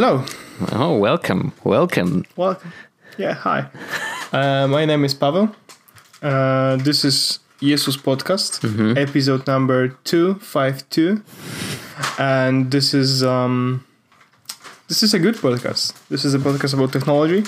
Hello. 0.00 0.24
Oh, 0.72 0.96
welcome. 0.96 1.52
Welcome. 1.62 2.24
Welcome. 2.34 2.72
Yeah, 3.18 3.34
hi. 3.34 3.66
Uh, 4.32 4.66
my 4.66 4.86
name 4.86 5.04
is 5.04 5.12
Pavel. 5.12 5.54
Uh, 6.22 6.76
this 6.76 7.04
is 7.04 7.40
Jesus 7.60 7.98
Podcast, 7.98 8.64
episode 8.96 9.46
number 9.46 9.88
252. 10.04 11.20
And 12.18 12.70
this 12.70 12.94
is 12.94 13.22
um 13.22 13.84
this 14.88 15.02
is 15.02 15.12
a 15.12 15.18
good 15.18 15.34
podcast. 15.34 15.92
This 16.08 16.24
is 16.24 16.32
a 16.32 16.38
podcast 16.38 16.72
about 16.72 16.92
technology, 16.92 17.44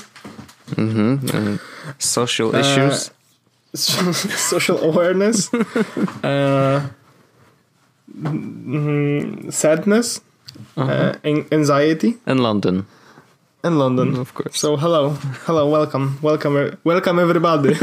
hmm 0.77 1.57
social 1.97 2.55
issues. 2.55 3.11
social 3.75 4.79
awareness, 4.83 5.49
uh, 6.23 6.87
mm, 8.15 9.51
sadness, 9.51 10.21
uh, 10.77 10.83
an- 11.25 11.45
anxiety, 11.53 12.17
and 12.27 12.41
London, 12.41 12.83
and 13.63 13.79
London. 13.79 14.17
of 14.21 14.33
course. 14.33 14.59
So 14.59 14.77
hello, 14.77 15.15
hello, 15.47 15.71
welcome, 15.79 16.09
welcome, 16.23 16.61
e- 16.67 16.77
welcome 16.85 17.23
everybody. 17.23 17.77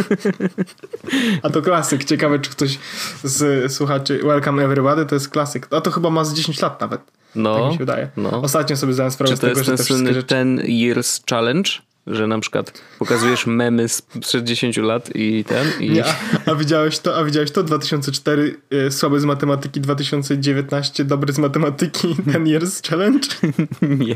A 1.44 1.50
to 1.50 1.62
klasyk. 1.62 2.04
Ciekawe, 2.04 2.40
czy 2.40 2.50
ktoś 2.50 2.80
z 3.24 3.72
słuchaczy 3.74 4.20
welcome 4.24 4.64
everybody 4.64 5.06
to 5.06 5.16
jest 5.16 5.30
klasyk. 5.30 5.68
A 5.72 5.82
to 5.82 5.92
chyba 5.92 6.10
ma 6.10 6.24
z 6.26 6.34
10 6.34 6.62
lat 6.62 6.82
nawet. 6.82 7.06
Tak 7.06 7.16
No, 7.36 7.68
mi 7.68 7.74
się 7.74 7.80
wydaje. 7.80 8.10
no. 8.18 8.42
Ostatnio 8.42 8.78
sobie 8.78 8.94
zdałem 8.94 9.12
sprawę 9.12 9.30
Czy 9.32 9.38
z 9.38 9.40
to 9.40 9.48
tego, 9.48 9.60
jest 9.60 9.66
że 9.66 9.72
ten 9.72 9.78
te 9.78 9.84
wszystkie 9.84 10.04
słynny 10.04 10.14
rzeczy... 10.14 10.28
10 10.66 10.82
years 10.82 11.22
challenge? 11.30 11.70
Że 12.08 12.28
na 12.28 12.40
przykład 12.40 12.82
pokazujesz 13.00 13.46
memy 13.46 13.90
sprzed 13.90 14.44
10 14.44 14.78
lat 14.78 15.16
i 15.16 15.44
ten 15.44 15.68
i 15.80 15.90
Nie, 15.90 16.04
a, 16.46 16.56
widziałeś 16.56 17.00
to? 17.00 17.18
A 17.18 17.24
widziałeś 17.24 17.52
to? 17.52 17.64
2004 17.64 18.56
y, 18.74 18.92
słaby 18.92 19.20
z 19.20 19.26
matematyki, 19.26 19.82
2019 19.82 21.06
dobry 21.06 21.34
z 21.34 21.38
matematyki, 21.38 22.16
ten 22.34 22.48
years 22.48 22.82
challenge. 22.82 23.28
nie. 23.82 24.16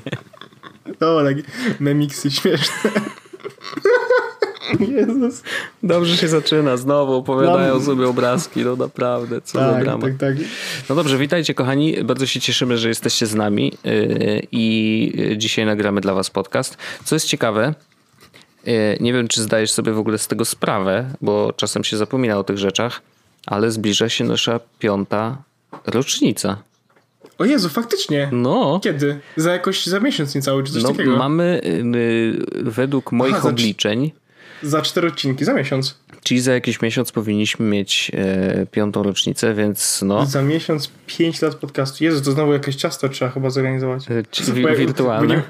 To 0.99 1.23
takie 1.23 1.43
memiksy 1.79 2.31
śmieszne. 2.31 2.91
Jezus. 4.79 5.43
Dobrze 5.83 6.17
się 6.17 6.27
zaczyna, 6.27 6.77
znowu 6.77 7.13
opowiadają 7.13 7.81
sobie 7.81 8.07
obrazki, 8.07 8.63
no 8.65 8.75
naprawdę, 8.75 9.41
co 9.41 9.59
za 9.59 9.71
Tak, 9.73 9.83
drama. 9.83 10.03
tak, 10.07 10.17
tak. 10.17 10.35
No 10.89 10.95
dobrze, 10.95 11.17
witajcie 11.17 11.53
kochani, 11.53 12.03
bardzo 12.03 12.25
się 12.25 12.39
cieszymy, 12.39 12.77
że 12.77 12.87
jesteście 12.87 13.25
z 13.27 13.35
nami 13.35 13.71
yy, 13.83 14.41
i 14.51 15.33
dzisiaj 15.37 15.65
nagramy 15.65 16.01
dla 16.01 16.13
was 16.13 16.29
podcast. 16.29 16.77
Co 17.03 17.15
jest 17.15 17.25
ciekawe, 17.27 17.73
yy, 18.65 18.73
nie 18.99 19.13
wiem 19.13 19.27
czy 19.27 19.41
zdajesz 19.41 19.71
sobie 19.71 19.91
w 19.91 19.99
ogóle 19.99 20.17
z 20.17 20.27
tego 20.27 20.45
sprawę, 20.45 21.05
bo 21.21 21.53
czasem 21.55 21.83
się 21.83 21.97
zapomina 21.97 22.37
o 22.37 22.43
tych 22.43 22.57
rzeczach, 22.57 23.01
ale 23.45 23.71
zbliża 23.71 24.09
się 24.09 24.23
nasza 24.23 24.59
piąta 24.79 25.37
rocznica. 25.85 26.57
O 27.37 27.45
Jezu, 27.45 27.69
faktycznie. 27.69 28.29
No, 28.31 28.79
Kiedy? 28.83 29.19
Za 29.37 29.51
jakoś, 29.51 29.85
za 29.85 29.99
miesiąc 29.99 30.35
niecały, 30.35 30.63
czy 30.63 30.73
coś 30.73 30.83
no 30.83 30.89
takiego? 30.91 31.17
mamy 31.17 31.61
yy, 32.53 32.71
według 32.71 33.11
moich 33.11 33.33
Aha, 33.33 33.43
za- 33.43 33.49
obliczeń, 33.49 34.11
Za 34.63 34.81
cztery 34.81 35.07
odcinki, 35.07 35.45
za 35.45 35.53
miesiąc. 35.53 35.97
czyli 36.23 36.41
za 36.41 36.53
jakiś 36.53 36.81
miesiąc 36.81 37.11
powinniśmy 37.11 37.65
mieć 37.65 38.11
yy, 38.57 38.67
piątą 38.71 39.03
rocznicę, 39.03 39.53
więc 39.53 40.01
no, 40.05 40.25
Za 40.25 40.41
miesiąc 40.41 40.91
pięć 41.07 41.41
lat 41.41 41.55
podcastu. 41.55 42.03
Jezu, 42.03 42.21
to 42.23 42.31
znowu 42.31 42.53
jakieś 42.53 42.75
ciasto 42.75 43.09
trzeba 43.09 43.31
chyba 43.31 43.49
zorganizować. 43.49 44.05
jak- 44.09 44.55
wi- 44.55 44.75
wirtualne. 44.77 45.41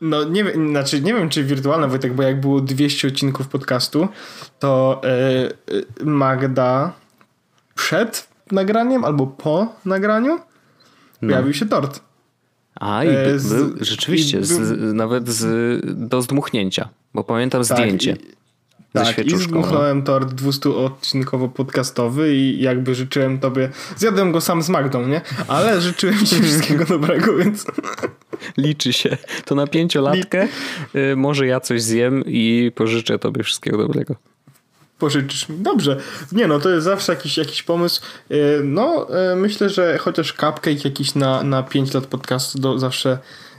No 0.00 0.24
nie 0.24 0.44
wiem, 0.44 0.70
znaczy 0.70 1.00
nie 1.00 1.14
wiem 1.14 1.28
czy 1.28 1.44
wirtualne 1.44 1.88
Wojtek, 1.88 2.14
bo 2.14 2.22
jak 2.22 2.40
było 2.40 2.60
200 2.60 3.08
odcinków 3.08 3.48
podcastu, 3.48 4.08
to 4.58 5.00
e, 5.04 5.08
e, 6.00 6.04
Magda 6.04 6.92
przed 7.74 8.28
nagraniem 8.52 9.04
albo 9.04 9.26
po 9.26 9.74
nagraniu 9.84 10.40
pojawił 11.20 11.54
się 11.54 11.66
tort. 11.66 12.00
A, 12.74 13.04
i 13.04 13.08
E, 13.08 13.24
by, 13.24 13.38
z- 13.40 13.48
był, 13.54 13.84
rzeczywiście, 13.84 14.38
i 14.38 14.44
z, 14.44 14.58
był- 14.58 14.94
nawet 14.94 15.28
z, 15.28 15.80
do 16.08 16.22
zdmuchnięcia, 16.22 16.88
bo 17.14 17.24
pamiętam 17.24 17.64
zdjęcie 17.64 18.12
i- 18.12 18.35
Tak, 19.04 19.08
i 19.08 19.12
świeczuszką. 19.12 19.62
No. 19.94 20.02
tort 20.02 20.32
200-odcinkowo 20.34 21.48
podcastowy 21.48 22.34
i 22.34 22.60
jakby 22.62 22.94
życzyłem 22.94 23.38
tobie, 23.38 23.70
zjadłem 23.96 24.32
go 24.32 24.40
sam 24.40 24.62
z 24.62 24.68
Magdą, 24.68 25.06
nie? 25.06 25.20
Ale 25.48 25.80
życzyłem 25.80 26.26
ci 26.26 26.42
wszystkiego 26.42 26.84
dobrego, 26.94 27.36
więc 27.36 27.66
Liczy 28.56 28.92
się. 28.92 29.16
To 29.44 29.54
na 29.54 29.66
pięciolatkę 29.66 30.48
y, 30.94 31.16
może 31.16 31.46
ja 31.46 31.60
coś 31.60 31.82
zjem 31.82 32.24
i 32.26 32.72
pożyczę 32.74 33.18
tobie 33.18 33.42
wszystkiego 33.42 33.78
dobrego. 33.78 34.14
pożyczysz 34.98 35.48
mi. 35.48 35.58
Dobrze. 35.58 35.96
Nie 36.32 36.46
no, 36.46 36.60
to 36.60 36.70
jest 36.70 36.84
zawsze 36.84 37.12
jakiś, 37.12 37.36
jakiś 37.36 37.62
pomysł. 37.62 38.00
Yy, 38.30 38.60
No, 38.64 39.06
yy, 39.30 39.36
myślę, 39.36 39.70
że 39.70 39.98
chociaż 39.98 40.32
cupcake 40.32 40.84
jakiś 40.84 41.14
na, 41.14 41.42
na 41.42 41.62
5 41.62 41.94
lat 41.94 42.06
podcastu 42.06 42.58
do 42.58 42.78
zawsze, 42.78 43.18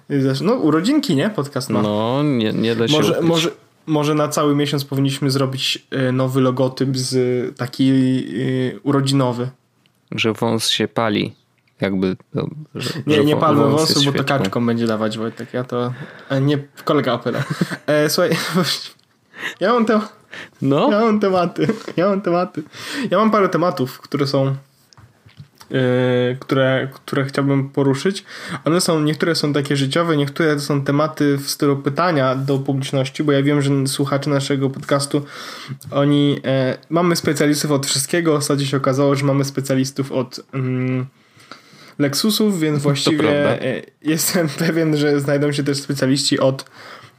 zawsze 0.09 0.43
no 0.43 0.53
urodzinki, 0.53 1.15
nie? 1.15 1.29
Podcast 1.29 1.69
ma. 1.69 1.81
No, 1.81 2.23
nie, 2.23 2.53
nie 2.53 2.75
da 2.75 2.87
się 2.87 2.93
może, 2.93 3.11
ukryć. 3.11 3.27
może, 3.27 3.51
może 3.87 4.13
na 4.13 4.27
cały 4.27 4.55
miesiąc 4.55 4.85
powinniśmy 4.85 5.31
zrobić 5.31 5.87
yy, 5.91 6.11
nowy 6.11 6.41
logotyp 6.41 6.97
z 6.97 7.11
yy, 7.13 7.53
taki 7.57 7.87
yy, 7.87 8.79
urodzinowy. 8.83 9.49
Że 10.11 10.33
wąs 10.33 10.69
się 10.69 10.87
pali. 10.87 11.35
Jakby. 11.81 12.17
No, 12.33 12.47
że, 12.75 12.89
Nie, 13.07 13.15
że 13.15 13.25
nie 13.25 13.35
palmy 13.35 13.67
wąs 13.67 13.89
jest 13.89 14.05
bo 14.05 14.11
to 14.11 14.23
kaczką 14.23 14.65
będzie 14.65 14.87
dawać 14.87 15.17
Wojtek. 15.17 15.53
Ja 15.53 15.63
to... 15.63 15.93
Nie, 16.41 16.57
kolega 16.83 17.13
opera. 17.13 17.43
E, 17.87 18.09
słuchaj, 18.09 18.31
ja 19.59 19.73
mam, 19.73 19.85
te, 19.85 20.01
No, 20.61 20.91
ja 20.91 20.99
mam 20.99 21.19
tematy. 21.19 21.67
Ja 21.97 22.09
mam 22.09 22.21
tematy. 22.21 22.63
Ja 23.11 23.17
mam 23.17 23.31
parę 23.31 23.49
tematów, 23.49 24.01
które 24.01 24.27
są 24.27 24.47
e, 24.47 24.55
które, 26.39 26.88
które 26.94 27.25
chciałbym 27.25 27.69
poruszyć. 27.69 28.23
One 28.66 28.81
są, 28.81 29.00
niektóre 29.00 29.35
są 29.35 29.53
takie 29.53 29.75
życiowe, 29.75 30.17
niektóre 30.17 30.55
to 30.55 30.61
są 30.61 30.83
tematy 30.83 31.38
w 31.38 31.50
stylu 31.50 31.78
pytania 31.78 32.35
do 32.35 32.57
publiczności, 32.57 33.23
bo 33.23 33.31
ja 33.31 33.44
wiem, 33.44 33.61
że 33.61 33.88
słuchacze 33.88 34.29
naszego 34.29 34.69
podcastu, 34.69 35.25
oni, 35.91 36.39
e, 36.45 36.77
mamy 36.89 37.16
specjalistów 37.16 37.72
od 37.72 37.85
wszystkiego. 37.85 38.35
Ostatnio 38.35 38.66
się 38.66 38.77
okazało, 38.77 39.16
że 39.16 39.25
mamy 39.25 39.45
specjalistów 39.45 40.11
od 40.11 40.39
mm, 40.53 41.06
Lexusów, 42.00 42.59
więc 42.59 42.81
właściwie 42.81 43.61
e, 43.61 43.81
jestem 44.01 44.50
pewien, 44.66 44.97
że 44.97 45.19
znajdą 45.19 45.51
się 45.51 45.63
też 45.63 45.77
specjaliści 45.77 46.39
od 46.39 46.66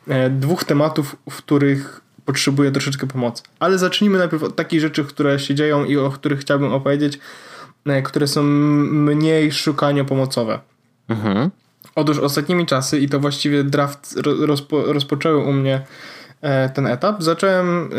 e, 0.09 0.31
dwóch 0.31 0.65
tematów, 0.65 1.17
w 1.31 1.37
których 1.37 2.01
potrzebuję 2.25 2.73
troszeczkę 2.73 3.07
pomocy. 3.07 3.43
Ale 3.61 3.79
zacznijmy 3.79 4.19
najpierw 4.19 4.43
od 4.43 4.57
takich 4.57 4.81
rzeczy, 4.81 5.05
które 5.05 5.39
się 5.39 5.55
dzieją 5.55 5.85
i 5.85 5.97
o 5.97 6.11
których 6.11 6.41
chciałbym 6.41 6.73
opowiedzieć, 6.73 7.15
e, 7.15 7.19
które 8.05 8.27
są 8.27 8.43
mniej 8.43 9.53
szukania 9.53 10.05
pomocowe. 10.05 10.61
mhm. 11.09 11.51
Otóż 11.95 12.19
ostatnimi 12.19 12.67
czasy, 12.67 12.99
i 12.99 13.09
to 13.09 13.21
właściwie 13.21 13.65
draft 13.65 14.17
ro- 14.17 14.47
rozpo, 14.47 14.93
rozpoczęły 14.93 15.39
u 15.39 15.53
mnie 15.53 15.87
e, 16.41 16.69
ten 16.69 16.87
etap, 16.87 17.23
zacząłem 17.23 17.91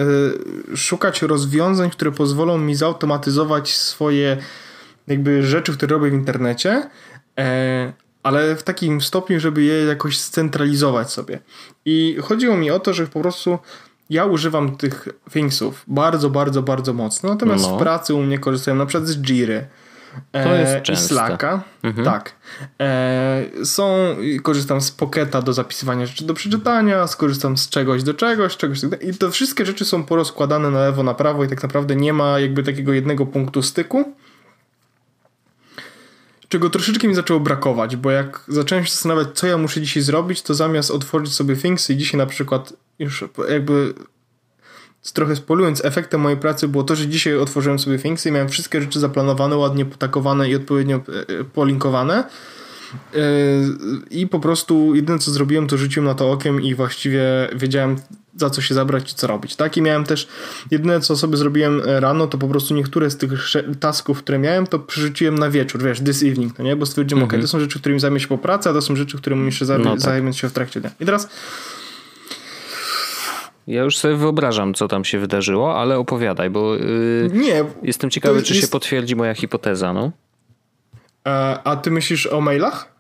e, 0.73 0.77
szukać 0.77 1.21
rozwiązań, 1.21 1.89
które 1.89 2.11
pozwolą 2.11 2.57
mi 2.57 2.75
zautomatyzować 2.75 3.75
swoje 3.75 4.37
jakby 5.07 5.43
rzeczy, 5.43 5.73
które 5.73 5.95
robię 5.95 6.09
w 6.09 6.13
internecie, 6.13 6.89
e, 7.39 7.93
ale 8.23 8.55
w 8.55 8.63
takim 8.63 9.01
stopniu, 9.01 9.39
żeby 9.39 9.63
je 9.63 9.85
jakoś 9.85 10.19
scentralizować 10.19 11.11
sobie. 11.11 11.39
I 11.85 12.17
chodziło 12.21 12.57
mi 12.57 12.71
o 12.71 12.79
to, 12.79 12.93
że 12.93 13.07
po 13.07 13.21
prostu 13.21 13.59
ja 14.09 14.25
używam 14.25 14.77
tych 14.77 15.07
thingsów 15.33 15.83
bardzo, 15.87 16.29
bardzo, 16.29 16.61
bardzo 16.63 16.93
mocno, 16.93 17.29
natomiast 17.29 17.67
No. 17.67 17.75
w 17.75 17.79
pracy 17.79 18.13
u 18.13 18.21
mnie 18.21 18.39
korzystają 18.39 18.77
na 18.77 18.85
przykład 18.85 19.07
z 19.07 19.17
Jiry. 19.21 19.67
To 20.31 20.55
jest 20.55 20.89
e, 20.89 20.93
i. 20.93 20.95
Slacka. 20.95 21.61
Tak. 22.03 22.35
E, 22.81 23.45
są, 23.63 24.15
korzystam 24.43 24.81
z 24.81 24.91
Pocketa 24.91 25.41
do 25.41 25.53
zapisywania 25.53 26.05
rzeczy 26.05 26.25
do 26.25 26.33
przeczytania, 26.33 27.07
skorzystam 27.07 27.57
z 27.57 27.69
czegoś 27.69 28.03
do 28.03 28.13
czegoś, 28.13 28.57
czegoś 28.57 28.81
tak. 28.81 29.03
I 29.03 29.13
to 29.13 29.31
wszystkie 29.31 29.65
rzeczy 29.65 29.85
są 29.85 30.03
porozkładane 30.03 30.71
na 30.71 30.79
lewo, 30.79 31.03
na 31.03 31.13
prawo 31.13 31.43
i 31.43 31.47
tak 31.47 31.63
naprawdę 31.63 31.95
nie 31.95 32.13
ma 32.13 32.39
jakby 32.39 32.63
takiego 32.63 32.93
jednego 32.93 33.25
punktu 33.25 33.61
styku. 33.61 34.13
Czego 36.49 36.69
troszeczkę 36.69 37.07
mi 37.07 37.15
zaczęło 37.15 37.39
brakować, 37.39 37.95
bo 37.95 38.11
jak 38.11 38.43
zacząłem 38.47 38.85
się 38.85 38.91
zastanawiać, 38.91 39.27
co 39.33 39.47
ja 39.47 39.57
muszę 39.57 39.81
dzisiaj 39.81 40.03
zrobić, 40.03 40.41
to 40.41 40.53
zamiast 40.53 40.91
otworzyć 40.91 41.33
sobie 41.33 41.55
Things 41.55 41.89
i 41.89 41.97
dzisiaj 41.97 42.17
na 42.17 42.25
przykład 42.25 42.73
już 42.99 43.23
jakby 43.49 43.93
trochę 45.13 45.35
spolując, 45.35 45.85
efektem 45.85 46.21
mojej 46.21 46.37
pracy 46.37 46.67
było 46.67 46.83
to, 46.83 46.95
że 46.95 47.07
dzisiaj 47.07 47.37
otworzyłem 47.37 47.79
sobie 47.79 47.99
Things 47.99 48.25
i 48.25 48.31
miałem 48.31 48.49
wszystkie 48.49 48.81
rzeczy 48.81 48.99
zaplanowane, 48.99 49.57
ładnie 49.57 49.85
potakowane 49.85 50.49
i 50.49 50.55
odpowiednio 50.55 50.95
e, 50.95 51.39
e, 51.39 51.43
polinkowane. 51.43 52.23
E, 53.15 53.19
I 54.11 54.27
po 54.27 54.39
prostu 54.39 54.95
jedyne 54.95 55.19
co 55.19 55.31
zrobiłem, 55.31 55.67
to 55.67 55.77
rzuciłem 55.77 56.05
na 56.05 56.15
to 56.15 56.31
okiem 56.31 56.61
i 56.61 56.75
właściwie 56.75 57.23
wiedziałem 57.55 57.95
za 58.39 58.49
co 58.49 58.61
się 58.61 58.75
zabrać 58.75 59.11
i 59.11 59.15
co 59.15 59.27
robić. 59.27 59.55
Tak 59.55 59.77
i 59.77 59.81
miałem 59.81 60.03
też, 60.03 60.27
jedyne 60.71 60.99
co 61.01 61.15
sobie 61.17 61.37
zrobiłem 61.37 61.81
e, 61.85 61.99
rano, 61.99 62.27
to 62.27 62.37
po 62.37 62.47
prostu 62.47 62.73
niektóre 62.73 63.09
z 63.09 63.17
tych 63.17 63.31
tasków, 63.79 64.19
które 64.23 64.39
miałem, 64.39 64.67
to 64.67 64.79
przerzuciłem 64.79 65.39
na 65.39 65.49
wieczór, 65.49 65.83
wiesz, 65.83 65.99
this 65.99 66.23
evening, 66.23 66.57
no 66.59 66.65
nie? 66.65 66.75
Bo 66.75 66.85
stwierdziłem, 66.85 67.23
ok, 67.23 67.33
to 67.41 67.47
są 67.47 67.59
rzeczy, 67.59 67.79
którymi 67.79 67.99
zajmę 67.99 68.19
się 68.19 68.27
po 68.27 68.37
pracy, 68.37 68.69
a 68.69 68.73
to 68.73 68.81
są 68.81 68.95
rzeczy, 68.95 69.17
którymi 69.17 69.45
jeszcze 69.45 69.65
zajmę, 69.65 69.83
No 69.85 69.91
tak. 69.91 69.99
zajmę 70.01 70.33
się 70.33 70.49
w 70.49 70.53
trakcie 70.53 70.81
dnia. 70.81 70.91
I 70.99 71.05
teraz 71.05 71.29
Ja 73.67 73.83
już 73.83 73.97
sobie 73.97 74.15
wyobrażam, 74.15 74.73
co 74.73 74.87
tam 74.87 75.05
się 75.05 75.19
wydarzyło, 75.19 75.79
ale 75.81 75.97
opowiadaj, 75.97 76.49
bo 76.49 76.75
yy, 76.75 77.29
nie, 77.33 77.63
jestem 77.83 78.09
ciekawy, 78.09 78.39
To 78.39 78.45
czy 78.47 78.53
się 78.53 78.59
jest- 78.59 78.71
potwierdzi 78.71 79.15
moja 79.15 79.33
hipoteza. 79.33 79.93
No. 79.93 80.11
e, 81.27 81.59
a 81.63 81.75
ty 81.75 81.91
myślisz 81.91 82.27
o 82.27 82.41
mailach? 82.41 82.98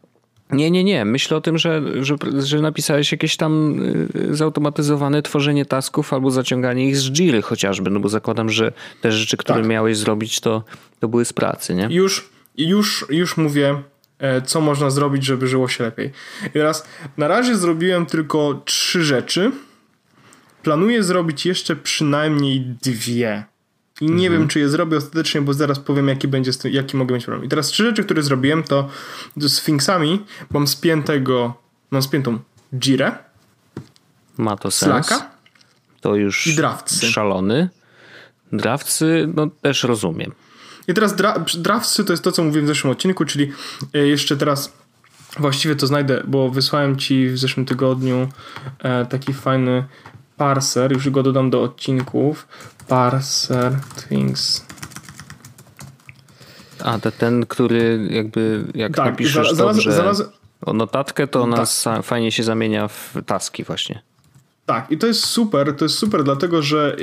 Nie, 0.51 0.71
nie, 0.71 0.83
nie. 0.83 1.05
Myślę 1.05 1.37
o 1.37 1.41
tym, 1.41 1.57
że, 1.57 1.81
że, 2.03 2.15
że 2.39 2.61
napisałeś 2.61 3.11
jakieś 3.11 3.37
tam 3.37 3.79
y, 4.15 4.35
zautomatyzowane 4.35 5.21
tworzenie 5.21 5.65
tasków 5.65 6.13
albo 6.13 6.31
zaciąganie 6.31 6.89
ich 6.89 6.97
z 6.97 7.11
Jiry 7.11 7.41
chociażby, 7.41 7.89
no 7.89 7.99
bo 7.99 8.09
zakładam, 8.09 8.49
że 8.49 8.71
te 9.01 9.11
rzeczy, 9.11 9.37
które 9.37 9.59
tak. 9.59 9.69
miałeś 9.69 9.97
zrobić, 9.97 10.39
to, 10.39 10.63
to 10.99 11.07
były 11.07 11.25
z 11.25 11.33
pracy, 11.33 11.75
nie? 11.75 11.87
Już, 11.89 12.29
już, 12.57 13.05
już 13.09 13.37
mówię, 13.37 13.81
e, 14.19 14.41
co 14.41 14.61
można 14.61 14.89
zrobić, 14.89 15.25
żeby 15.25 15.47
żyło 15.47 15.67
się 15.67 15.83
lepiej. 15.83 16.11
I 16.47 16.49
teraz 16.49 16.87
na 17.17 17.27
razie 17.27 17.55
zrobiłem 17.55 18.05
tylko 18.05 18.61
trzy 18.65 19.03
rzeczy. 19.03 19.51
Planuję 20.63 21.03
zrobić 21.03 21.45
jeszcze 21.45 21.75
przynajmniej 21.75 22.59
dwie. 22.81 23.43
I 24.01 24.05
nie 24.05 24.27
mhm. 24.27 24.33
wiem, 24.33 24.47
czy 24.47 24.59
je 24.59 24.69
zrobię 24.69 24.97
ostatecznie, 24.97 25.41
bo 25.41 25.53
zaraz 25.53 25.79
powiem, 25.79 26.07
jaki 26.07 26.27
będzie, 26.27 26.51
jaki 26.63 26.97
mogę 26.97 27.15
mieć 27.15 27.25
problem. 27.25 27.45
I 27.45 27.49
teraz 27.49 27.67
trzy 27.67 27.83
rzeczy, 27.83 28.03
które 28.03 28.23
zrobiłem, 28.23 28.63
to 28.63 28.89
z 29.37 29.53
Sphinxami 29.53 30.25
mam 30.49 30.67
spiętego, 30.67 31.53
mam 31.91 32.01
spiętą 32.01 32.39
Jirę. 32.73 33.11
Ma 34.37 34.57
to 34.57 34.71
sens. 34.71 35.07
Slacka. 35.07 35.29
To 36.01 36.15
już 36.15 36.47
i 36.47 36.55
Draftsy. 36.55 37.11
szalony. 37.11 37.69
Draftsy, 38.51 39.29
no 39.35 39.47
też 39.61 39.83
rozumiem. 39.83 40.31
I 40.87 40.93
teraz 40.93 41.15
dra 41.15 41.45
Draftsy 41.57 42.05
to 42.05 42.13
jest 42.13 42.23
to, 42.23 42.31
co 42.31 42.43
mówiłem 42.43 42.65
w 42.65 42.67
zeszłym 42.67 42.91
odcinku, 42.91 43.25
czyli 43.25 43.51
e, 43.93 44.07
jeszcze 44.07 44.37
teraz 44.37 44.73
właściwie 45.39 45.75
to 45.75 45.87
znajdę, 45.87 46.23
bo 46.27 46.49
wysłałem 46.49 46.97
ci 46.97 47.29
w 47.29 47.37
zeszłym 47.37 47.65
tygodniu 47.65 48.29
e, 48.79 49.05
taki 49.05 49.33
fajny 49.33 49.85
parser, 50.37 50.91
już 50.93 51.09
go 51.09 51.23
dodam 51.23 51.49
do 51.49 51.63
odcinków. 51.63 52.47
Parser 52.89 53.71
things. 54.09 54.65
A, 56.83 56.99
to 56.99 57.11
ten, 57.11 57.45
który 57.45 58.07
jakby 58.09 58.63
jak 58.75 58.95
tak, 58.95 59.05
napiszesz 59.05 59.51
zaraz, 59.51 59.75
dobrze 59.75 59.91
zaraz, 59.91 60.23
o 60.65 60.73
notatkę, 60.73 61.27
to 61.27 61.41
ona 61.41 61.65
tak. 61.83 62.03
fajnie 62.03 62.31
się 62.31 62.43
zamienia 62.43 62.87
w 62.87 63.13
taski 63.25 63.63
właśnie. 63.63 64.01
Tak, 64.65 64.91
i 64.91 64.97
to 64.97 65.07
jest 65.07 65.25
super, 65.25 65.75
to 65.75 65.85
jest 65.85 65.97
super, 65.97 66.23
dlatego 66.23 66.61
że 66.61 66.95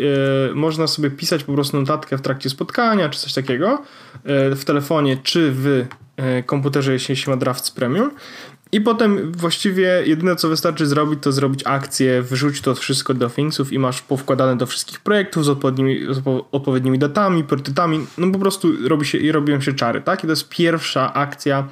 y, 0.50 0.54
można 0.54 0.86
sobie 0.86 1.10
pisać 1.10 1.44
po 1.44 1.52
prostu 1.52 1.80
notatkę 1.80 2.18
w 2.18 2.22
trakcie 2.22 2.50
spotkania, 2.50 3.08
czy 3.08 3.20
coś 3.20 3.32
takiego 3.32 3.82
y, 4.52 4.54
w 4.56 4.64
telefonie, 4.64 5.16
czy 5.22 5.52
w 5.52 5.66
y, 5.66 5.86
komputerze, 6.46 6.92
jeśli 6.92 7.16
się 7.16 7.30
ma 7.30 7.36
Drafts 7.36 7.70
Premium. 7.70 8.10
I 8.72 8.80
potem 8.80 9.32
właściwie 9.32 10.02
jedyne 10.06 10.36
co 10.36 10.48
wystarczy 10.48 10.86
zrobić, 10.86 11.22
to 11.22 11.32
zrobić 11.32 11.62
akcję, 11.64 12.22
wrzuć 12.22 12.60
to 12.60 12.74
wszystko 12.74 13.14
do 13.14 13.30
Thingsów 13.30 13.72
i 13.72 13.78
masz 13.78 14.02
powkładane 14.02 14.56
do 14.56 14.66
wszystkich 14.66 15.00
projektów 15.00 15.44
z 15.44 15.48
odpowiednimi, 15.48 16.00
z 16.10 16.22
odpowiednimi 16.52 16.98
datami, 16.98 17.44
priorytetami. 17.44 18.06
No 18.18 18.32
po 18.32 18.38
prostu 18.38 18.88
robi 18.88 19.06
się 19.06 19.18
i 19.18 19.32
robią 19.32 19.60
się 19.60 19.72
czary, 19.72 20.00
tak? 20.00 20.24
I 20.24 20.26
to 20.26 20.32
jest 20.32 20.48
pierwsza 20.48 21.14
akcja, 21.14 21.68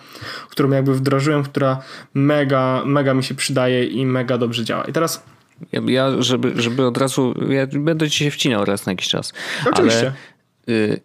którą 0.50 0.70
jakby 0.70 0.94
wdrożyłem, 0.94 1.43
która 1.43 1.82
mega, 2.14 2.82
mega 2.87 3.14
mi 3.14 3.25
się 3.25 3.35
przydaje 3.35 3.85
i 3.85 4.06
mega 4.06 4.38
dobrze 4.38 4.64
działa. 4.64 4.85
I 4.85 4.93
teraz 4.93 5.25
ja, 5.73 6.23
żeby, 6.23 6.52
żeby 6.62 6.87
od 6.87 6.99
razu, 6.99 7.35
ja 7.49 7.67
będę 7.67 8.11
ci 8.11 8.25
się 8.25 8.31
wcinał 8.31 8.64
raz 8.64 8.87
na 8.87 8.93
jakiś 8.93 9.08
czas. 9.08 9.32
Oczywiście. 9.73 10.12
Ale, 10.69 10.76
y, 10.76 11.00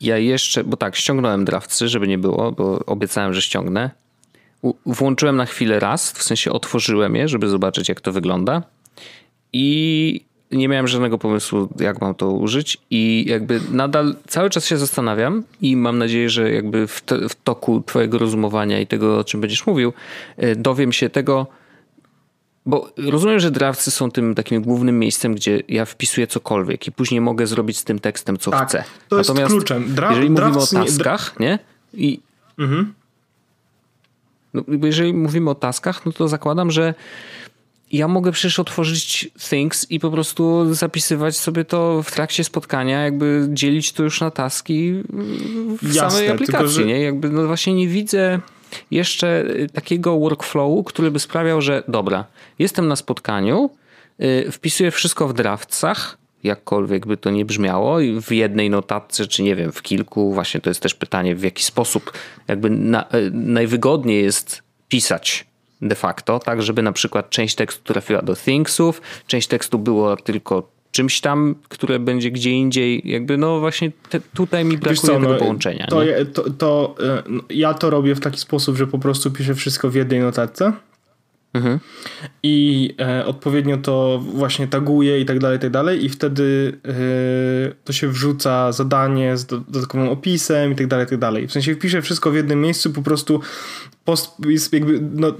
ja 0.00 0.18
jeszcze, 0.18 0.64
bo 0.64 0.76
tak, 0.76 0.96
ściągnąłem 0.96 1.44
draftsy, 1.44 1.88
żeby 1.88 2.08
nie 2.08 2.18
było, 2.18 2.52
bo 2.52 2.78
obiecałem, 2.86 3.34
że 3.34 3.42
ściągnę 3.42 3.90
włączyłem 4.86 5.36
na 5.36 5.46
chwilę 5.46 5.80
raz, 5.80 6.12
w 6.12 6.22
sensie 6.22 6.52
otworzyłem 6.52 7.16
je, 7.16 7.28
żeby 7.28 7.48
zobaczyć, 7.48 7.88
jak 7.88 8.00
to 8.00 8.12
wygląda. 8.12 8.62
I 9.52 10.26
nie 10.50 10.68
miałem 10.68 10.88
żadnego 10.88 11.18
pomysłu, 11.18 11.68
jak 11.80 12.00
mam 12.00 12.14
to 12.14 12.30
użyć, 12.30 12.78
i 12.90 13.24
jakby 13.28 13.60
nadal 13.70 14.16
cały 14.28 14.50
czas 14.50 14.66
się 14.66 14.76
zastanawiam, 14.76 15.42
i 15.62 15.76
mam 15.76 15.98
nadzieję, 15.98 16.30
że 16.30 16.52
jakby 16.52 16.86
w, 16.86 17.00
te, 17.00 17.28
w 17.28 17.34
toku 17.34 17.82
Twojego 17.86 18.18
rozumowania 18.18 18.80
i 18.80 18.86
tego, 18.86 19.18
o 19.18 19.24
czym 19.24 19.40
będziesz 19.40 19.66
mówił, 19.66 19.92
e, 20.36 20.56
dowiem 20.56 20.92
się 20.92 21.10
tego. 21.10 21.46
Bo 22.66 22.90
rozumiem, 22.96 23.40
że 23.40 23.50
draftsy 23.50 23.90
są 23.90 24.10
tym 24.10 24.34
takim 24.34 24.62
głównym 24.62 24.98
miejscem, 24.98 25.34
gdzie 25.34 25.62
ja 25.68 25.84
wpisuję 25.84 26.26
cokolwiek 26.26 26.86
i 26.86 26.92
później 26.92 27.20
mogę 27.20 27.46
zrobić 27.46 27.78
z 27.78 27.84
tym 27.84 27.98
tekstem, 27.98 28.38
co 28.38 28.50
tak, 28.50 28.68
chcę. 28.68 28.84
To 29.08 29.18
jest 29.18 29.30
Natomiast 29.30 29.54
kluczem. 29.54 29.94
Dra 29.94 30.08
jeżeli 30.10 30.30
mówimy 30.30 30.58
o 30.58 30.66
taskach, 30.66 31.40
nie? 31.40 31.58
I 31.94 32.20
mhm. 32.58 32.94
No, 34.56 34.86
jeżeli 34.86 35.14
mówimy 35.14 35.50
o 35.50 35.54
taskach, 35.54 36.06
no 36.06 36.12
to 36.12 36.28
zakładam, 36.28 36.70
że 36.70 36.94
ja 37.92 38.08
mogę 38.08 38.32
przecież 38.32 38.58
otworzyć 38.58 39.30
Things 39.50 39.90
i 39.90 40.00
po 40.00 40.10
prostu 40.10 40.74
zapisywać 40.74 41.36
sobie 41.36 41.64
to 41.64 42.02
w 42.02 42.12
trakcie 42.12 42.44
spotkania, 42.44 43.04
jakby 43.04 43.48
dzielić 43.50 43.92
to 43.92 44.02
już 44.02 44.20
na 44.20 44.30
taski 44.30 45.02
w 45.82 45.94
Jasne, 45.94 46.10
samej 46.10 46.28
aplikacji, 46.28 46.58
tylko, 46.58 46.68
że... 46.68 46.84
nie? 46.84 47.00
Jakby 47.00 47.30
no 47.30 47.46
właśnie 47.46 47.74
nie 47.74 47.88
widzę 47.88 48.40
jeszcze 48.90 49.44
takiego 49.72 50.18
workflowu, 50.18 50.84
który 50.84 51.10
by 51.10 51.18
sprawiał, 51.18 51.60
że 51.60 51.82
dobra, 51.88 52.24
jestem 52.58 52.88
na 52.88 52.96
spotkaniu, 52.96 53.70
yy, 54.18 54.52
wpisuję 54.52 54.90
wszystko 54.90 55.28
w 55.28 55.32
draftsach, 55.32 56.18
jakkolwiek 56.46 57.06
by 57.06 57.16
to 57.16 57.30
nie 57.30 57.44
brzmiało, 57.44 57.98
w 58.22 58.32
jednej 58.32 58.70
notatce, 58.70 59.26
czy 59.26 59.42
nie 59.42 59.56
wiem, 59.56 59.72
w 59.72 59.82
kilku, 59.82 60.34
właśnie 60.34 60.60
to 60.60 60.70
jest 60.70 60.80
też 60.80 60.94
pytanie, 60.94 61.34
w 61.34 61.42
jaki 61.42 61.62
sposób 61.62 62.12
jakby 62.48 62.70
na, 62.70 63.08
e, 63.08 63.30
najwygodniej 63.32 64.22
jest 64.22 64.62
pisać 64.88 65.46
de 65.82 65.94
facto, 65.94 66.38
tak, 66.38 66.62
żeby 66.62 66.82
na 66.82 66.92
przykład 66.92 67.30
część 67.30 67.54
tekstu 67.54 67.92
trafiła 67.92 68.22
do 68.22 68.36
Thingsów, 68.36 69.02
część 69.26 69.48
tekstu 69.48 69.78
było 69.78 70.16
tylko 70.16 70.76
czymś 70.90 71.20
tam, 71.20 71.54
które 71.68 71.98
będzie 71.98 72.30
gdzie 72.30 72.50
indziej, 72.50 73.02
jakby 73.04 73.36
no 73.36 73.60
właśnie 73.60 73.92
te, 74.10 74.20
tutaj 74.20 74.64
mi 74.64 74.78
brakuje 74.78 75.14
co, 75.14 75.20
tego 75.20 75.32
no, 75.32 75.38
połączenia. 75.38 75.86
To, 75.86 76.00
to, 76.34 76.50
to, 76.50 76.94
e, 77.00 77.22
no, 77.28 77.42
ja 77.50 77.74
to 77.74 77.90
robię 77.90 78.14
w 78.14 78.20
taki 78.20 78.38
sposób, 78.38 78.76
że 78.76 78.86
po 78.86 78.98
prostu 78.98 79.30
piszę 79.30 79.54
wszystko 79.54 79.90
w 79.90 79.94
jednej 79.94 80.20
notatce 80.20 80.72
Mhm. 81.54 81.78
I 82.42 82.94
e, 83.00 83.26
odpowiednio 83.26 83.76
to 83.76 84.22
właśnie 84.34 84.68
taguje 84.68 85.20
i 85.20 85.24
tak 85.24 85.38
dalej, 85.38 85.56
i 85.56 85.60
tak 85.60 85.70
dalej, 85.70 86.04
i 86.04 86.08
wtedy 86.08 86.78
e, 86.84 86.92
to 87.84 87.92
się 87.92 88.08
wrzuca 88.08 88.72
zadanie 88.72 89.36
z 89.36 89.46
dodatkowym 89.46 90.08
opisem 90.08 90.72
i 90.72 90.76
tak 90.76 90.86
dalej, 90.86 91.06
i 91.06 91.08
tak 91.08 91.18
dalej. 91.18 91.48
W 91.48 91.52
sensie 91.52 91.74
wpiszę 91.74 92.02
wszystko 92.02 92.30
w 92.30 92.34
jednym 92.34 92.60
miejscu, 92.60 92.92
po 92.92 93.02
prostu 93.02 93.40
post, 94.06 94.36
jakby, 94.72 95.00
no, 95.14 95.32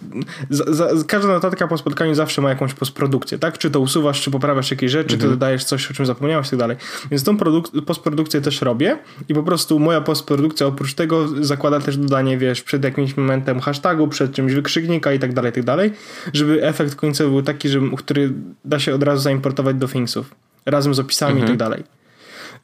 za, 0.50 0.74
za, 0.74 1.04
każda 1.06 1.28
notatka 1.28 1.68
po 1.68 1.78
spotkaniu 1.78 2.14
zawsze 2.14 2.42
ma 2.42 2.48
jakąś 2.48 2.74
postprodukcję, 2.74 3.38
tak? 3.38 3.58
Czy 3.58 3.70
to 3.70 3.80
usuwasz, 3.80 4.22
czy 4.22 4.30
poprawiasz 4.30 4.70
jakieś 4.70 4.90
rzeczy, 4.90 5.14
mhm. 5.14 5.20
czy 5.20 5.28
dodajesz 5.28 5.64
coś, 5.64 5.90
o 5.90 5.94
czym 5.94 6.06
zapomniałeś 6.06 6.46
i 6.46 6.50
tak 6.50 6.58
dalej. 6.58 6.76
Więc 7.10 7.24
tą 7.24 7.36
produk- 7.36 7.82
postprodukcję 7.82 8.40
też 8.40 8.62
robię 8.62 8.98
i 9.28 9.34
po 9.34 9.42
prostu 9.42 9.78
moja 9.78 10.00
postprodukcja 10.00 10.66
oprócz 10.66 10.94
tego 10.94 11.28
zakłada 11.44 11.80
też 11.80 11.96
dodanie, 11.96 12.38
wiesz, 12.38 12.62
przed 12.62 12.84
jakimś 12.84 13.16
momentem 13.16 13.60
hashtagu, 13.60 14.08
przed 14.08 14.32
czymś 14.32 14.52
wykrzyknika 14.52 15.12
i 15.12 15.18
tak 15.18 15.32
dalej, 15.32 15.50
i 15.50 15.54
tak 15.54 15.64
dalej, 15.64 15.92
żeby 16.32 16.64
efekt 16.64 16.94
końcowy 16.94 17.30
był 17.30 17.42
taki, 17.42 17.68
że, 17.68 17.80
który 17.96 18.32
da 18.64 18.78
się 18.78 18.94
od 18.94 19.02
razu 19.02 19.22
zaimportować 19.22 19.76
do 19.76 19.88
Thingsów 19.88 20.34
razem 20.66 20.94
z 20.94 20.98
opisami 20.98 21.32
mhm. 21.32 21.46
i 21.46 21.50
tak 21.50 21.58
dalej. 21.58 21.95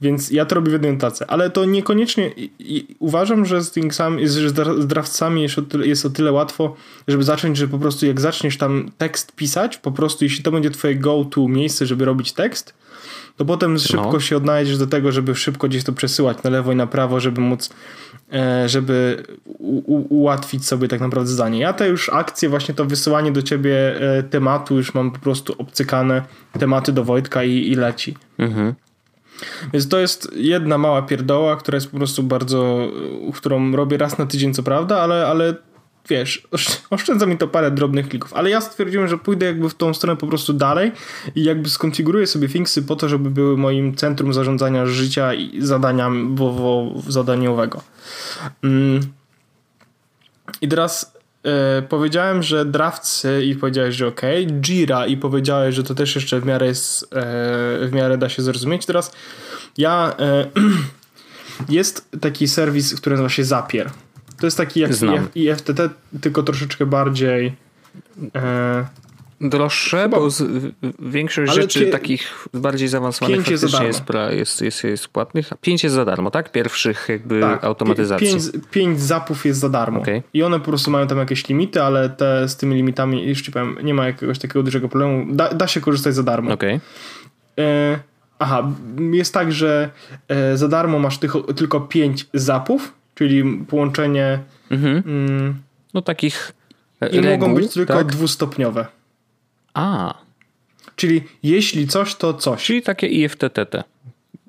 Więc 0.02 0.30
ja 0.30 0.44
to 0.46 0.54
robię 0.54 0.70
w 0.70 0.72
jednej 0.72 0.92
notacji, 0.92 1.26
ale 1.28 1.50
to 1.50 1.64
niekoniecznie 1.64 2.28
i, 2.28 2.50
i 2.58 2.96
uważam, 2.98 3.46
że 3.46 3.62
z 3.62 3.70
Thingsami, 3.70 4.28
że 4.28 4.50
z 4.80 4.86
draftcami 4.86 5.42
jest 5.42 5.58
o, 5.58 5.62
tyle, 5.62 5.86
jest 5.86 6.06
o 6.06 6.10
tyle 6.10 6.32
łatwo, 6.32 6.76
żeby 7.08 7.24
zacząć, 7.24 7.56
że 7.56 7.68
po 7.68 7.78
prostu 7.78 8.06
jak 8.06 8.20
zaczniesz 8.20 8.58
tam 8.58 8.90
tekst 8.98 9.32
pisać, 9.36 9.78
po 9.78 9.92
prostu 9.92 10.24
jeśli 10.24 10.44
to 10.44 10.50
będzie 10.50 10.70
twoje 10.70 10.96
go-to 10.96 11.48
miejsce, 11.48 11.86
żeby 11.86 12.04
robić 12.04 12.32
tekst, 12.32 12.74
to 13.36 13.44
potem 13.44 13.78
szybko 13.78 14.12
no. 14.12 14.20
się 14.20 14.36
odnajdziesz 14.36 14.78
do 14.78 14.86
tego, 14.86 15.12
żeby 15.12 15.34
szybko 15.34 15.68
gdzieś 15.68 15.84
to 15.84 15.92
przesyłać 15.92 16.42
na 16.42 16.50
lewo 16.50 16.72
i 16.72 16.76
na 16.76 16.86
prawo, 16.86 17.20
żeby 17.20 17.40
móc, 17.40 17.70
e, 18.32 18.68
żeby 18.68 19.22
u, 19.44 19.78
u, 19.78 20.14
ułatwić 20.20 20.66
sobie 20.66 20.88
tak 20.88 21.00
naprawdę 21.00 21.30
zdanie. 21.30 21.60
Ja 21.60 21.72
te 21.72 21.88
już 21.88 22.08
akcje, 22.08 22.48
właśnie 22.48 22.74
to 22.74 22.84
wysyłanie 22.84 23.32
do 23.32 23.42
ciebie 23.42 24.00
e, 24.00 24.22
tematu, 24.22 24.76
już 24.76 24.94
mam 24.94 25.10
po 25.10 25.18
prostu 25.18 25.54
obcykane 25.58 26.22
tematy 26.58 26.92
do 26.92 27.04
Wojtka 27.04 27.44
i, 27.44 27.52
i 27.52 27.74
leci. 27.74 28.16
Mhm. 28.38 28.74
Więc 29.72 29.88
to 29.88 29.98
jest 29.98 30.30
jedna 30.36 30.78
mała 30.78 31.02
pierdoła, 31.02 31.56
która 31.56 31.76
jest 31.76 31.90
po 31.90 31.96
prostu 31.96 32.22
bardzo, 32.22 32.88
którą 33.34 33.76
robię 33.76 33.96
raz 33.96 34.18
na 34.18 34.26
tydzień, 34.26 34.54
co 34.54 34.62
prawda, 34.62 35.00
ale, 35.00 35.26
ale 35.26 35.54
wiesz, 36.08 36.48
oszczędza 36.90 37.26
mi 37.26 37.38
to 37.38 37.48
parę 37.48 37.70
drobnych 37.70 38.08
klików, 38.08 38.34
ale 38.34 38.50
ja 38.50 38.60
stwierdziłem, 38.60 39.08
że 39.08 39.18
pójdę 39.18 39.46
jakby 39.46 39.68
w 39.68 39.74
tą 39.74 39.94
stronę 39.94 40.16
po 40.16 40.26
prostu 40.26 40.52
dalej 40.52 40.92
i 41.34 41.44
jakby 41.44 41.68
skonfiguruję 41.68 42.26
sobie 42.26 42.48
Thingsy 42.48 42.82
po 42.82 42.96
to, 42.96 43.08
żeby 43.08 43.30
były 43.30 43.56
moim 43.56 43.94
centrum 43.94 44.34
zarządzania 44.34 44.86
życia 44.86 45.34
i 45.34 45.62
zadania 45.62 46.10
zadaniowego. 47.08 47.82
Mm. 48.62 49.00
I 50.60 50.68
teraz 50.68 51.21
e, 51.44 51.82
powiedziałem, 51.82 52.42
że 52.42 52.64
Draftsy 52.64 53.42
i 53.44 53.54
powiedziałeś, 53.54 53.94
że 53.94 54.06
ok, 54.06 54.20
Jira 54.60 55.06
i 55.06 55.16
powiedziałeś, 55.16 55.74
że 55.74 55.82
to 55.82 55.94
też 55.94 56.14
jeszcze 56.14 56.40
w 56.40 56.44
miarę 56.44 56.66
jest, 56.66 57.02
e, 57.02 57.06
w 57.88 57.90
miarę 57.92 58.18
da 58.18 58.28
się 58.28 58.42
zrozumieć. 58.42 58.86
Teraz 58.86 59.12
ja 59.78 60.14
e, 60.18 60.46
jest 61.68 62.08
taki 62.20 62.48
serwis, 62.48 62.94
który 62.94 63.16
nazywa 63.16 63.28
się 63.28 63.44
Zapier. 63.44 63.90
To 64.40 64.46
jest 64.46 64.56
taki 64.56 64.80
jak 64.80 64.94
Znam. 64.94 65.28
IFTT, 65.34 65.80
tylko 66.20 66.42
troszeczkę 66.42 66.86
bardziej. 66.86 67.56
Droższe, 69.42 70.02
Chyba. 70.02 70.18
bo 70.18 70.30
z, 70.30 70.44
większość 70.98 71.52
Ale 71.52 71.62
rzeczy 71.62 71.86
takich 71.86 72.48
bardziej 72.54 72.88
zaawansowanych 72.88 73.46
faktycznie 73.46 73.86
jest, 73.86 74.02
jest, 74.30 74.62
jest, 74.62 74.84
jest, 74.84 75.08
płatnych. 75.08 75.50
Pięć 75.60 75.84
jest 75.84 75.94
za 75.94 76.04
darmo, 76.04 76.30
tak? 76.30 76.52
Pierwszych 76.52 77.06
jakby 77.08 77.40
tak, 77.40 77.64
automatyzacji. 77.64 78.26
Pięć, 78.26 78.42
pięć 78.70 79.00
zapów 79.00 79.46
jest 79.46 79.60
za 79.60 79.68
darmo. 79.68 80.00
Okay. 80.00 80.22
I 80.34 80.42
one 80.42 80.58
po 80.58 80.64
prostu 80.64 80.90
mają 80.90 81.06
tam 81.06 81.18
jakieś 81.18 81.48
limity, 81.48 81.82
ale 81.82 82.10
te 82.10 82.48
z 82.48 82.56
tymi 82.56 82.74
limitami, 82.74 83.28
już 83.28 83.42
ci 83.42 83.52
powiem, 83.52 83.76
nie 83.82 83.94
ma 83.94 84.06
jakiegoś 84.06 84.38
takiego 84.38 84.62
dużego 84.62 84.88
problemu. 84.88 85.34
Da, 85.34 85.54
da 85.54 85.66
się 85.66 85.80
korzystać 85.80 86.14
za 86.14 86.22
darmo. 86.22 86.52
Okay. 86.52 86.80
E, 87.58 87.98
aha, 88.38 88.72
jest 89.12 89.34
tak, 89.34 89.52
że 89.52 89.90
e, 90.28 90.56
za 90.56 90.68
darmo 90.68 90.98
masz 90.98 91.18
tych, 91.18 91.32
tylko 91.56 91.80
pięć 91.80 92.26
zapów, 92.34 92.92
czyli 93.14 93.64
połączenie... 93.68 94.38
Mhm. 94.70 95.02
Mm, 95.06 95.54
no 95.94 96.02
takich 96.02 96.52
I 97.12 97.20
reguł, 97.20 97.48
mogą 97.48 97.54
być 97.54 97.72
tylko 97.72 97.94
tak? 97.94 98.06
dwustopniowe. 98.06 98.86
A. 99.74 100.14
Czyli 100.96 101.22
jeśli 101.42 101.88
coś, 101.88 102.14
to 102.14 102.34
coś. 102.34 102.64
Czyli 102.64 102.82
takie 102.82 103.06
IFTTT. 103.06 103.84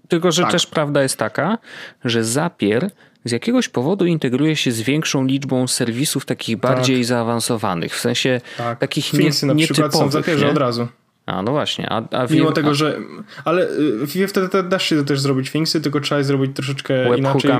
Tylko, 0.08 0.32
że 0.32 0.42
tak. 0.42 0.51
też 0.51 0.68
prawda 0.68 1.03
jest 1.03 1.18
taka, 1.18 1.58
że 2.06 2.24
Zapier 2.24 2.89
z 3.25 3.32
jakiegoś 3.32 3.70
powodu 3.70 4.06
integruje 4.06 4.56
się 4.56 4.72
z 4.72 4.82
większą 4.82 5.25
liczbą 5.25 5.68
serwisów 5.68 6.25
takich 6.25 6.60
tak. 6.60 6.72
bardziej 6.72 6.98
tak. 6.98 7.06
zaawansowanych, 7.06 7.96
w 7.96 8.00
sensie 8.00 8.42
tak. 8.58 8.80
takich 8.80 9.06
Finsy 9.06 9.46
nie, 9.46 9.53
na 9.53 9.60
przykład 9.60 9.94
są 9.94 10.10
w 10.10 10.12
Zapierze 10.12 10.50
od 10.50 10.58
razu. 10.58 10.88
A, 11.25 11.42
no 11.42 11.51
właśnie. 11.51 11.89
A, 11.89 12.03
a 12.12 12.27
Mimo 12.30 12.51
tego, 12.51 12.70
a... 12.70 12.74
że... 12.74 13.00
Ale 13.46 13.70
y, 14.15 14.27
wtedy 14.27 14.63
da 14.63 14.80
się 14.80 15.06
też 15.06 15.20
zrobić 15.20 15.50
Finsy, 15.50 15.82
tylko 15.82 16.00
trzeba 16.00 16.20
je 16.20 16.25
zrobić 16.25 16.56
troszeczkę 16.56 17.18
inaczej. 17.18 17.51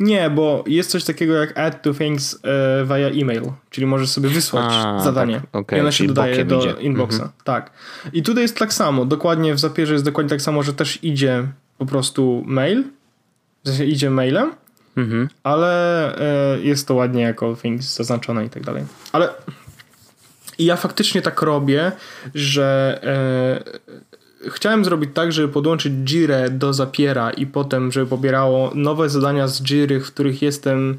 Nie, 0.00 0.30
bo 0.30 0.64
jest 0.66 0.90
coś 0.90 1.04
takiego 1.04 1.34
jak 1.34 1.58
add 1.58 1.82
to 1.82 1.94
things 1.94 2.38
e, 2.44 2.84
via 2.84 3.22
email, 3.22 3.42
czyli 3.70 3.86
możesz 3.86 4.08
sobie 4.08 4.28
wysłać 4.28 4.72
A, 4.72 5.00
zadanie 5.00 5.34
tak, 5.34 5.56
okay, 5.56 5.78
i 5.78 5.82
ona 5.82 5.92
się 5.92 6.06
dodaje 6.06 6.44
do 6.44 6.58
idzie. 6.58 6.70
inboxa. 6.80 7.14
Mhm. 7.14 7.30
Tak. 7.44 7.70
I 8.12 8.22
tutaj 8.22 8.42
jest 8.42 8.56
tak 8.56 8.72
samo, 8.72 9.04
dokładnie 9.04 9.54
w 9.54 9.60
Zapierze 9.60 9.92
jest 9.92 10.04
dokładnie 10.04 10.30
tak 10.30 10.42
samo, 10.42 10.62
że 10.62 10.72
też 10.72 11.04
idzie 11.04 11.48
po 11.78 11.86
prostu 11.86 12.42
mail, 12.46 12.84
w 13.64 13.68
sensie 13.68 13.84
idzie 13.84 14.10
mailem, 14.10 14.52
mhm. 14.96 15.28
ale 15.42 16.14
e, 16.54 16.60
jest 16.60 16.88
to 16.88 16.94
ładnie 16.94 17.22
jako 17.22 17.56
things 17.56 17.96
zaznaczone 17.96 18.44
i 18.44 18.50
tak 18.50 18.62
dalej. 18.62 18.84
Ale 19.12 19.28
i 20.60 20.64
ja 20.64 20.76
faktycznie 20.76 21.22
tak 21.22 21.42
robię, 21.42 21.92
że 22.34 23.00
e, 23.02 24.09
chciałem 24.48 24.84
zrobić 24.84 25.10
tak, 25.14 25.32
żeby 25.32 25.48
podłączyć 25.48 25.92
Jirę 25.92 26.50
do 26.50 26.72
Zapiera 26.72 27.30
i 27.30 27.46
potem, 27.46 27.92
żeby 27.92 28.06
pobierało 28.06 28.72
nowe 28.74 29.08
zadania 29.08 29.48
z 29.48 29.62
Jiry, 29.62 30.00
w 30.00 30.06
których 30.06 30.42
jestem 30.42 30.98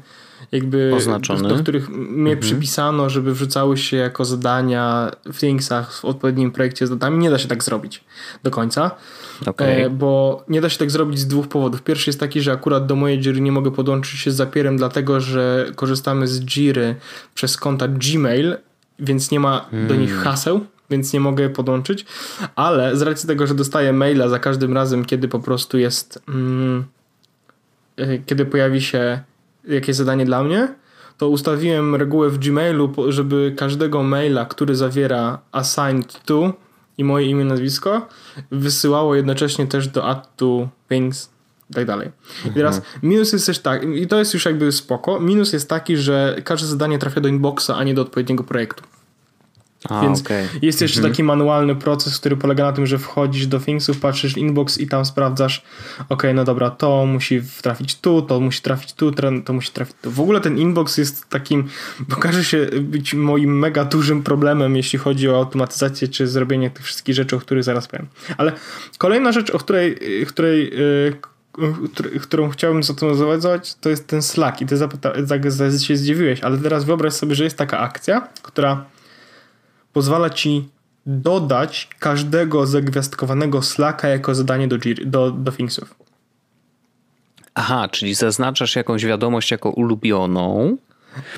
jakby 0.52 0.92
Oznaczony. 0.96 1.48
do 1.48 1.54
których 1.56 1.88
mnie 1.88 2.32
mhm. 2.32 2.38
przypisano, 2.38 3.10
żeby 3.10 3.34
wrzucały 3.34 3.76
się 3.76 3.96
jako 3.96 4.24
zadania 4.24 5.10
w 5.32 5.38
Thingsach 5.38 5.92
w 5.92 6.04
odpowiednim 6.04 6.52
projekcie 6.52 6.86
z 6.86 6.90
datami. 6.90 7.18
Nie 7.18 7.30
da 7.30 7.38
się 7.38 7.48
tak 7.48 7.64
zrobić 7.64 8.04
do 8.42 8.50
końca, 8.50 8.90
okay. 9.46 9.84
E, 9.84 9.90
bo 9.90 10.44
nie 10.48 10.60
da 10.60 10.68
się 10.68 10.78
tak 10.78 10.90
zrobić 10.90 11.18
z 11.18 11.26
dwóch 11.26 11.48
powodów. 11.48 11.82
Pierwszy 11.82 12.10
jest 12.10 12.20
taki, 12.20 12.40
że 12.40 12.52
akurat 12.52 12.86
do 12.86 12.96
mojej 12.96 13.18
Jiry 13.18 13.40
nie 13.40 13.52
mogę 13.52 13.70
podłączyć 13.70 14.20
się 14.20 14.30
z 14.30 14.34
Zapierem, 14.34 14.76
dlatego 14.76 15.20
że 15.20 15.72
korzystamy 15.74 16.28
z 16.28 16.40
Jiry 16.40 16.96
przez 17.34 17.56
konta 17.56 17.88
Gmail, 17.88 18.56
więc 18.98 19.30
nie 19.30 19.40
ma 19.40 19.66
do 19.88 19.94
nich 19.94 20.10
hmm. 20.10 20.24
haseł 20.24 20.66
więc 20.92 21.12
nie 21.12 21.20
mogę 21.20 21.50
podłączyć, 21.50 22.06
ale 22.56 22.96
z 22.96 23.02
racji 23.02 23.26
tego, 23.26 23.46
że 23.46 23.54
dostaję 23.54 23.92
maila 23.92 24.28
za 24.28 24.38
każdym 24.38 24.74
razem, 24.74 25.04
kiedy 25.04 25.28
po 25.28 25.38
prostu 25.38 25.78
jest, 25.78 26.22
mm, 26.28 26.84
e, 27.96 28.18
kiedy 28.18 28.46
pojawi 28.46 28.82
się 28.82 29.20
jakieś 29.68 29.96
zadanie 29.96 30.24
dla 30.24 30.44
mnie, 30.44 30.68
to 31.18 31.28
ustawiłem 31.28 31.94
regułę 31.94 32.30
w 32.30 32.38
Gmailu, 32.38 32.92
żeby 33.08 33.54
każdego 33.56 34.02
maila, 34.02 34.44
który 34.44 34.76
zawiera 34.76 35.38
assigned 35.52 36.20
to 36.24 36.52
i 36.98 37.04
moje 37.04 37.26
imię, 37.26 37.44
nazwisko, 37.44 38.08
wysyłało 38.50 39.14
jednocześnie 39.14 39.66
też 39.66 39.88
do 39.88 40.08
add 40.08 40.36
to 40.36 40.68
things 40.88 41.30
i 41.70 41.74
tak 41.74 41.86
dalej. 41.86 42.10
I 42.46 42.50
teraz 42.50 42.76
mhm. 42.76 42.98
minus 43.02 43.32
jest 43.32 43.46
też 43.46 43.58
tak, 43.58 43.84
i 43.84 44.06
to 44.06 44.18
jest 44.18 44.34
już 44.34 44.44
jakby 44.44 44.72
spoko, 44.72 45.20
minus 45.20 45.52
jest 45.52 45.68
taki, 45.68 45.96
że 45.96 46.36
każde 46.44 46.66
zadanie 46.66 46.98
trafia 46.98 47.20
do 47.20 47.28
inboxa, 47.28 47.70
a 47.76 47.84
nie 47.84 47.94
do 47.94 48.02
odpowiedniego 48.02 48.44
projektu. 48.44 48.82
A, 49.88 50.02
Więc 50.02 50.20
okay. 50.20 50.48
jest 50.62 50.80
jeszcze 50.80 50.98
mhm. 50.98 51.12
taki 51.12 51.22
manualny 51.22 51.74
proces, 51.74 52.18
który 52.18 52.36
polega 52.36 52.64
na 52.64 52.72
tym, 52.72 52.86
że 52.86 52.98
wchodzisz 52.98 53.46
do 53.46 53.60
Thingsów, 53.60 54.00
patrzysz 54.00 54.36
inbox 54.36 54.78
i 54.78 54.86
tam 54.86 55.04
sprawdzasz, 55.04 55.62
ok, 56.08 56.22
no 56.34 56.44
dobra, 56.44 56.70
to 56.70 57.06
musi 57.06 57.42
trafić 57.62 58.00
tu, 58.00 58.22
to 58.22 58.40
musi 58.40 58.62
trafić 58.62 58.92
tu, 58.92 59.12
to 59.44 59.52
musi 59.52 59.72
trafić 59.72 59.96
tu. 60.02 60.10
W 60.10 60.20
ogóle 60.20 60.40
ten 60.40 60.58
inbox 60.58 60.98
jest 60.98 61.28
takim, 61.28 61.68
pokaże 62.08 62.44
się 62.44 62.66
być 62.80 63.14
moim 63.14 63.58
mega 63.58 63.84
dużym 63.84 64.22
problemem, 64.22 64.76
jeśli 64.76 64.98
chodzi 64.98 65.28
o 65.28 65.36
automatyzację 65.36 66.08
czy 66.08 66.26
zrobienie 66.26 66.70
tych 66.70 66.84
wszystkich 66.84 67.14
rzeczy, 67.14 67.36
o 67.36 67.40
których 67.40 67.64
zaraz 67.64 67.88
powiem. 67.88 68.06
Ale 68.36 68.52
kolejna 68.98 69.32
rzecz, 69.32 69.50
o 69.50 69.58
której, 69.58 69.98
której 70.26 70.70
yy, 70.70 71.16
którą 72.20 72.50
chciałbym 72.50 72.82
zautomatyzować, 72.82 73.74
to 73.74 73.90
jest 73.90 74.06
ten 74.06 74.22
Slack 74.22 74.60
i 74.60 74.66
ty 74.66 74.76
zapyta- 74.76 75.78
się 75.78 75.96
zdziwiłeś, 75.96 76.40
ale 76.40 76.58
teraz 76.58 76.84
wyobraź 76.84 77.12
sobie, 77.12 77.34
że 77.34 77.44
jest 77.44 77.56
taka 77.56 77.78
akcja, 77.78 78.28
która 78.42 78.84
pozwala 79.92 80.30
ci 80.30 80.68
dodać 81.06 81.88
każdego 81.98 82.66
zagwiazdkowanego 82.66 83.62
Slacka 83.62 84.08
jako 84.08 84.34
zadanie 84.34 84.68
do, 84.68 84.76
do, 85.04 85.30
do 85.30 85.52
Thingsów. 85.52 85.94
Aha, 87.54 87.88
czyli 87.88 88.14
zaznaczasz 88.14 88.76
jakąś 88.76 89.04
wiadomość 89.04 89.50
jako 89.50 89.70
ulubioną. 89.70 90.76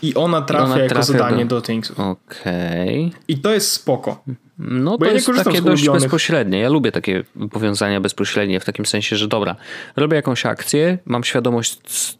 I 0.02 0.14
ona 0.14 0.42
trafia, 0.42 0.64
ona 0.64 0.78
jako 0.78 1.02
zadanie 1.02 1.46
do, 1.46 1.56
do 1.56 1.62
Thingsów. 1.62 2.00
Okej. 2.00 3.06
Okay. 3.06 3.20
I 3.28 3.38
to 3.38 3.54
jest 3.54 3.73
spoko. 3.73 4.25
No 4.58 4.99
to 4.99 5.04
ja 5.04 5.12
jest 5.12 5.30
takie 5.44 5.62
dość 5.62 5.88
bezpośrednie. 5.88 6.58
Ja 6.58 6.68
lubię 6.68 6.92
takie 6.92 7.25
powiązania 7.50 8.00
bezpośrednie 8.00 8.61
w 8.61 8.64
takim 8.64 8.87
sensie, 8.87 9.16
że 9.16 9.28
dobra, 9.28 9.56
robię 9.96 10.16
jakąś 10.16 10.46
akcję, 10.46 10.99
mam 11.04 11.25
świadomość 11.25 11.78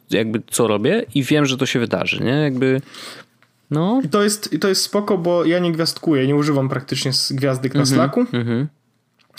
jakby 0.09 0.41
co 0.47 0.67
robię 0.67 1.05
i 1.15 1.23
wiem, 1.23 1.45
że 1.45 1.57
to 1.57 1.65
się 1.65 1.79
wydarzy, 1.79 2.23
nie? 2.23 2.31
Jakby 2.31 2.81
no. 3.71 4.01
I 4.03 4.09
to 4.09 4.23
jest, 4.23 4.53
i 4.53 4.59
to 4.59 4.67
jest 4.67 4.81
spoko, 4.81 5.17
bo 5.17 5.45
ja 5.45 5.59
nie 5.59 5.71
gwiazdkuję, 5.71 6.27
nie 6.27 6.35
używam 6.35 6.69
praktycznie 6.69 7.11
gwiazdek 7.31 7.73
na 7.73 7.81
mm 7.81 7.85
-hmm, 7.85 7.93
Slacku. 7.93 8.25
Mm 8.33 8.47
-hmm. 8.47 8.65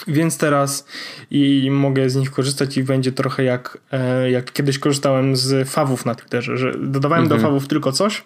Więc 0.09 0.38
teraz 0.38 0.87
i 1.30 1.68
mogę 1.71 2.11
z 2.11 2.16
nich 2.16 2.30
korzystać 2.30 2.76
i 2.76 2.83
będzie 2.83 3.12
trochę 3.12 3.45
jak, 3.45 3.78
e, 3.92 4.30
jak 4.30 4.52
kiedyś 4.52 4.78
korzystałem 4.78 5.37
z 5.37 5.68
fawów 5.68 6.06
na 6.06 6.14
Twitterze, 6.14 6.56
że 6.56 6.73
dodawałem 6.78 7.25
mm 7.25 7.26
-hmm. 7.26 7.30
do 7.30 7.35
mhm. 7.35 7.52
fawów 7.52 7.68
tylko 7.68 7.92
coś, 7.92 8.25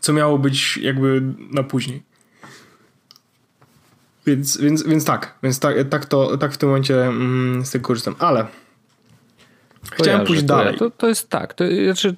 co 0.00 0.12
miało 0.12 0.38
być 0.38 0.76
jakby 0.76 1.22
na 1.52 1.62
później. 1.62 2.02
Więc, 4.26 4.56
więc, 4.56 4.82
więc 4.82 5.04
tak, 5.04 5.34
więc 5.42 5.60
tak, 5.60 5.88
tak, 5.88 6.06
to, 6.06 6.38
tak 6.38 6.52
w 6.52 6.56
tym 6.56 6.68
momencie 6.68 7.06
mm, 7.06 7.66
z 7.66 7.70
tego 7.70 7.86
korzystam. 7.86 8.14
Ale 8.18 8.46
Chciałem 9.92 10.26
pójść 10.26 10.42
dalej. 10.42 10.78
To, 10.78 10.90
to 10.90 11.08
jest 11.08 11.28
tak. 11.28 11.54
To, 11.54 11.64
znaczy, 11.84 12.14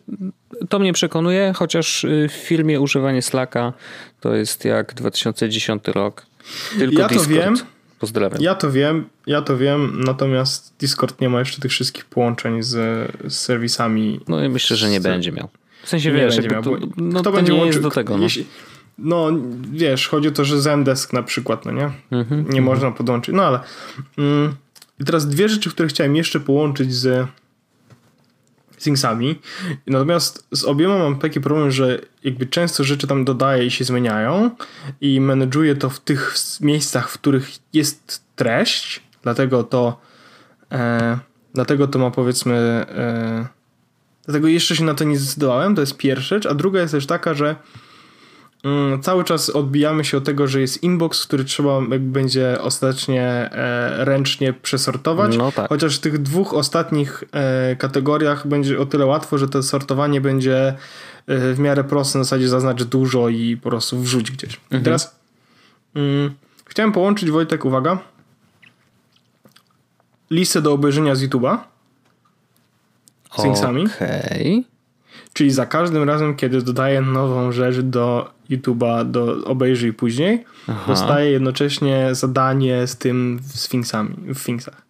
to 0.69 0.79
mnie 0.79 0.93
przekonuje, 0.93 1.53
chociaż 1.57 2.05
y, 2.05 2.29
w 2.29 2.33
filmie 2.33 2.81
używanie 2.81 3.23
Slacka 3.23 3.73
to 4.21 4.35
jest 4.35 4.65
jak 4.65 4.95
2010 4.95 5.83
rok. 5.89 6.27
Tylko 6.79 7.01
ja 7.01 7.09
Discord. 7.09 7.29
to 7.29 7.35
wiem. 7.35 7.57
Pozdrawiam. 7.99 8.43
Ja 8.43 8.55
to 8.55 8.71
wiem, 8.71 9.09
ja 9.27 9.43
to 9.43 9.57
wiem, 9.57 10.01
natomiast 10.07 10.75
Discord 10.79 11.21
nie 11.21 11.29
ma 11.29 11.39
jeszcze 11.39 11.61
tych 11.61 11.71
wszystkich 11.71 12.05
połączeń 12.05 12.63
z, 12.63 12.77
z 13.33 13.37
serwisami. 13.37 14.21
No 14.29 14.45
i 14.45 14.49
myślę, 14.49 14.77
że 14.77 14.91
nie 14.91 15.01
z... 15.01 15.03
będzie 15.03 15.33
miał. 15.33 15.49
W 15.83 15.89
sensie 15.89 16.13
nie 16.13 16.17
wiesz, 16.17 16.37
będzie 16.37 16.51
miał, 16.51 16.63
to, 16.63 16.77
no, 16.97 17.23
to 17.23 17.33
będzie 17.33 17.59
nie 17.59 17.73
do 17.73 17.91
tego. 17.91 18.17
No. 18.17 18.23
Jeśli, 18.23 18.47
no 18.99 19.31
wiesz, 19.73 20.09
chodzi 20.09 20.29
o 20.29 20.31
to, 20.31 20.45
że 20.45 20.61
Zendesk 20.61 21.13
na 21.13 21.23
przykład, 21.23 21.67
no 21.67 21.73
nie? 21.73 21.91
-hmm, 22.11 22.53
nie 22.53 22.61
-hmm. 22.61 22.65
można 22.65 22.91
podłączyć. 22.91 23.35
No 23.35 23.43
ale 23.43 23.61
mm, 24.19 24.55
i 25.01 25.05
teraz 25.05 25.29
dwie 25.29 25.49
rzeczy, 25.49 25.71
które 25.71 25.89
chciałem 25.89 26.17
jeszcze 26.17 26.41
połączyć 26.41 26.95
z 26.95 27.27
Thingsami. 28.81 29.41
Natomiast 29.87 30.49
z 30.53 30.65
obiema 30.65 30.99
mam 30.99 31.19
taki 31.19 31.41
problem, 31.41 31.71
że 31.71 31.99
jakby 32.25 32.47
często 32.47 32.85
rzeczy 32.85 33.07
tam 33.07 33.25
dodaję 33.25 33.67
i 33.67 33.71
się 33.71 33.85
zmieniają 33.85 34.51
i 35.01 35.21
menedżuję 35.21 35.77
to 35.77 35.91
w 35.91 36.01
tych 36.01 36.35
miejscach, 36.61 37.11
w 37.11 37.19
których 37.19 37.51
jest 37.73 38.25
treść, 38.37 39.03
dlatego 39.23 39.65
to 39.65 40.01
e, 40.73 41.19
dlatego 41.55 41.89
to 41.89 41.99
ma 41.99 42.11
powiedzmy 42.11 42.55
e, 42.57 43.47
dlatego 44.25 44.49
jeszcze 44.49 44.77
się 44.77 44.85
na 44.85 44.95
to 44.95 45.05
nie 45.05 45.19
zdecydowałem, 45.19 45.75
to 45.75 45.81
jest 45.81 45.97
pierwsza 45.97 46.35
rzecz, 46.35 46.47
a 46.47 46.55
druga 46.55 46.81
jest 46.81 46.93
też 46.93 47.07
taka, 47.07 47.35
że 47.35 47.57
cały 49.03 49.25
czas 49.25 49.51
odbijamy 49.51 50.05
się 50.05 50.17
od 50.17 50.25
tego, 50.25 50.47
że 50.47 50.61
jest 50.61 50.83
inbox, 50.83 51.27
który 51.27 51.45
trzeba 51.45 51.81
będzie 52.01 52.61
ostatecznie 52.61 53.23
e, 53.23 54.05
ręcznie 54.05 54.53
przesortować. 54.53 55.37
No 55.37 55.53
tak. 55.53 55.69
Chociaż 55.69 55.97
w 55.97 56.01
tych 56.01 56.19
dwóch 56.19 56.55
ostatnich 56.55 57.25
e, 57.33 57.77
kategoriach 57.77 58.47
będzie 58.47 58.81
o 58.81 58.87
tyle 58.87 59.07
łatwo, 59.07 59.39
że 59.39 59.49
to 59.49 59.63
sortowanie 59.63 60.21
będzie 60.21 60.69
e, 61.27 61.55
w 61.55 61.59
miarę 61.59 61.85
proste, 61.85 62.19
na 62.19 62.25
zasadzie 62.25 62.49
zaznacz 62.49 62.85
dużo 62.85 63.29
i 63.29 63.57
po 63.57 63.71
prostu 63.71 64.01
wrzuć 64.01 64.31
gdzieś. 64.31 64.61
Mhm. 64.65 64.83
Teraz 64.83 65.17
mm, 65.95 66.35
chciałem 66.67 66.93
połączyć, 66.93 67.31
Wojtek, 67.31 67.65
uwaga, 67.65 67.99
listę 70.31 70.63
do 70.63 70.73
obejrzenia 70.73 71.15
z 71.15 71.23
YouTube'a 71.23 71.59
z 73.39 73.43
Thingsami. 73.43 73.85
Okay. 73.85 74.65
Czyli 75.33 75.51
za 75.51 75.67
każdym 75.67 76.03
razem, 76.03 76.37
kiedy 76.37 76.63
dodaję 76.63 77.01
nową 77.01 77.53
rzecz 77.53 77.81
do 77.81 78.40
YouTube'a, 78.51 79.11
do 79.11 79.45
obejrzyj 79.45 79.93
później, 79.93 80.45
Aha. 80.67 80.85
dostaję 80.87 81.31
jednocześnie 81.31 82.09
zadanie 82.13 82.87
z 82.87 82.97
tym 82.97 83.41
Sphinxami, 83.43 84.17
w 84.35 84.39
Sphinxach. 84.39 84.83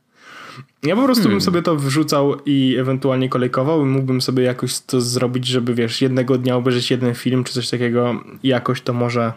Ja 0.83 0.97
po 0.97 1.05
prostu 1.05 1.23
hmm. 1.23 1.33
bym 1.39 1.41
sobie 1.41 1.63
to 1.63 1.77
wrzucał 1.77 2.37
i 2.47 2.77
ewentualnie 2.79 3.29
kolejkował 3.29 3.83
i 3.83 3.85
mógłbym 3.85 4.21
sobie 4.21 4.43
jakoś 4.43 4.79
to 4.79 5.01
zrobić, 5.01 5.47
żeby 5.47 5.75
wiesz, 5.75 6.03
jednego 6.03 6.39
dnia 6.39 6.57
obejrzeć 6.57 6.91
jeden 6.91 7.15
film 7.15 7.45
czy 7.45 7.53
coś 7.53 7.71
takiego 7.71 8.25
i 8.43 8.49
jakoś 8.49 8.83
to 8.83 8.93
może... 8.93 9.33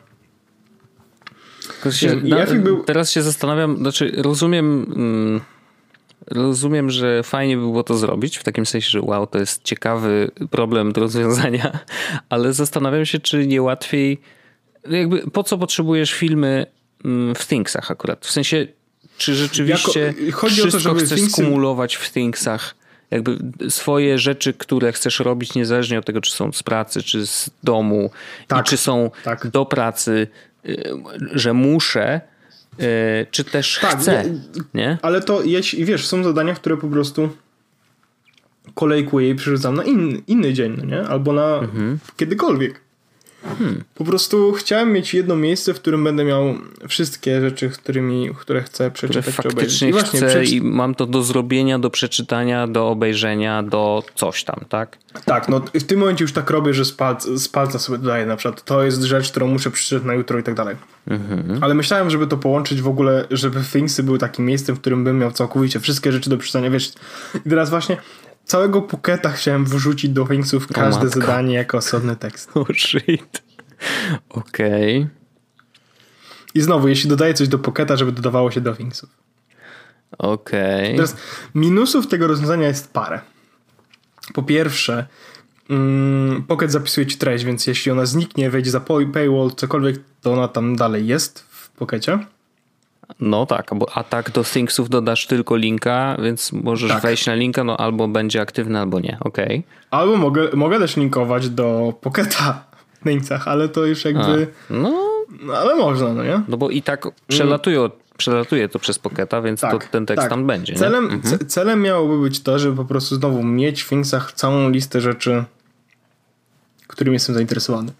Się, 1.91 2.15
na, 2.15 2.45
był... 2.45 2.83
Teraz 2.83 3.11
się 3.11 3.21
zastanawiam, 3.21 3.77
znaczy 3.77 4.11
rozumiem... 4.17 4.85
Mm 4.95 5.52
Rozumiem, 6.27 6.89
że 6.89 7.23
fajnie 7.23 7.55
by 7.55 7.61
było 7.61 7.83
to 7.83 7.97
zrobić, 7.97 8.37
w 8.37 8.43
takim 8.43 8.65
sensie, 8.65 8.89
że 8.89 9.01
wow, 9.01 9.27
to 9.27 9.39
jest 9.39 9.63
ciekawy 9.63 10.31
problem 10.51 10.93
do 10.93 11.01
rozwiązania, 11.01 11.79
ale 12.29 12.53
zastanawiam 12.53 13.05
się, 13.05 13.19
czy 13.19 13.47
nie 13.47 13.61
łatwiej, 13.61 14.21
jakby 14.89 15.31
po 15.31 15.43
co 15.43 15.57
potrzebujesz 15.57 16.13
filmy 16.13 16.65
mm, 17.05 17.35
w 17.35 17.47
Thingsach 17.47 17.91
akurat? 17.91 18.25
W 18.25 18.31
sensie, 18.31 18.67
czy 19.17 19.35
rzeczywiście 19.35 20.13
jako, 20.25 20.37
chodzi 20.37 20.55
wszystko 20.55 20.77
o 20.77 20.79
to, 20.79 20.79
żeby 20.79 21.05
chcesz 21.05 21.19
Thingsy... 21.19 21.41
skumulować 21.41 21.95
w 21.95 22.11
Thingsach? 22.11 22.75
Jakby 23.11 23.37
swoje 23.69 24.19
rzeczy, 24.19 24.53
które 24.53 24.91
chcesz 24.91 25.19
robić, 25.19 25.55
niezależnie 25.55 25.99
od 25.99 26.05
tego, 26.05 26.21
czy 26.21 26.31
są 26.31 26.51
z 26.51 26.63
pracy, 26.63 27.03
czy 27.03 27.27
z 27.27 27.49
domu, 27.63 28.11
tak, 28.47 28.65
i 28.65 28.69
czy 28.69 28.77
są 28.77 29.11
tak. 29.23 29.47
do 29.47 29.65
pracy, 29.65 30.27
y, 30.65 30.83
że 31.31 31.53
muszę, 31.53 32.21
E, 32.79 33.25
czy 33.31 33.43
też 33.43 33.79
tak, 33.81 33.99
chce. 33.99 34.23
Nie, 34.73 34.97
Ale 35.01 35.21
to 35.21 35.43
jeśli, 35.43 35.85
wiesz, 35.85 36.07
są 36.07 36.23
zadania, 36.23 36.55
które 36.55 36.77
po 36.77 36.87
prostu 36.87 37.29
kolejkuję 38.75 39.29
i 39.29 39.35
przerzucam 39.35 39.75
na 39.75 39.83
inny, 39.83 40.21
inny 40.27 40.53
dzień, 40.53 40.75
no 40.77 40.85
nie? 40.85 41.07
Albo 41.07 41.33
na 41.33 41.59
mhm. 41.59 41.99
kiedykolwiek. 42.17 42.81
Hmm. 43.43 43.83
Po 43.95 44.03
prostu 44.03 44.51
chciałem 44.51 44.93
mieć 44.93 45.13
jedno 45.13 45.35
miejsce, 45.35 45.73
w 45.73 45.79
którym 45.79 46.03
będę 46.03 46.23
miał 46.23 46.55
wszystkie 46.87 47.41
rzeczy, 47.41 47.69
którymi, 47.69 48.29
które 48.39 48.63
chcę 48.63 48.91
przeczytać. 48.91 49.25
Że 49.25 49.31
faktycznie 49.31 49.89
I 49.89 49.91
właśnie 49.91 50.19
chcę 50.19 50.27
przeczy... 50.27 50.55
i 50.55 50.61
mam 50.61 50.95
to 50.95 51.05
do 51.05 51.23
zrobienia, 51.23 51.79
do 51.79 51.89
przeczytania, 51.89 52.67
do 52.67 52.89
obejrzenia, 52.89 53.63
do 53.63 54.03
coś 54.15 54.43
tam, 54.43 54.65
tak? 54.69 54.97
Tak, 55.25 55.49
no 55.49 55.61
w 55.73 55.83
tym 55.83 55.99
momencie 55.99 56.23
już 56.23 56.33
tak 56.33 56.49
robię, 56.49 56.73
że 56.73 56.85
z 57.35 57.47
palca 57.49 57.79
sobie 57.79 57.97
dodaję 57.97 58.25
na 58.25 58.35
przykład 58.35 58.63
to 58.63 58.83
jest 58.83 59.03
rzecz, 59.03 59.31
którą 59.31 59.47
muszę 59.47 59.71
przeczytać 59.71 60.05
na 60.05 60.13
jutro 60.13 60.39
i 60.39 60.43
tak 60.43 60.55
dalej. 60.55 60.75
Mhm. 61.07 61.63
Ale 61.63 61.73
myślałem, 61.73 62.09
żeby 62.09 62.27
to 62.27 62.37
połączyć 62.37 62.81
w 62.81 62.87
ogóle, 62.87 63.27
żeby 63.31 63.59
Thingsy 63.71 64.03
były 64.03 64.17
takim 64.17 64.45
miejscem, 64.45 64.75
w 64.75 64.79
którym 64.79 65.03
bym 65.03 65.19
miał 65.19 65.31
całkowicie 65.31 65.79
wszystkie 65.79 66.11
rzeczy 66.11 66.29
do 66.29 66.37
przeczytania, 66.37 66.69
wiesz. 66.69 66.93
I 67.45 67.49
teraz 67.49 67.69
właśnie 67.69 67.97
całego 68.45 68.81
Puketa 68.81 69.29
chciałem 69.29 69.65
wrzucić 69.65 70.11
do 70.11 70.27
Thingsów 70.27 70.67
każde 70.67 71.09
zadanie 71.09 71.55
jako 71.55 71.77
osobny 71.77 72.15
tekst. 72.15 72.51
Oh 72.55 72.73
shit. 72.73 73.43
Okej. 74.29 74.97
Okay. 74.99 75.09
I 76.55 76.61
znowu, 76.61 76.87
jeśli 76.87 77.09
dodaję 77.09 77.33
coś 77.33 77.47
do 77.47 77.59
Poketa, 77.59 77.95
żeby 77.95 78.11
dodawało 78.11 78.51
się 78.51 78.61
do 78.61 78.75
Thingsów. 78.75 79.09
Okej. 80.17 80.83
Okay. 80.83 80.95
Teraz 80.95 81.15
minusów 81.55 82.07
tego 82.07 82.27
rozwiązania 82.27 82.67
jest 82.67 82.93
parę. 82.93 83.19
Po 84.33 84.43
pierwsze, 84.43 85.07
mm, 85.69 86.43
Pocket 86.43 86.71
zapisuje 86.71 87.07
ci 87.07 87.17
treść, 87.17 87.45
więc 87.45 87.67
jeśli 87.67 87.91
ona 87.91 88.05
zniknie, 88.05 88.49
wejdzie 88.49 88.71
za 88.71 88.79
paywall, 88.79 89.51
cokolwiek, 89.55 89.99
to 90.21 90.33
ona 90.33 90.47
tam 90.47 90.75
dalej 90.75 91.07
jest 91.07 91.39
w 91.39 91.69
Pokecie. 91.69 92.19
No 93.19 93.45
tak, 93.45 93.71
bo 93.75 93.87
a 93.93 94.03
tak 94.03 94.31
do 94.31 94.43
Thingsów 94.43 94.89
dodasz 94.89 95.27
tylko 95.27 95.55
linka, 95.55 96.17
więc 96.23 96.51
możesz 96.51 96.91
tak. 96.91 97.01
wejść 97.01 97.25
na 97.25 97.35
linka, 97.35 97.63
no 97.63 97.77
albo 97.77 98.07
będzie 98.07 98.41
aktywny, 98.41 98.79
albo 98.79 98.99
nie, 98.99 99.17
okej. 99.19 99.45
Okay. 99.45 99.63
Albo 99.91 100.17
mogę, 100.17 100.49
mogę 100.53 100.79
też 100.79 100.97
linkować 100.97 101.49
do 101.49 101.93
Pocketa 102.01 102.63
w 103.01 103.03
Thingsach, 103.03 103.47
ale 103.47 103.69
to 103.69 103.85
już 103.85 104.05
jakby... 104.05 104.47
A, 104.69 104.73
no... 104.73 104.93
no... 105.41 105.53
ale 105.53 105.75
można, 105.75 106.13
no 106.13 106.23
nie? 106.23 106.41
No 106.47 106.57
bo 106.57 106.69
i 106.69 106.81
tak 106.81 107.07
przelatuje, 107.27 107.89
przelatuje 108.17 108.69
to 108.69 108.79
przez 108.79 108.99
Pocketa, 108.99 109.41
więc 109.41 109.61
tak, 109.61 109.71
to 109.71 109.91
ten 109.91 110.05
tekst 110.05 110.21
tak. 110.21 110.29
tam 110.29 110.47
będzie. 110.47 110.73
Celem, 110.73 111.05
mhm. 111.05 111.47
celem 111.47 111.81
miałoby 111.81 112.21
być 112.21 112.43
to, 112.43 112.59
żeby 112.59 112.75
po 112.75 112.85
prostu 112.85 113.15
znowu 113.15 113.43
mieć 113.43 113.81
w 113.81 113.89
Thingsach 113.89 114.31
całą 114.31 114.69
listę 114.69 115.01
rzeczy, 115.01 115.43
którymi 116.87 117.13
jestem 117.13 117.35
zainteresowany. 117.35 117.91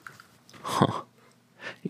Ho. 0.62 1.06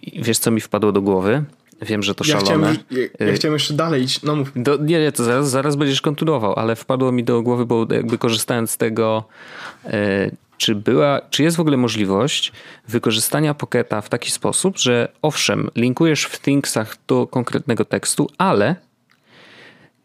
I 0.02 0.24
wiesz, 0.24 0.38
co 0.38 0.52
mi 0.52 0.62
wpadło 0.62 0.92
do 0.92 1.02
głowy? 1.02 1.44
Wiem, 1.84 2.04
że 2.04 2.16
to 2.16 2.24
ja 2.28 2.40
szalone. 2.40 2.48
Chciałem, 2.48 2.78
ja, 3.20 3.26
ja 3.26 3.34
y, 3.34 3.34
chciałem 3.34 3.54
jeszcze 3.54 3.74
dalej 3.74 4.04
iść. 4.04 4.22
No 4.22 4.36
mów. 4.36 4.52
Do, 4.56 4.78
nie, 4.78 5.00
nie, 5.00 5.12
to 5.12 5.24
zaraz, 5.24 5.50
zaraz 5.50 5.76
będziesz 5.76 6.02
kontynuował, 6.02 6.54
ale 6.56 6.76
wpadło 6.76 7.12
mi 7.12 7.24
do 7.24 7.42
głowy, 7.42 7.66
bo 7.66 7.88
jakby 7.90 8.18
korzystając 8.18 8.72
z 8.72 8.78
tego, 8.78 9.24
e, 9.86 10.32
czy, 10.58 10.76
była, 10.76 11.22
czy 11.30 11.44
jest 11.44 11.58
w 11.58 11.60
ogóle 11.60 11.78
możliwość 11.78 12.52
wykorzystania 12.88 13.54
Pocketa 13.54 14.02
w 14.02 14.10
taki 14.10 14.32
sposób, 14.32 14.78
że 14.78 15.12
owszem, 15.22 15.70
linkujesz 15.76 16.24
w 16.26 16.40
Thingsach 16.40 16.98
do 17.08 17.28
konkretnego 17.28 17.86
tekstu, 17.86 18.30
ale 18.38 18.76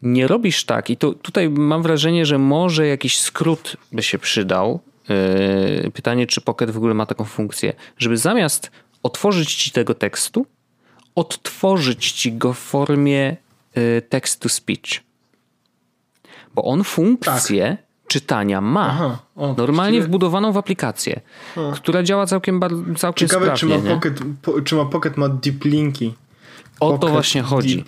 nie 0.01 0.27
robisz 0.27 0.63
tak, 0.63 0.89
i 0.89 0.97
to 0.97 1.13
tutaj 1.13 1.49
mam 1.49 1.83
wrażenie, 1.83 2.25
że 2.25 2.37
może 2.37 2.87
jakiś 2.87 3.19
skrót 3.19 3.77
by 3.91 4.03
się 4.03 4.19
przydał. 4.19 4.79
E, 5.09 5.91
pytanie, 5.91 6.27
czy 6.27 6.41
Pocket 6.41 6.71
w 6.71 6.77
ogóle 6.77 6.93
ma 6.93 7.05
taką 7.05 7.25
funkcję, 7.25 7.73
żeby 7.97 8.17
zamiast 8.17 8.71
otworzyć 9.03 9.55
ci 9.55 9.71
tego 9.71 9.93
tekstu, 9.93 10.45
odtworzyć 11.19 12.11
ci 12.11 12.33
go 12.33 12.53
w 12.53 12.59
formie 12.59 13.37
y, 13.77 14.01
text 14.09 14.41
to 14.41 14.49
speech. 14.49 15.03
Bo 16.55 16.63
on 16.63 16.83
funkcję 16.83 17.77
tak. 17.77 18.07
czytania 18.07 18.61
ma. 18.61 18.87
Aha, 18.89 19.19
o, 19.35 19.53
normalnie 19.57 20.01
wbudowaną 20.01 20.51
w 20.51 20.57
aplikację, 20.57 21.21
która 21.75 22.03
działa 22.03 22.25
całkiem, 22.25 22.59
całkiem 22.97 23.27
Ciekawe, 23.27 23.45
sprawnie. 23.45 23.77
Czy 23.77 23.83
ma, 23.83 23.95
pocket, 23.95 24.19
po, 24.41 24.61
czy 24.61 24.75
ma 24.75 24.85
Pocket 24.85 25.17
ma 25.17 25.29
deep 25.29 25.65
linki. 25.65 26.13
O 26.79 26.97
to 26.97 27.07
właśnie 27.07 27.41
chodzi. 27.41 27.83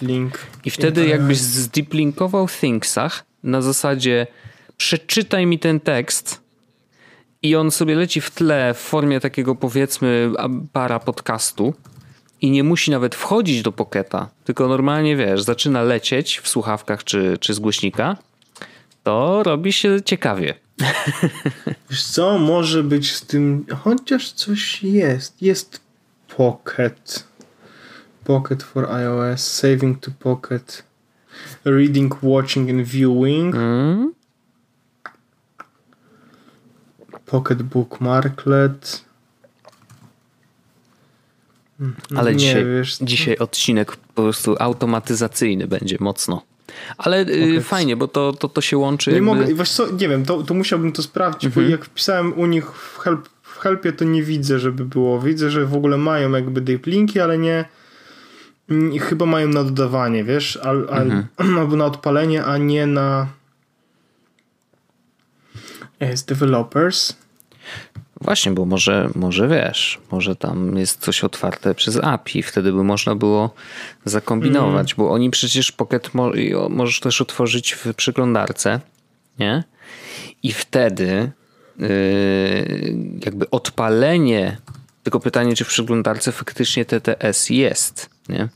I 0.65 0.69
wtedy 0.69 1.07
jakbyś 1.07 1.37
zdiplinkował 1.37 2.47
Thingsach 2.47 3.25
na 3.43 3.61
zasadzie 3.61 4.27
przeczytaj 4.77 5.45
mi 5.45 5.59
ten 5.59 5.79
tekst 5.79 6.41
i 7.41 7.55
on 7.55 7.71
sobie 7.71 7.95
leci 7.95 8.21
w 8.21 8.31
tle 8.31 8.73
w 8.73 8.77
formie 8.77 9.19
takiego 9.19 9.55
powiedzmy 9.55 10.31
para 10.73 10.99
podcastu 10.99 11.73
i 12.41 12.51
nie 12.51 12.63
musi 12.63 12.91
nawet 12.91 13.15
wchodzić 13.15 13.61
do 13.61 13.71
Pocketa, 13.71 14.29
tylko 14.43 14.67
normalnie, 14.67 15.15
wiesz, 15.15 15.41
zaczyna 15.41 15.83
lecieć 15.83 16.39
w 16.39 16.47
słuchawkach 16.47 17.03
czy, 17.03 17.37
czy 17.39 17.53
z 17.53 17.59
głośnika, 17.59 18.17
to 19.03 19.43
robi 19.43 19.73
się 19.73 20.01
ciekawie. 20.05 20.53
Wiesz 21.89 22.03
co, 22.03 22.37
może 22.39 22.83
być 22.83 23.15
z 23.15 23.25
tym, 23.25 23.65
chociaż 23.83 24.31
coś 24.31 24.83
jest. 24.83 25.41
Jest 25.41 25.81
Pocket. 26.37 27.27
Pocket 28.23 28.63
for 28.63 28.91
iOS, 28.91 29.47
Saving 29.47 29.99
to 29.99 30.11
Pocket, 30.19 30.83
Reading, 31.65 32.17
Watching 32.23 32.69
and 32.69 32.87
Viewing. 32.87 33.55
Mm. 33.55 34.13
Pocket 37.25 37.61
Bookmarklet. 37.63 39.10
Ale 42.15 42.35
dzisiaj, 42.35 42.65
wiesz, 42.65 42.97
dzisiaj 43.01 43.37
odcinek 43.37 43.95
po 43.95 44.23
prostu 44.23 44.55
automatyzacyjny 44.59 45.67
będzie 45.67 45.97
mocno. 45.99 46.41
Ale 46.97 47.21
okay. 47.21 47.61
fajnie, 47.61 47.95
bo 47.95 48.07
to, 48.07 48.33
to, 48.33 48.49
to 48.49 48.61
się 48.61 48.77
łączy. 48.77 49.09
Nie 49.09 49.15
jakby... 49.15 49.25
mogę, 49.25 49.53
wiesz 49.53 49.71
co, 49.71 49.91
nie 49.91 50.09
wiem, 50.09 50.25
to, 50.25 50.43
to 50.43 50.53
musiałbym 50.53 50.91
to 50.91 51.03
sprawdzić, 51.03 51.45
mhm. 51.45 51.65
bo 51.65 51.71
jak 51.71 51.85
wpisałem 51.85 52.39
u 52.39 52.45
nich 52.45 52.71
w, 52.71 52.97
help, 52.97 53.29
w 53.41 53.59
helpie, 53.59 53.93
to 53.93 54.05
nie 54.05 54.23
widzę, 54.23 54.59
żeby 54.59 54.85
było. 54.85 55.21
Widzę, 55.21 55.49
że 55.49 55.65
w 55.65 55.75
ogóle 55.75 55.97
mają 55.97 56.31
jakby 56.31 56.61
deep 56.61 56.85
linki, 56.85 57.19
ale 57.19 57.37
nie 57.37 57.65
chyba 58.99 59.25
mają 59.25 59.47
na 59.47 59.63
dodawanie, 59.63 60.23
wiesz, 60.23 60.57
al, 60.57 60.87
al, 60.91 61.11
mhm. 61.11 61.57
albo 61.59 61.75
na 61.75 61.85
odpalenie, 61.85 62.45
a 62.45 62.57
nie 62.57 62.87
na 62.87 63.27
jest 65.99 66.27
developers. 66.27 67.13
Właśnie, 68.21 68.51
bo 68.51 68.65
może, 68.65 69.09
może 69.15 69.47
wiesz, 69.47 69.99
może 70.11 70.35
tam 70.35 70.77
jest 70.77 70.99
coś 70.99 71.23
otwarte 71.23 71.75
przez 71.75 71.97
API, 72.03 72.43
wtedy 72.43 72.73
by 72.73 72.83
można 72.83 73.15
było 73.15 73.53
zakombinować, 74.05 74.93
mm. 74.93 74.97
bo 74.97 75.11
oni 75.11 75.29
przecież 75.29 75.71
Pocket 75.71 76.13
mo 76.13 76.31
możesz 76.69 76.99
też 76.99 77.21
otworzyć 77.21 77.73
w 77.73 77.93
przeglądarce, 77.93 78.79
nie? 79.39 79.63
I 80.43 80.51
wtedy 80.51 81.31
yy, 81.79 81.87
jakby 83.25 83.49
odpalenie, 83.49 84.57
tylko 85.03 85.19
pytanie, 85.19 85.55
czy 85.55 85.63
w 85.63 85.67
przeglądarce 85.67 86.31
faktycznie 86.31 86.85
TTS 86.85 87.49
jest, 87.49 88.09
nie? 88.29 88.49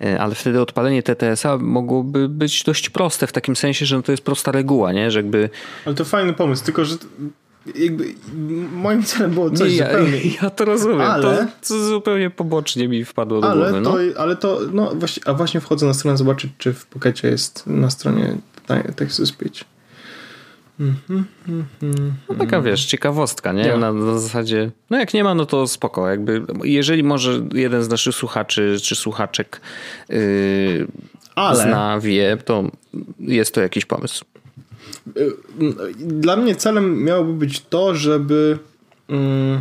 Yy, 0.00 0.20
ale 0.20 0.34
wtedy 0.34 0.60
odpalenie 0.60 1.02
TTS-a 1.02 1.58
mogłoby 1.58 2.28
być 2.28 2.62
dość 2.62 2.90
proste 2.90 3.26
w 3.26 3.32
takim 3.32 3.56
sensie, 3.56 3.86
że 3.86 4.02
to 4.02 4.12
jest 4.12 4.24
prosta 4.24 4.52
reguła, 4.52 4.92
nie? 4.92 5.10
Że 5.10 5.18
jakby... 5.18 5.50
Ale 5.86 5.94
to 5.94 6.04
fajny 6.04 6.32
pomysł, 6.32 6.64
tylko 6.64 6.84
że 6.84 6.96
jakby 7.74 8.14
moim 8.72 9.02
celem 9.02 9.30
było 9.30 9.50
coś 9.50 9.70
nie, 9.70 9.76
ja, 9.76 9.86
zupełnie... 9.86 10.18
Ja 10.42 10.50
to 10.50 10.64
rozumiem, 10.64 11.00
ale, 11.00 11.48
to 11.68 11.84
zupełnie 11.84 12.30
pobocznie 12.30 12.88
mi 12.88 13.04
wpadło 13.04 13.40
do 13.40 13.50
ale 13.50 13.70
głowy. 13.70 13.84
To, 13.84 13.90
no. 13.90 14.20
Ale 14.20 14.36
to, 14.36 14.60
no 14.72 14.94
właśnie, 14.94 15.22
a 15.26 15.34
właśnie 15.34 15.60
wchodzę 15.60 15.86
na 15.86 15.94
stronę 15.94 16.16
zobaczyć, 16.16 16.52
czy 16.58 16.72
w 16.72 16.86
Pokecie 16.86 17.28
jest 17.28 17.66
na 17.66 17.90
stronie 17.90 18.36
text 18.96 19.16
to 19.16 19.26
speech. 19.26 19.64
No 22.28 22.34
taka 22.38 22.60
wiesz, 22.60 22.86
ciekawostka, 22.86 23.52
nie? 23.52 23.76
Na, 23.76 23.92
na, 23.92 24.18
zasadzie, 24.18 24.70
no 24.90 24.98
jak 24.98 25.14
nie 25.14 25.24
ma, 25.24 25.34
no 25.34 25.46
to 25.46 25.66
spoko. 25.66 26.10
Jakby, 26.10 26.42
jeżeli 26.64 27.02
może 27.02 27.40
jeden 27.52 27.82
z 27.82 27.88
naszych 27.88 28.14
słuchaczy 28.14 28.76
czy 28.82 28.96
słuchaczek 28.96 29.60
yy, 30.08 30.86
Ale... 31.34 31.62
zna, 31.62 32.00
wie, 32.00 32.36
to 32.44 32.70
jest 33.18 33.54
to 33.54 33.60
jakiś 33.60 33.84
pomysł. 33.84 34.24
Dla 35.98 36.36
mnie 36.36 36.56
celem 36.56 37.04
miałoby 37.04 37.32
być 37.32 37.60
to, 37.60 37.94
żeby 37.94 38.58
mm, 39.08 39.60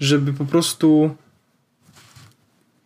żeby 0.00 0.32
po 0.32 0.44
prostu 0.44 1.10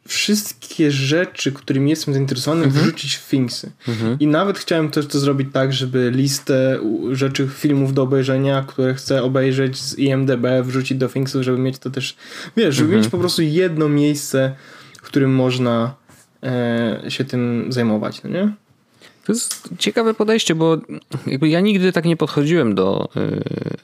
wszystkie 0.09 0.91
rzeczy, 0.91 1.53
którymi 1.53 1.91
jestem 1.91 2.15
zainteresowany, 2.15 2.65
mhm. 2.65 2.85
wrzucić 2.85 3.15
w 3.15 3.29
Thingsy. 3.29 3.73
Mhm. 3.89 4.19
I 4.21 4.27
nawet 4.27 4.59
chciałem 4.59 4.91
też 4.91 5.07
to 5.07 5.19
zrobić 5.19 5.49
tak, 5.53 5.73
żeby 5.73 6.11
listę 6.15 6.79
rzeczy, 7.13 7.49
filmów 7.49 7.95
do 7.95 8.03
obejrzenia, 8.03 8.65
które 8.69 8.95
chcę 8.95 9.23
obejrzeć 9.23 9.81
z 9.81 9.99
IMDB, 9.99 10.47
wrzucić 10.63 10.99
do 10.99 11.09
Thingsów, 11.09 11.43
żeby 11.43 11.59
mieć 11.59 11.79
to 11.79 11.91
też, 11.91 12.17
wiesz, 12.57 12.75
żeby 12.75 12.87
mhm. 12.87 13.03
mieć 13.03 13.11
po 13.11 13.19
prostu 13.19 13.43
jedno 13.43 13.89
miejsce, 13.89 14.55
w 14.99 15.03
którym 15.03 15.35
można 15.35 15.95
e, 16.43 17.03
się 17.09 17.25
tym 17.25 17.67
zajmować, 17.69 18.23
no 18.23 18.31
nie? 18.31 18.53
To 19.25 19.33
jest 19.33 19.69
ciekawe 19.79 20.15
podejście, 20.15 20.55
bo 20.55 20.77
jakby 21.27 21.49
ja 21.49 21.61
nigdy 21.61 21.93
tak 21.93 22.05
nie 22.05 22.17
podchodziłem 22.17 22.75
do, 22.75 23.09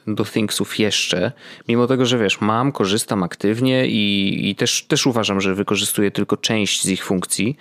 y, 0.07 0.13
do 0.13 0.25
Thingsów 0.25 0.79
jeszcze, 0.79 1.31
mimo 1.67 1.87
tego, 1.87 2.05
że 2.05 2.17
wiesz, 2.17 2.41
mam, 2.41 2.71
korzystam 2.71 3.23
aktywnie 3.23 3.87
i, 3.87 4.49
i 4.49 4.55
też, 4.55 4.83
też 4.83 5.07
uważam, 5.07 5.41
że 5.41 5.55
wykorzystuję 5.55 6.11
tylko 6.11 6.37
część 6.37 6.83
z 6.83 6.89
ich 6.89 7.05
funkcji. 7.05 7.57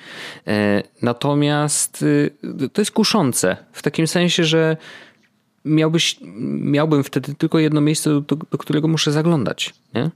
E, 0.47 0.83
natomiast 1.03 2.03
y, 2.03 2.31
to 2.73 2.81
jest 2.81 2.91
kuszące 2.91 3.57
w 3.73 3.83
takim 3.83 4.07
sensie, 4.07 4.45
że 4.45 4.77
miałbyś, 5.65 6.17
miałbym 6.61 7.05
wtedy 7.05 7.35
tylko 7.35 7.59
jedno 7.59 7.81
miejsce, 7.81 8.11
do, 8.11 8.37
do 8.37 8.59
którego 8.59 8.89
muszę 8.89 9.13
zaglądać, 9.13 9.75
nie? 9.95 10.11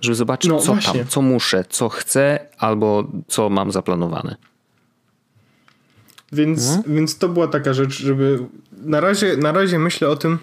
Żeby 0.00 0.14
zobaczyć, 0.14 0.50
no, 0.50 0.58
co 0.58 0.72
właśnie. 0.72 1.00
tam, 1.00 1.08
co 1.08 1.22
muszę, 1.22 1.64
co 1.68 1.88
chcę 1.88 2.38
albo 2.58 3.04
co 3.28 3.48
mam 3.48 3.72
zaplanowane. 3.72 4.36
Więc, 6.32 6.68
mhm. 6.68 6.96
więc 6.96 7.18
to 7.18 7.28
była 7.28 7.48
taka 7.48 7.72
rzecz, 7.72 8.02
żeby 8.02 8.38
na 8.84 9.00
razie, 9.00 9.36
na 9.36 9.52
razie 9.52 9.78
myślę 9.78 10.08
o 10.08 10.16
tym, 10.16 10.38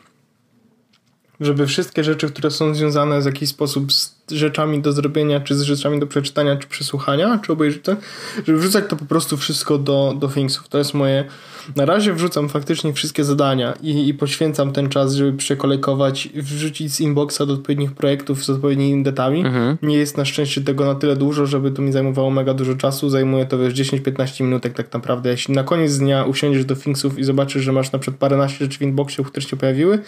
żeby 1.41 1.67
wszystkie 1.67 2.03
rzeczy, 2.03 2.27
które 2.29 2.51
są 2.51 2.75
związane 2.75 3.21
w 3.21 3.25
jakiś 3.25 3.49
sposób 3.49 3.93
z 3.93 4.19
rzeczami 4.31 4.81
do 4.81 4.91
zrobienia, 4.91 5.39
czy 5.39 5.55
z 5.55 5.61
rzeczami 5.61 5.99
do 5.99 6.07
przeczytania, 6.07 6.55
czy 6.57 6.67
przesłuchania, 6.67 7.39
czy 7.45 7.51
obejrzenia, 7.51 7.97
żeby 8.47 8.59
wrzucać 8.59 8.83
to 8.89 8.95
po 8.95 9.05
prostu 9.05 9.37
wszystko 9.37 9.77
do, 9.77 10.15
do 10.19 10.27
Thingsów. 10.27 10.67
To 10.67 10.77
jest 10.77 10.93
moje... 10.93 11.25
Na 11.75 11.85
razie 11.85 12.13
wrzucam 12.13 12.49
faktycznie 12.49 12.93
wszystkie 12.93 13.23
zadania 13.23 13.73
i, 13.81 14.07
i 14.07 14.13
poświęcam 14.13 14.71
ten 14.71 14.89
czas, 14.89 15.13
żeby 15.13 15.37
przekolejkować, 15.37 16.29
wrzucić 16.35 16.93
z 16.93 17.01
inboxa 17.01 17.39
do 17.47 17.53
odpowiednich 17.53 17.91
projektów 17.91 18.45
z 18.45 18.49
odpowiednimi 18.49 19.03
datami. 19.03 19.39
Mhm. 19.39 19.77
Nie 19.81 19.97
jest 19.97 20.17
na 20.17 20.25
szczęście 20.25 20.61
tego 20.61 20.85
na 20.85 20.95
tyle 20.95 21.15
dużo, 21.15 21.45
żeby 21.45 21.71
to 21.71 21.81
mi 21.81 21.91
zajmowało 21.91 22.31
mega 22.31 22.53
dużo 22.53 22.75
czasu. 22.75 23.09
Zajmuje 23.09 23.45
to 23.45 23.57
wiesz 23.57 23.73
10-15 23.73 24.43
minutek 24.43 24.73
tak 24.73 24.93
naprawdę. 24.93 25.29
Jeśli 25.29 25.53
na 25.53 25.63
koniec 25.63 25.97
dnia 25.97 26.23
usiądziesz 26.23 26.65
do 26.65 26.75
Thingsów 26.75 27.19
i 27.19 27.23
zobaczysz, 27.23 27.63
że 27.63 27.71
masz 27.71 27.91
na 27.91 27.99
przykład 27.99 28.19
paręnaście 28.19 28.65
rzeczy 28.65 28.77
w 28.77 28.81
inboxie, 28.81 29.23
które 29.23 29.41
się 29.41 29.57
pojawiły, 29.57 29.99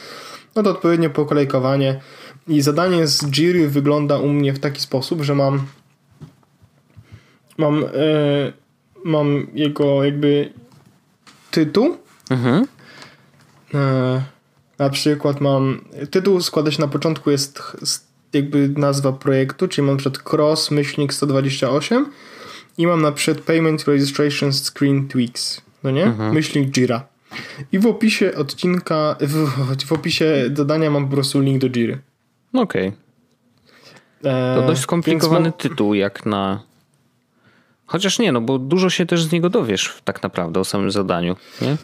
no 0.55 0.63
to 0.63 0.69
odpowiednio 0.69 1.09
pokolejkowanie 1.09 1.99
i 2.47 2.61
zadanie 2.61 3.07
z 3.07 3.25
Jiry 3.25 3.69
wygląda 3.69 4.17
u 4.17 4.27
mnie 4.27 4.53
w 4.53 4.59
taki 4.59 4.81
sposób, 4.81 5.21
że 5.21 5.35
mam 5.35 5.65
mam, 7.57 7.83
e, 7.83 7.87
mam 9.03 9.47
jego 9.53 10.03
jakby 10.03 10.53
tytuł. 11.51 11.97
Mhm. 12.29 12.65
E, 13.73 14.21
na 14.79 14.89
przykład 14.89 15.41
mam 15.41 15.81
tytuł 16.11 16.41
składa 16.41 16.71
się 16.71 16.81
na 16.81 16.87
początku 16.87 17.31
jest 17.31 17.61
jakby 18.33 18.69
nazwa 18.69 19.11
projektu, 19.11 19.67
czyli 19.67 19.87
mam 19.87 19.97
przed 19.97 20.33
cross 20.33 20.71
myślnik 20.71 21.13
128 21.13 22.05
i 22.77 22.87
mam 22.87 23.01
na 23.01 23.11
przykład 23.11 23.45
payment 23.45 23.87
registration 23.87 24.53
screen 24.53 25.07
tweaks, 25.07 25.61
no 25.83 25.91
nie? 25.91 26.03
Mhm. 26.03 26.33
Myślnik 26.33 26.71
Jira. 26.71 27.10
I 27.71 27.79
w 27.79 27.85
opisie 27.85 28.35
odcinka, 28.35 29.15
w, 29.19 29.47
w 29.85 29.91
opisie 29.91 30.49
zadania 30.53 30.91
mam 30.91 31.07
po 31.07 31.13
prostu 31.13 31.41
link 31.41 31.61
do 31.61 31.69
Jiry. 31.69 31.99
Okej. 32.53 32.87
Okay. 32.87 34.31
E, 34.31 34.55
to 34.55 34.67
dość 34.67 34.81
skomplikowany 34.81 35.51
tytuł, 35.51 35.93
jak 35.93 36.25
na. 36.25 36.63
Chociaż 37.85 38.19
nie, 38.19 38.31
no 38.31 38.41
bo 38.41 38.59
dużo 38.59 38.89
się 38.89 39.05
też 39.05 39.23
z 39.23 39.31
niego 39.31 39.49
dowiesz 39.49 40.01
tak 40.03 40.23
naprawdę 40.23 40.59
o 40.59 40.65
samym 40.65 40.91
zadaniu, 40.91 41.35
nie? 41.61 41.77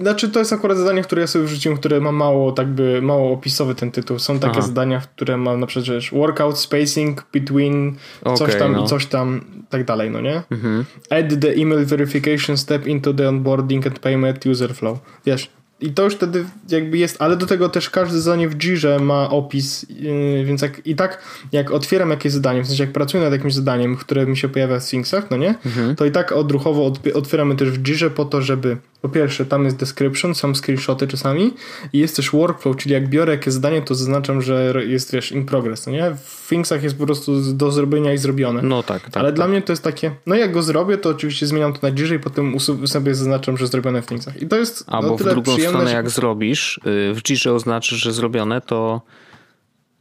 Znaczy, 0.00 0.28
to 0.28 0.38
jest 0.38 0.52
akurat 0.52 0.78
zadanie, 0.78 1.02
które 1.02 1.20
ja 1.20 1.26
sobie 1.26 1.44
wrzuciłem, 1.44 1.78
które 1.78 2.00
ma 2.00 2.12
mało, 2.12 2.52
tak 2.52 2.68
by, 2.68 3.02
mało 3.02 3.32
opisowy 3.32 3.74
ten 3.74 3.90
tytuł. 3.90 4.18
Są 4.18 4.38
takie 4.38 4.58
Aha. 4.58 4.66
zadania, 4.66 5.00
które 5.00 5.36
ma 5.36 5.56
na 5.56 5.66
przykład 5.66 6.02
że 6.02 6.16
workout 6.16 6.58
spacing 6.58 7.26
between 7.32 7.96
okay, 8.24 8.36
coś 8.36 8.56
tam 8.56 8.72
no. 8.72 8.84
i 8.84 8.86
coś 8.86 9.06
tam, 9.06 9.40
tak 9.70 9.84
dalej, 9.84 10.10
no 10.10 10.20
nie? 10.20 10.42
Mhm. 10.50 10.84
Add 11.10 11.40
the 11.40 11.54
email 11.54 11.84
verification 11.84 12.56
step 12.56 12.86
into 12.86 13.14
the 13.14 13.28
onboarding 13.28 13.86
and 13.86 13.98
payment 13.98 14.46
user 14.46 14.74
flow. 14.74 14.98
Wiesz, 15.26 15.50
i 15.80 15.90
to 15.90 16.04
już 16.04 16.14
wtedy 16.14 16.44
jakby 16.68 16.98
jest, 16.98 17.16
ale 17.18 17.36
do 17.36 17.46
tego 17.46 17.68
też 17.68 17.90
każde 17.90 18.20
zadanie 18.20 18.48
w 18.48 18.56
Jirze 18.56 18.98
ma 18.98 19.30
opis, 19.30 19.86
yy, 19.88 20.44
więc 20.44 20.62
jak, 20.62 20.86
i 20.86 20.96
tak 20.96 21.22
jak 21.52 21.70
otwieram 21.70 22.10
jakieś 22.10 22.32
zadanie, 22.32 22.62
w 22.62 22.66
sensie 22.66 22.82
jak 22.82 22.92
pracuję 22.92 23.22
nad 23.22 23.32
jakimś 23.32 23.54
zadaniem, 23.54 23.96
które 23.96 24.26
mi 24.26 24.36
się 24.36 24.48
pojawia 24.48 24.80
w 24.80 24.82
Sphinxach, 24.82 25.30
no 25.30 25.36
nie? 25.36 25.54
Mhm. 25.66 25.96
To 25.96 26.04
i 26.04 26.10
tak 26.10 26.32
odruchowo 26.32 26.92
otwieramy 27.14 27.56
też 27.56 27.70
w 27.70 27.82
Jirze 27.82 28.10
po 28.10 28.24
to, 28.24 28.42
żeby 28.42 28.76
po 29.06 29.12
pierwsze 29.12 29.46
tam 29.46 29.64
jest 29.64 29.76
description, 29.76 30.34
są 30.34 30.54
screenshoty 30.54 31.06
czasami 31.06 31.54
i 31.92 31.98
jest 31.98 32.16
też 32.16 32.30
workflow, 32.30 32.76
czyli 32.76 32.92
jak 32.92 33.08
biorę 33.08 33.32
jakieś 33.32 33.54
zadanie, 33.54 33.82
to 33.82 33.94
zaznaczam, 33.94 34.42
że 34.42 34.72
jest 34.86 35.12
wiesz 35.12 35.32
in 35.32 35.46
progress, 35.46 35.86
no 35.86 35.92
nie? 35.92 36.10
W 36.24 36.42
Sphinxach 36.46 36.82
jest 36.82 36.98
po 36.98 37.06
prostu 37.06 37.54
do 37.54 37.72
zrobienia 37.72 38.12
i 38.12 38.18
zrobione. 38.18 38.62
No 38.62 38.82
tak, 38.82 39.02
tak. 39.02 39.16
Ale 39.16 39.28
tak. 39.28 39.34
dla 39.34 39.48
mnie 39.48 39.62
to 39.62 39.72
jest 39.72 39.82
takie, 39.82 40.10
no 40.26 40.34
jak 40.34 40.52
go 40.52 40.62
zrobię, 40.62 40.98
to 40.98 41.08
oczywiście 41.08 41.46
zmieniam 41.46 41.72
to 41.72 41.90
na 41.90 42.14
i 42.14 42.18
potem 42.18 42.60
sobie 42.86 43.14
zaznaczam, 43.14 43.56
że 43.56 43.66
zrobione 43.66 44.02
w 44.02 44.04
Sphinxach. 44.04 44.42
I 44.42 44.48
to 44.48 44.56
jest 44.56 44.84
Albo 44.86 45.16
w 45.16 45.24
drugą 45.24 45.58
stronę, 45.58 45.92
jak 45.92 46.10
zrobisz, 46.10 46.80
y, 46.86 47.14
w 47.14 47.22
Jirze 47.22 47.52
oznaczysz, 47.52 47.98
że 47.98 48.12
zrobione, 48.12 48.60
to 48.60 49.00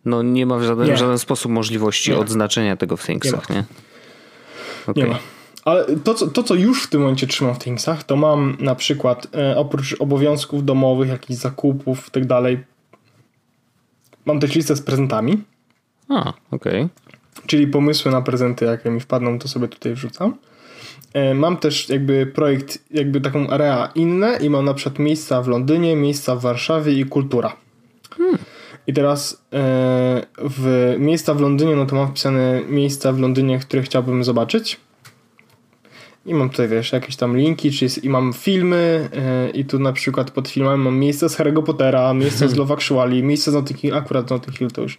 no 0.05 0.21
nie 0.21 0.45
ma 0.45 0.57
w 0.57 0.63
żaden, 0.63 0.87
nie. 0.87 0.93
w 0.93 0.97
żaden 0.97 1.19
sposób 1.19 1.51
możliwości 1.51 2.11
nie. 2.11 2.17
odznaczenia 2.17 2.77
tego 2.77 2.97
w 2.97 3.05
Thingsach, 3.05 3.49
nie? 3.49 3.55
Nie, 3.55 3.63
okay. 4.87 5.03
nie 5.03 5.09
ma. 5.09 5.19
Ale 5.65 5.85
to 6.03 6.13
co, 6.13 6.27
to, 6.27 6.43
co 6.43 6.55
już 6.55 6.83
w 6.83 6.87
tym 6.87 7.01
momencie 7.01 7.27
trzymam 7.27 7.55
w 7.55 7.59
Thingsach, 7.59 8.03
to 8.03 8.15
mam 8.15 8.57
na 8.59 8.75
przykład 8.75 9.27
e, 9.35 9.57
oprócz 9.57 9.95
obowiązków 9.99 10.65
domowych, 10.65 11.09
jakichś 11.09 11.39
zakupów 11.39 12.07
i 12.07 12.11
tak 12.11 12.25
dalej, 12.25 12.63
mam 14.25 14.39
też 14.39 14.55
listę 14.55 14.75
z 14.75 14.81
prezentami. 14.81 15.43
A, 16.09 16.33
okej. 16.51 16.81
Okay. 16.81 16.89
Czyli 17.47 17.67
pomysły 17.67 18.11
na 18.11 18.21
prezenty, 18.21 18.65
jakie 18.65 18.89
mi 18.89 18.99
wpadną, 18.99 19.39
to 19.39 19.47
sobie 19.47 19.67
tutaj 19.67 19.93
wrzucam. 19.93 20.35
E, 21.13 21.33
mam 21.33 21.57
też 21.57 21.89
jakby 21.89 22.25
projekt, 22.25 22.79
jakby 22.91 23.21
taką 23.21 23.49
area 23.49 23.91
inne 23.95 24.37
i 24.41 24.49
mam 24.49 24.65
na 24.65 24.73
przykład 24.73 24.99
miejsca 24.99 25.41
w 25.41 25.47
Londynie, 25.47 25.95
miejsca 25.95 26.35
w 26.35 26.41
Warszawie 26.41 26.93
i 26.93 27.05
kultura. 27.05 27.55
Hmm. 28.17 28.37
I 28.87 28.93
teraz 28.93 29.33
e, 29.53 30.25
w 30.37 30.95
miejsca 30.99 31.33
w 31.33 31.41
Londynie, 31.41 31.75
no 31.75 31.85
to 31.85 31.95
mam 31.95 32.07
wpisane 32.07 32.61
miejsca 32.69 33.13
w 33.13 33.19
Londynie, 33.19 33.59
które 33.59 33.83
chciałbym 33.83 34.23
zobaczyć. 34.23 34.79
I 36.25 36.33
mam 36.33 36.49
tutaj, 36.49 36.67
wiesz, 36.67 36.91
jakieś 36.91 37.15
tam 37.15 37.37
linki, 37.37 37.71
czy 37.71 37.85
jest, 37.85 38.03
i 38.03 38.09
mam 38.09 38.33
filmy 38.33 39.09
yy, 39.45 39.49
i 39.49 39.65
tu 39.65 39.79
na 39.79 39.93
przykład 39.93 40.31
pod 40.31 40.47
filmami 40.47 40.83
mam 40.83 40.97
miejsce 40.97 41.29
z 41.29 41.37
Harry'ego 41.37 41.63
Pottera, 41.63 42.13
miejsce 42.13 42.49
z 42.49 42.55
Love 42.57 42.73
Actually, 42.73 43.23
miejsce 43.23 43.51
z 43.51 43.53
Notting 43.53 43.79
Hill, 43.79 43.93
akurat 43.95 44.27
z 44.27 44.31
Notting 44.31 44.57
Hill 44.57 44.71
to 44.71 44.81
już, 44.81 44.97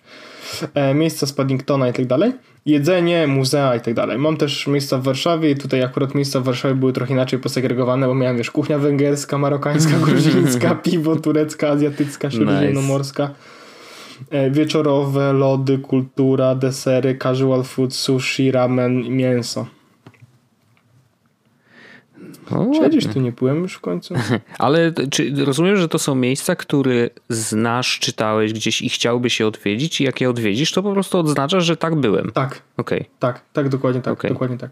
e, 0.75 0.95
miejsce 0.95 1.27
z 1.27 1.33
Paddingtona 1.33 1.89
i 1.89 1.93
tak 1.93 2.07
dalej, 2.07 2.33
jedzenie, 2.67 3.27
muzea 3.27 3.77
i 3.77 3.81
tak 3.81 3.95
dalej. 3.95 4.19
Mam 4.19 4.37
też 4.37 4.67
miejsca 4.67 4.99
w 4.99 5.03
Warszawie 5.03 5.51
i 5.51 5.57
tutaj 5.57 5.83
akurat 5.83 6.15
miejsca 6.15 6.41
w 6.41 6.45
Warszawie 6.45 6.75
były 6.75 6.93
trochę 6.93 7.13
inaczej 7.13 7.39
posegregowane, 7.39 8.07
bo 8.07 8.15
miałem, 8.15 8.37
wiesz, 8.37 8.51
kuchnia 8.51 8.79
węgierska, 8.79 9.39
marokańska, 9.39 9.99
gruzińska, 10.07 10.75
piwo 10.75 11.17
turecka, 11.17 11.69
azjatycka, 11.69 12.31
śródziemnomorska. 12.31 13.23
Nice. 13.23 13.37
E, 14.31 14.51
wieczorowe, 14.51 15.33
lody, 15.33 15.79
kultura, 15.79 16.55
desery, 16.55 17.19
casual 17.23 17.65
food, 17.65 17.95
sushi, 17.95 18.51
ramen, 18.51 19.17
mięso. 19.17 19.67
No, 22.51 22.71
Czy 23.01 23.09
tu 23.09 23.21
nie 23.21 23.33
byłem 23.33 23.63
już 23.63 23.75
w 23.75 23.81
końcu? 23.81 24.15
Ale 24.59 24.93
czy 25.11 25.45
rozumiem, 25.45 25.77
że 25.77 25.89
to 25.89 25.99
są 25.99 26.15
miejsca, 26.15 26.57
które 26.57 27.11
znasz, 27.29 27.99
czytałeś 27.99 28.53
gdzieś 28.53 28.83
i 28.83 28.89
chciałby 28.89 29.31
się 29.31 29.47
odwiedzić 29.47 30.01
i 30.01 30.05
jak 30.05 30.21
je 30.21 30.31
odwiedzisz, 30.31 30.73
to 30.73 30.83
po 30.83 30.93
prostu 30.93 31.19
odznaczasz, 31.19 31.65
że 31.65 31.77
tak 31.77 31.95
byłem. 31.95 32.31
Tak. 32.31 32.63
Okay. 32.77 33.05
Tak, 33.19 33.41
tak, 33.53 33.69
dokładnie 33.69 34.03
tak. 34.03 34.13
Okay. 34.13 34.31
Dokładnie 34.31 34.59
tak. 34.59 34.71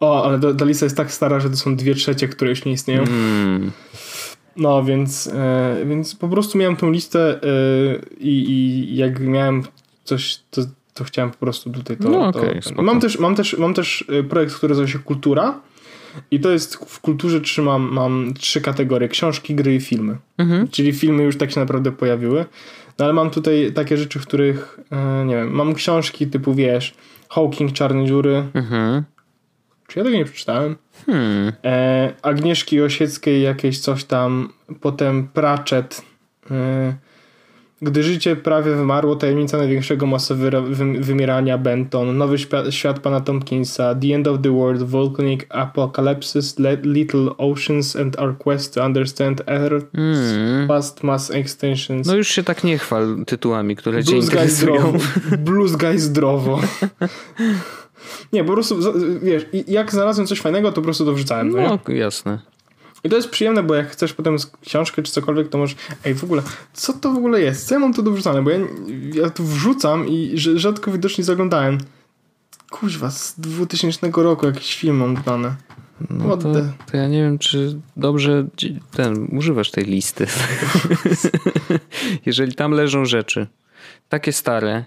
O, 0.00 0.24
ale 0.24 0.54
ta 0.54 0.64
lista 0.64 0.86
jest 0.86 0.96
tak 0.96 1.12
stara, 1.12 1.40
że 1.40 1.50
to 1.50 1.56
są 1.56 1.76
dwie 1.76 1.94
trzecie, 1.94 2.28
które 2.28 2.50
już 2.50 2.64
nie 2.64 2.72
istnieją. 2.72 3.02
Mm. 3.02 3.70
No, 4.56 4.84
więc, 4.84 5.26
e, 5.26 5.76
więc 5.86 6.14
po 6.14 6.28
prostu 6.28 6.58
miałem 6.58 6.76
tą 6.76 6.90
listę 6.90 7.40
e, 7.42 7.48
i, 8.18 8.50
i 8.50 8.96
jak 8.96 9.20
miałem 9.20 9.62
coś, 10.04 10.38
to, 10.50 10.62
to 10.94 11.04
chciałem 11.04 11.30
po 11.30 11.36
prostu 11.36 11.70
tutaj 11.70 11.96
to... 11.96 12.08
No, 12.08 12.26
okay, 12.26 12.60
to 12.76 12.82
mam, 12.82 13.00
też, 13.00 13.18
mam, 13.18 13.34
też, 13.34 13.58
mam 13.58 13.74
też 13.74 14.04
projekt, 14.28 14.54
który 14.54 14.70
nazywa 14.70 14.88
się 14.88 14.98
Kultura 14.98 15.60
I 16.30 16.40
to 16.40 16.50
jest 16.50 16.74
w 16.74 17.00
kulturze 17.00 17.40
trzymam, 17.40 17.92
mam 17.92 18.34
trzy 18.34 18.60
kategorie: 18.60 19.08
książki, 19.08 19.54
gry 19.54 19.74
i 19.74 19.80
filmy. 19.80 20.16
Mhm. 20.38 20.68
Czyli 20.68 20.92
filmy 20.92 21.22
już 21.22 21.38
tak 21.38 21.50
się 21.50 21.60
naprawdę 21.60 21.92
pojawiły. 21.92 22.44
No 22.98 23.04
ale 23.04 23.14
mam 23.14 23.30
tutaj 23.30 23.72
takie 23.74 23.96
rzeczy, 23.96 24.18
w 24.18 24.26
których 24.26 24.80
e, 24.90 25.24
nie 25.24 25.36
wiem, 25.36 25.50
mam 25.50 25.74
książki 25.74 26.26
typu 26.26 26.54
wiesz, 26.54 26.94
Hawking, 27.28 27.72
Czarne 27.72 28.06
Dziury. 28.06 28.46
Mhm. 28.54 29.04
Czy 29.86 29.98
ja 29.98 30.04
tego 30.04 30.16
nie 30.16 30.24
przeczytałem? 30.24 30.76
Hmm. 31.06 31.52
E, 31.64 32.14
Agnieszki 32.22 32.80
Osieckiej 32.80 33.42
jakieś 33.42 33.78
coś 33.78 34.04
tam, 34.04 34.52
potem 34.80 35.28
Pratchett. 35.28 36.02
E, 36.50 36.94
gdy 37.82 38.02
życie 38.02 38.36
prawie 38.36 38.74
wymarło, 38.74 39.16
tajemnica 39.16 39.58
największego 39.58 40.06
masowego 40.06 40.62
wymierania 41.00 41.58
Benton, 41.58 42.18
Nowy 42.18 42.38
świat, 42.38 42.74
świat 42.74 42.98
pana 42.98 43.20
Tompkinsa, 43.20 43.94
The 43.94 44.14
End 44.14 44.28
of 44.28 44.40
the 44.42 44.50
World, 44.50 44.82
Volcanic 44.82 45.46
Apocalypse, 45.48 46.40
Little 46.82 47.36
Oceans 47.38 47.96
and 47.96 48.20
Our 48.20 48.38
Quest 48.38 48.74
to 48.74 48.84
Understand 48.84 49.42
Earth, 49.46 49.86
mm. 49.94 50.68
Past 50.68 51.02
Mass 51.02 51.30
Extensions. 51.30 52.06
No 52.06 52.16
już 52.16 52.28
się 52.28 52.42
tak 52.42 52.64
nie 52.64 52.78
chwal 52.78 53.24
tytułami, 53.26 53.76
które 53.76 54.02
Blues 54.02 54.10
cię 54.10 54.16
interesują. 54.16 54.92
Blues 55.46 55.76
Guy 55.76 55.98
zdrowo. 55.98 56.60
nie, 58.32 58.44
po 58.44 58.52
prostu, 58.52 58.76
wiesz, 59.22 59.46
jak 59.68 59.92
znalazłem 59.92 60.26
coś 60.26 60.40
fajnego, 60.40 60.68
to 60.68 60.74
po 60.74 60.82
prostu 60.82 61.04
to 61.04 61.12
wrzucałem. 61.12 61.50
No, 61.50 61.78
no 61.88 61.94
jasne. 61.94 62.55
I 63.04 63.08
to 63.08 63.16
jest 63.16 63.30
przyjemne, 63.30 63.62
bo 63.62 63.74
jak 63.74 63.90
chcesz 63.90 64.12
potem 64.12 64.36
książkę 64.64 65.02
czy 65.02 65.12
cokolwiek, 65.12 65.48
to 65.48 65.58
możesz, 65.58 65.76
ej 66.04 66.14
w 66.14 66.24
ogóle, 66.24 66.42
co 66.72 66.92
to 66.92 67.12
w 67.12 67.16
ogóle 67.16 67.40
jest? 67.40 67.68
Co 67.68 67.74
ja 67.74 67.78
mam 67.78 67.94
tu 67.94 68.02
do? 68.02 68.10
Bo 68.42 68.50
ja, 68.50 68.58
ja 69.14 69.30
tu 69.30 69.44
wrzucam 69.44 70.08
i 70.08 70.32
rzadko 70.36 70.92
widocznie 70.92 71.24
zaglądałem. 71.24 71.78
Kuźwa, 72.70 73.10
z 73.10 73.40
2000 73.40 74.10
roku 74.16 74.46
jakiś 74.46 74.76
film 74.76 74.96
mam 74.96 75.22
dane. 75.22 75.56
No 76.10 76.36
to, 76.36 76.52
to, 76.90 76.96
ja 76.96 77.08
nie 77.08 77.22
wiem, 77.22 77.38
czy 77.38 77.80
dobrze 77.96 78.46
ten, 78.92 79.28
używasz 79.38 79.70
tej 79.70 79.84
listy. 79.84 80.26
Jeżeli 82.26 82.54
tam 82.54 82.72
leżą 82.72 83.04
rzeczy 83.04 83.46
takie 84.08 84.32
stare 84.32 84.84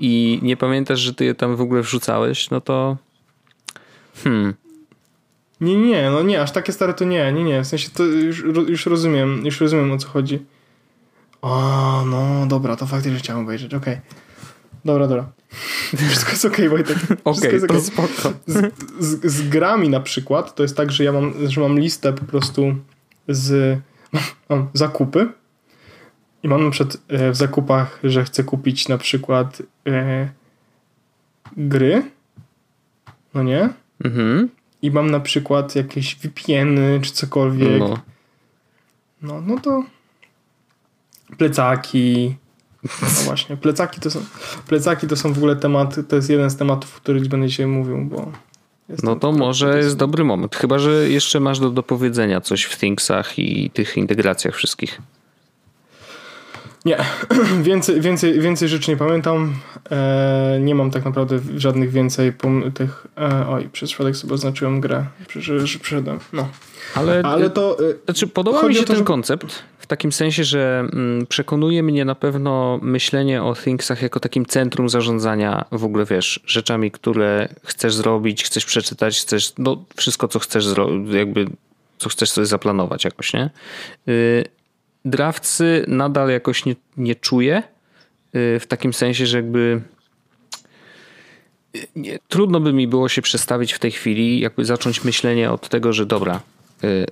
i 0.00 0.38
nie 0.42 0.56
pamiętasz, 0.56 1.00
że 1.00 1.14
ty 1.14 1.24
je 1.24 1.34
tam 1.34 1.56
w 1.56 1.60
ogóle 1.60 1.82
wrzucałeś, 1.82 2.50
no 2.50 2.60
to 2.60 2.96
hmm, 4.24 4.54
nie, 5.62 5.76
nie, 5.76 6.10
no 6.10 6.22
nie, 6.22 6.42
aż 6.42 6.52
takie 6.52 6.72
stare 6.72 6.94
to 6.94 7.04
nie, 7.04 7.32
nie, 7.32 7.44
nie, 7.44 7.62
w 7.62 7.66
sensie 7.66 7.90
to 7.90 8.04
już, 8.04 8.44
już 8.68 8.86
rozumiem, 8.86 9.44
już 9.44 9.60
rozumiem 9.60 9.92
o 9.92 9.98
co 9.98 10.08
chodzi. 10.08 10.44
O, 11.42 12.04
no 12.06 12.46
dobra, 12.46 12.76
to 12.76 12.86
faktycznie 12.86 13.18
chciałem 13.18 13.42
obejrzeć, 13.42 13.74
okej. 13.74 13.94
Okay. 13.94 14.06
Dobra, 14.84 15.06
dobra. 15.06 15.32
Wszystko 16.08 16.30
jest 16.30 16.44
okej, 16.44 16.68
okay, 16.68 16.68
Wojtek. 16.68 16.98
Okej, 17.24 17.56
okay, 17.56 17.68
to 17.68 17.80
spoko. 17.80 18.32
Z, 18.46 18.74
z, 18.98 19.32
z, 19.32 19.48
grami 19.48 19.88
na 19.88 20.00
przykład, 20.00 20.54
to 20.54 20.62
jest 20.62 20.76
tak, 20.76 20.92
że 20.92 21.04
ja 21.04 21.12
mam, 21.12 21.34
że 21.48 21.60
mam 21.60 21.78
listę 21.78 22.12
po 22.12 22.24
prostu 22.24 22.74
z 23.28 23.78
mam 24.48 24.68
zakupy 24.74 25.28
i 26.42 26.48
mam 26.48 26.64
na 26.64 26.70
przykład 26.70 26.96
e, 27.08 27.30
w 27.30 27.36
zakupach, 27.36 27.98
że 28.04 28.24
chcę 28.24 28.44
kupić 28.44 28.88
na 28.88 28.98
przykład 28.98 29.62
e, 29.86 30.28
gry, 31.56 32.02
no 33.34 33.42
nie? 33.42 33.68
Mhm 34.04 34.48
i 34.82 34.90
mam 34.90 35.10
na 35.10 35.20
przykład 35.20 35.76
jakieś 35.76 36.16
VPN-y 36.16 37.00
czy 37.02 37.12
cokolwiek, 37.12 37.80
no. 37.80 37.98
no, 39.22 39.40
no 39.40 39.60
to 39.60 39.84
plecaki. 41.38 42.34
No 43.02 43.08
właśnie, 43.24 43.56
plecaki 43.56 44.00
to 44.00 44.10
są 44.10 44.20
plecaki 44.66 45.06
to 45.06 45.16
są 45.16 45.32
w 45.32 45.38
ogóle 45.38 45.56
temat, 45.56 45.96
to 46.08 46.16
jest 46.16 46.30
jeden 46.30 46.50
z 46.50 46.56
tematów, 46.56 46.96
o 46.96 47.00
których 47.00 47.28
będę 47.28 47.48
dzisiaj 47.48 47.66
mówił, 47.66 47.98
bo 48.04 48.32
no 49.02 49.16
to 49.16 49.32
może 49.32 49.78
jest 49.78 49.96
dobry 49.96 50.24
moment. 50.24 50.56
Chyba, 50.56 50.78
że 50.78 51.10
jeszcze 51.10 51.40
masz 51.40 51.60
do 51.60 51.70
dopowiedzenia 51.70 52.40
coś 52.40 52.64
w 52.64 52.78
Thingsach 52.78 53.38
i 53.38 53.70
tych 53.70 53.96
integracjach 53.96 54.54
wszystkich. 54.54 55.00
Nie, 56.84 56.98
więcej, 57.62 58.00
więcej, 58.00 58.40
więcej 58.40 58.68
rzeczy 58.68 58.90
nie 58.90 58.96
pamiętam. 58.96 59.54
E, 59.90 60.58
nie 60.60 60.74
mam 60.74 60.90
tak 60.90 61.04
naprawdę 61.04 61.38
żadnych 61.56 61.90
więcej 61.90 62.32
tych. 62.74 63.06
E, 63.18 63.46
oj, 63.48 63.68
przez 63.72 63.90
przypadek 63.90 64.16
sobie 64.16 64.34
oznaczyłem 64.34 64.80
grę, 64.80 65.04
że, 65.36 65.78
przyszedłem. 65.80 66.18
No. 66.32 66.48
Ale, 66.94 67.22
Ale 67.24 67.50
to. 67.50 67.78
E, 67.78 67.94
znaczy, 68.04 68.26
podoba 68.26 68.68
mi 68.68 68.74
się 68.74 68.84
ten 68.84 68.96
że... 68.96 69.04
koncept 69.04 69.62
w 69.78 69.86
takim 69.86 70.12
sensie, 70.12 70.44
że 70.44 70.88
mm, 70.92 71.26
przekonuje 71.26 71.82
mnie 71.82 72.04
na 72.04 72.14
pewno 72.14 72.78
myślenie 72.82 73.42
o 73.42 73.54
Thingsach 73.54 74.02
jako 74.02 74.20
takim 74.20 74.46
centrum 74.46 74.88
zarządzania 74.88 75.64
w 75.72 75.84
ogóle, 75.84 76.04
wiesz, 76.04 76.40
rzeczami, 76.46 76.90
które 76.90 77.48
chcesz 77.64 77.94
zrobić, 77.94 78.44
chcesz 78.44 78.64
przeczytać, 78.64 79.20
chcesz, 79.20 79.52
no 79.58 79.84
wszystko, 79.96 80.28
co 80.28 80.38
chcesz 80.38 80.66
zrobić, 80.66 81.14
jakby 81.14 81.46
co 81.98 82.08
chcesz 82.08 82.30
sobie 82.30 82.46
zaplanować 82.46 83.04
jakoś, 83.04 83.32
nie? 83.32 83.50
Y, 84.08 84.44
drawcy 85.04 85.84
nadal 85.88 86.30
jakoś 86.30 86.64
nie, 86.64 86.76
nie 86.96 87.14
czuję. 87.14 87.62
Y, 88.36 88.60
w 88.60 88.66
takim 88.66 88.92
sensie, 88.92 89.26
że 89.26 89.36
jakby 89.36 89.80
y, 91.76 91.86
nie, 91.96 92.18
trudno 92.28 92.60
by 92.60 92.72
mi 92.72 92.88
było 92.88 93.08
się 93.08 93.22
przestawić 93.22 93.72
w 93.72 93.78
tej 93.78 93.90
chwili, 93.90 94.40
jakby 94.40 94.64
zacząć 94.64 95.04
myślenie 95.04 95.50
od 95.50 95.68
tego, 95.68 95.92
że 95.92 96.06
dobra, 96.06 96.40
y, 96.84 97.06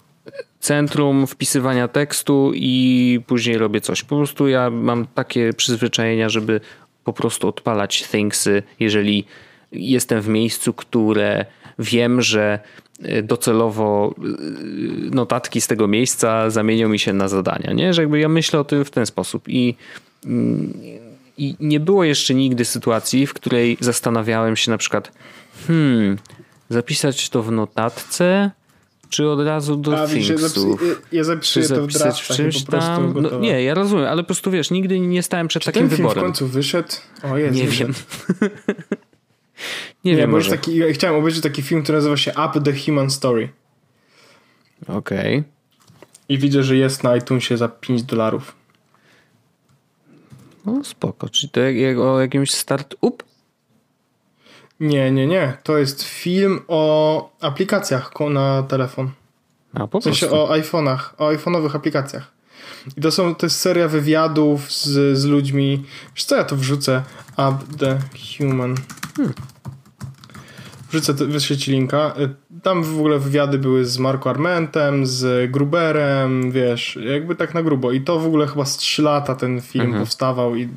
centrum 0.61 1.27
wpisywania 1.27 1.89
tekstu 1.89 2.53
i 2.55 3.21
później 3.27 3.59
robię 3.59 3.81
coś. 3.81 4.03
Po 4.03 4.17
prostu 4.17 4.49
ja 4.49 4.71
mam 4.71 5.07
takie 5.07 5.53
przyzwyczajenia, 5.53 6.29
żeby 6.29 6.61
po 7.05 7.13
prostu 7.13 7.49
odpalać 7.49 8.03
thingsy, 8.09 8.63
jeżeli 8.81 9.25
jestem 9.73 10.21
w 10.21 10.29
miejscu, 10.29 10.73
które 10.73 11.45
wiem, 11.79 12.23
że 12.23 12.59
docelowo 13.23 14.15
y, 14.19 15.11
notatki 15.11 15.61
z 15.61 15.67
tego 15.67 15.89
miejsca 15.89 16.51
zamienią 16.51 16.89
mi 16.89 16.99
się 16.99 17.13
na 17.13 17.29
zadania, 17.29 17.73
nie? 17.73 17.95
Że 17.95 18.03
jakby 18.03 18.19
ja 18.19 18.29
myślę 18.29 18.61
o 18.61 18.65
tym 18.65 18.85
w 18.85 18.91
ten 18.91 19.07
sposób 19.07 19.49
i, 19.49 19.75
mm, 20.27 20.73
i 21.39 21.57
nie 21.61 21.81
było 21.81 22.05
jeszcze 22.05 22.35
nigdy 22.35 22.65
sytuacji, 22.65 23.27
w 23.27 23.35
której 23.35 23.77
zastanawiałem 23.81 24.57
się 24.57 24.71
na 24.71 24.79
przykład 24.79 25.13
hmm, 25.67 26.19
zapisać 26.69 27.29
to 27.29 27.43
w 27.43 27.53
notatce, 27.53 28.51
czy 29.11 29.29
od 29.29 29.41
razu 29.41 29.77
do 29.77 30.03
A, 30.03 30.09
Thingsów? 30.09 30.83
Ja 31.13 31.25
zapisuję 31.25 31.69
to 31.69 31.87
w 31.87 31.93
draftach 31.93 32.37
czymś 32.37 32.65
tam. 32.65 33.15
No, 33.23 33.39
nie, 33.39 33.63
ja 33.63 33.75
rozumiem, 33.75 34.07
ale 34.07 34.23
po 34.23 34.27
prostu 34.27 34.51
wiesz, 34.51 34.71
nigdy 34.71 35.01
nie 35.01 35.23
stałem 35.23 35.49
przed 35.49 35.63
czy 35.63 35.73
takim 35.73 35.89
ten 35.89 35.97
wyborem. 35.97 36.23
w 36.23 36.27
końcu 36.27 36.47
wyszedł? 36.47 36.89
O 37.23 37.39
Jezu, 37.39 37.55
nie 37.55 37.69
wiem. 37.69 37.95
Nie, 40.05 40.13
nie 40.13 40.19
wiem, 40.19 40.31
może. 40.31 40.51
Taki, 40.51 40.77
ja 40.77 40.93
chciałem 40.93 41.17
obejrzeć 41.17 41.43
taki 41.43 41.63
film, 41.63 41.83
który 41.83 41.99
nazywa 41.99 42.17
się 42.17 42.31
Up 42.31 42.61
the 42.61 42.73
Human 42.79 43.11
Story. 43.11 43.49
Okej. 44.89 45.39
Okay. 45.39 45.45
I 46.29 46.39
widzę, 46.39 46.63
że 46.63 46.77
jest 46.77 47.05
na 47.05 47.17
iTunesie 47.17 47.57
za 47.57 47.69
5 47.69 48.03
dolarów. 48.03 48.55
No 50.67 50.85
spoko. 50.85 51.29
Czyli 51.29 51.51
to 51.51 51.61
jak, 51.61 51.77
jak 51.77 51.99
o 51.99 52.21
jakimś 52.21 52.51
start-up? 52.51 53.25
Nie, 54.81 55.11
nie, 55.11 55.27
nie. 55.27 55.57
To 55.63 55.79
jest 55.79 56.03
film 56.03 56.61
o 56.69 57.33
aplikacjach 57.41 58.13
na 58.31 58.63
telefon. 58.63 59.11
A, 59.75 59.87
po 59.87 60.01
w 60.01 60.05
sensie 60.05 60.27
prostu. 60.27 60.53
o 60.53 60.57
iPhone'ach, 60.57 60.99
o 61.19 61.33
iPhone'owych 61.33 61.77
aplikacjach. 61.77 62.31
I 62.97 63.01
to 63.01 63.11
są, 63.11 63.35
to 63.35 63.47
jest 63.47 63.61
seria 63.61 63.89
wywiadów 63.89 64.73
z, 64.73 65.19
z 65.19 65.25
ludźmi. 65.25 65.85
Wiesz 66.15 66.25
co, 66.25 66.37
ja 66.37 66.45
to 66.45 66.57
wrzucę? 66.57 67.03
Up 67.33 67.59
the 67.79 67.99
Human. 68.39 68.75
Hmm. 69.17 69.35
Wrzucę, 70.91 71.15
wyślę 71.15 71.57
ci 71.57 71.71
linka. 71.71 72.15
Y, 72.19 72.61
tam 72.63 72.83
w 72.83 72.99
ogóle 72.99 73.19
wywiady 73.19 73.59
były 73.59 73.85
z 73.85 73.99
Marco 73.99 74.31
Armentem, 74.31 75.07
z 75.07 75.51
Gruberem, 75.51 76.51
wiesz, 76.53 76.99
jakby 77.13 77.37
tak 77.37 77.55
na 77.55 77.63
grubo. 77.63 77.93
I 77.93 78.01
to 78.01 78.21
w 78.21 78.27
ogóle 78.27 78.47
chyba 78.47 78.65
z 78.65 78.77
3 78.77 79.03
lata 79.03 79.35
ten 79.35 79.61
film 79.61 79.85
mhm. 79.85 80.05
powstawał 80.05 80.57
i, 80.57 80.69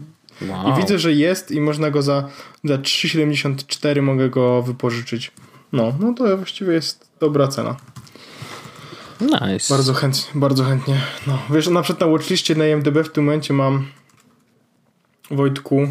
wow. 0.41 0.69
i 0.69 0.81
widzę, 0.81 0.99
że 0.99 1.13
jest 1.13 1.51
i 1.51 1.61
można 1.61 1.91
go 1.91 2.01
za, 2.01 2.29
za 2.63 2.75
3,74 2.75 4.01
mogę 4.01 4.29
go 4.29 4.61
wypożyczyć. 4.61 5.31
No, 5.71 5.93
no 5.99 6.13
to 6.13 6.37
właściwie 6.37 6.73
jest 6.73 7.09
dobra 7.19 7.47
cena. 7.47 7.75
Nice. 9.21 9.73
Bardzo 9.73 9.93
chętnie, 9.93 10.31
bardzo 10.35 10.63
chętnie. 10.63 11.01
No, 11.27 11.39
wiesz, 11.49 11.67
na 11.67 11.81
przykład 11.81 12.01
na 12.01 12.07
watchliście 12.07 12.55
na 12.55 12.67
IMDb 12.67 13.03
w 13.03 13.11
tym 13.11 13.23
momencie 13.23 13.53
mam 13.53 13.87
Wojtku 15.31 15.87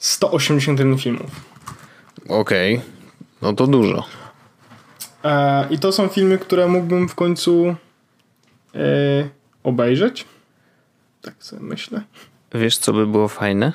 181 0.00 0.98
filmów. 0.98 1.30
Okej. 2.28 2.74
Okay. 2.76 2.86
No 3.42 3.52
to 3.52 3.66
dużo. 3.66 4.04
E, 5.24 5.66
I 5.70 5.78
to 5.78 5.92
są 5.92 6.08
filmy, 6.08 6.38
które 6.38 6.68
mógłbym 6.68 7.08
w 7.08 7.14
końcu 7.14 7.76
e, 8.74 9.28
obejrzeć. 9.62 10.24
Tak 11.22 11.34
sobie 11.38 11.62
myślę. 11.62 12.02
Wiesz, 12.54 12.78
co 12.78 12.92
by 12.92 13.06
było 13.06 13.28
fajne? 13.28 13.72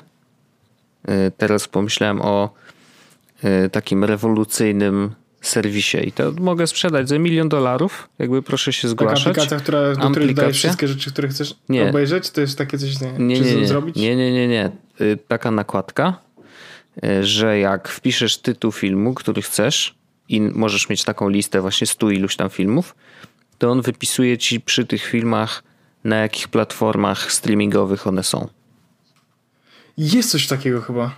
E, 1.08 1.30
teraz 1.30 1.68
pomyślałem 1.68 2.22
o 2.22 2.50
e, 3.42 3.68
takim 3.68 4.04
rewolucyjnym 4.04 5.14
serwisie 5.48 6.08
i 6.08 6.12
to 6.12 6.32
mogę 6.32 6.66
sprzedać 6.66 7.08
za 7.08 7.18
milion 7.18 7.48
dolarów, 7.48 8.08
jakby 8.18 8.42
proszę 8.42 8.72
się 8.72 8.88
zgłaszać. 8.88 9.24
Taka 9.24 9.30
aplikacja, 9.30 9.58
która, 9.58 9.94
do 9.94 10.10
której 10.10 10.34
dajesz 10.34 10.56
wszystkie 10.56 10.88
rzeczy, 10.88 11.12
które 11.12 11.28
chcesz 11.28 11.54
nie. 11.68 11.88
obejrzeć, 11.88 12.30
to 12.30 12.40
jest 12.40 12.58
takie 12.58 12.78
coś, 12.78 13.00
nie, 13.00 13.12
nie, 13.18 13.40
nie, 13.40 13.56
nie. 13.56 13.66
zrobić? 13.66 13.96
Nie, 13.96 14.16
nie, 14.16 14.32
nie, 14.32 14.48
nie. 14.48 14.70
Taka 15.28 15.50
nakładka, 15.50 16.18
że 17.20 17.58
jak 17.58 17.88
wpiszesz 17.88 18.38
tytuł 18.38 18.72
filmu, 18.72 19.14
który 19.14 19.42
chcesz 19.42 19.94
i 20.28 20.40
możesz 20.40 20.88
mieć 20.88 21.04
taką 21.04 21.28
listę 21.28 21.60
właśnie 21.60 21.86
stu 21.86 22.10
iluś 22.10 22.36
tam 22.36 22.50
filmów, 22.50 22.94
to 23.58 23.70
on 23.70 23.82
wypisuje 23.82 24.38
ci 24.38 24.60
przy 24.60 24.86
tych 24.86 25.04
filmach 25.04 25.62
na 26.04 26.16
jakich 26.16 26.48
platformach 26.48 27.32
streamingowych 27.32 28.06
one 28.06 28.22
są. 28.22 28.48
Jest 29.96 30.30
coś 30.30 30.46
takiego 30.46 30.80
chyba. 30.80 31.14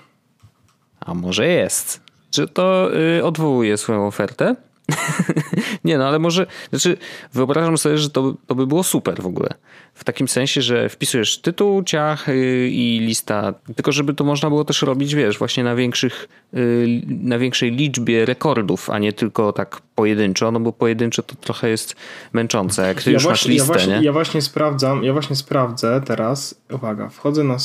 A 1.01 1.15
może 1.15 1.47
jest. 1.47 2.08
Czy 2.31 2.49
to 2.49 2.91
y, 3.19 3.25
odwołuje 3.25 3.77
swoją 3.77 4.07
ofertę? 4.07 4.57
nie, 5.85 5.99
no 5.99 6.09
ale 6.09 6.19
może, 6.19 6.47
znaczy 6.71 6.97
wyobrażam 7.33 7.79
sobie, 7.79 7.99
że 7.99 8.11
to, 8.11 8.35
to 8.47 8.55
by 8.55 8.67
było 8.67 8.83
super 8.83 9.23
w 9.23 9.27
ogóle. 9.27 9.49
W 9.95 10.05
takim 10.05 10.29
sensie, 10.29 10.63
że 10.63 10.89
wpisujesz 10.89 11.39
tytuł, 11.39 11.83
ciach 11.83 12.29
y, 12.29 12.69
i 12.73 13.01
lista, 13.01 13.55
tylko 13.77 13.93
żeby 13.93 14.15
to 14.15 14.25
można 14.25 14.49
było 14.49 14.65
też 14.65 14.83
robić, 14.83 15.15
wiesz, 15.15 15.39
właśnie 15.39 15.65
na 15.65 15.75
większych, 15.75 16.29
y, 16.55 17.03
na 17.07 17.39
większej 17.39 17.71
liczbie 17.71 18.27
rekordów, 18.27 18.91
a 18.91 18.99
nie 18.99 19.13
tylko 19.13 19.53
tak 19.53 19.81
pojedynczo, 19.95 20.53
no 20.53 20.61
bo 20.61 20.73
pojedynczo 20.73 21.23
to 21.23 21.35
trochę 21.35 21.69
jest 21.69 21.97
męczące, 22.33 22.89
jak 22.89 23.03
ty 23.03 23.11
ja 23.11 23.15
już 23.15 23.23
właśnie, 23.23 23.51
masz 23.51 23.55
listę, 23.55 23.73
ja 23.73 23.79
właśnie, 23.79 23.99
nie? 23.99 24.05
Ja 24.05 24.13
właśnie 24.13 24.43
sprawdzam, 24.43 25.05
ja 25.05 25.13
właśnie 25.13 25.37
sprawdzę 25.37 26.01
teraz, 26.07 26.55
uwaga, 26.71 27.09
wchodzę 27.09 27.45
na, 27.45 27.57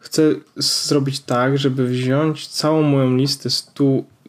chcę 0.00 0.22
zrobić 0.56 1.20
tak, 1.20 1.58
żeby 1.58 1.86
wziąć 1.86 2.48
całą 2.48 2.82
moją 2.82 3.16
listę 3.16 3.50
100 3.50 3.84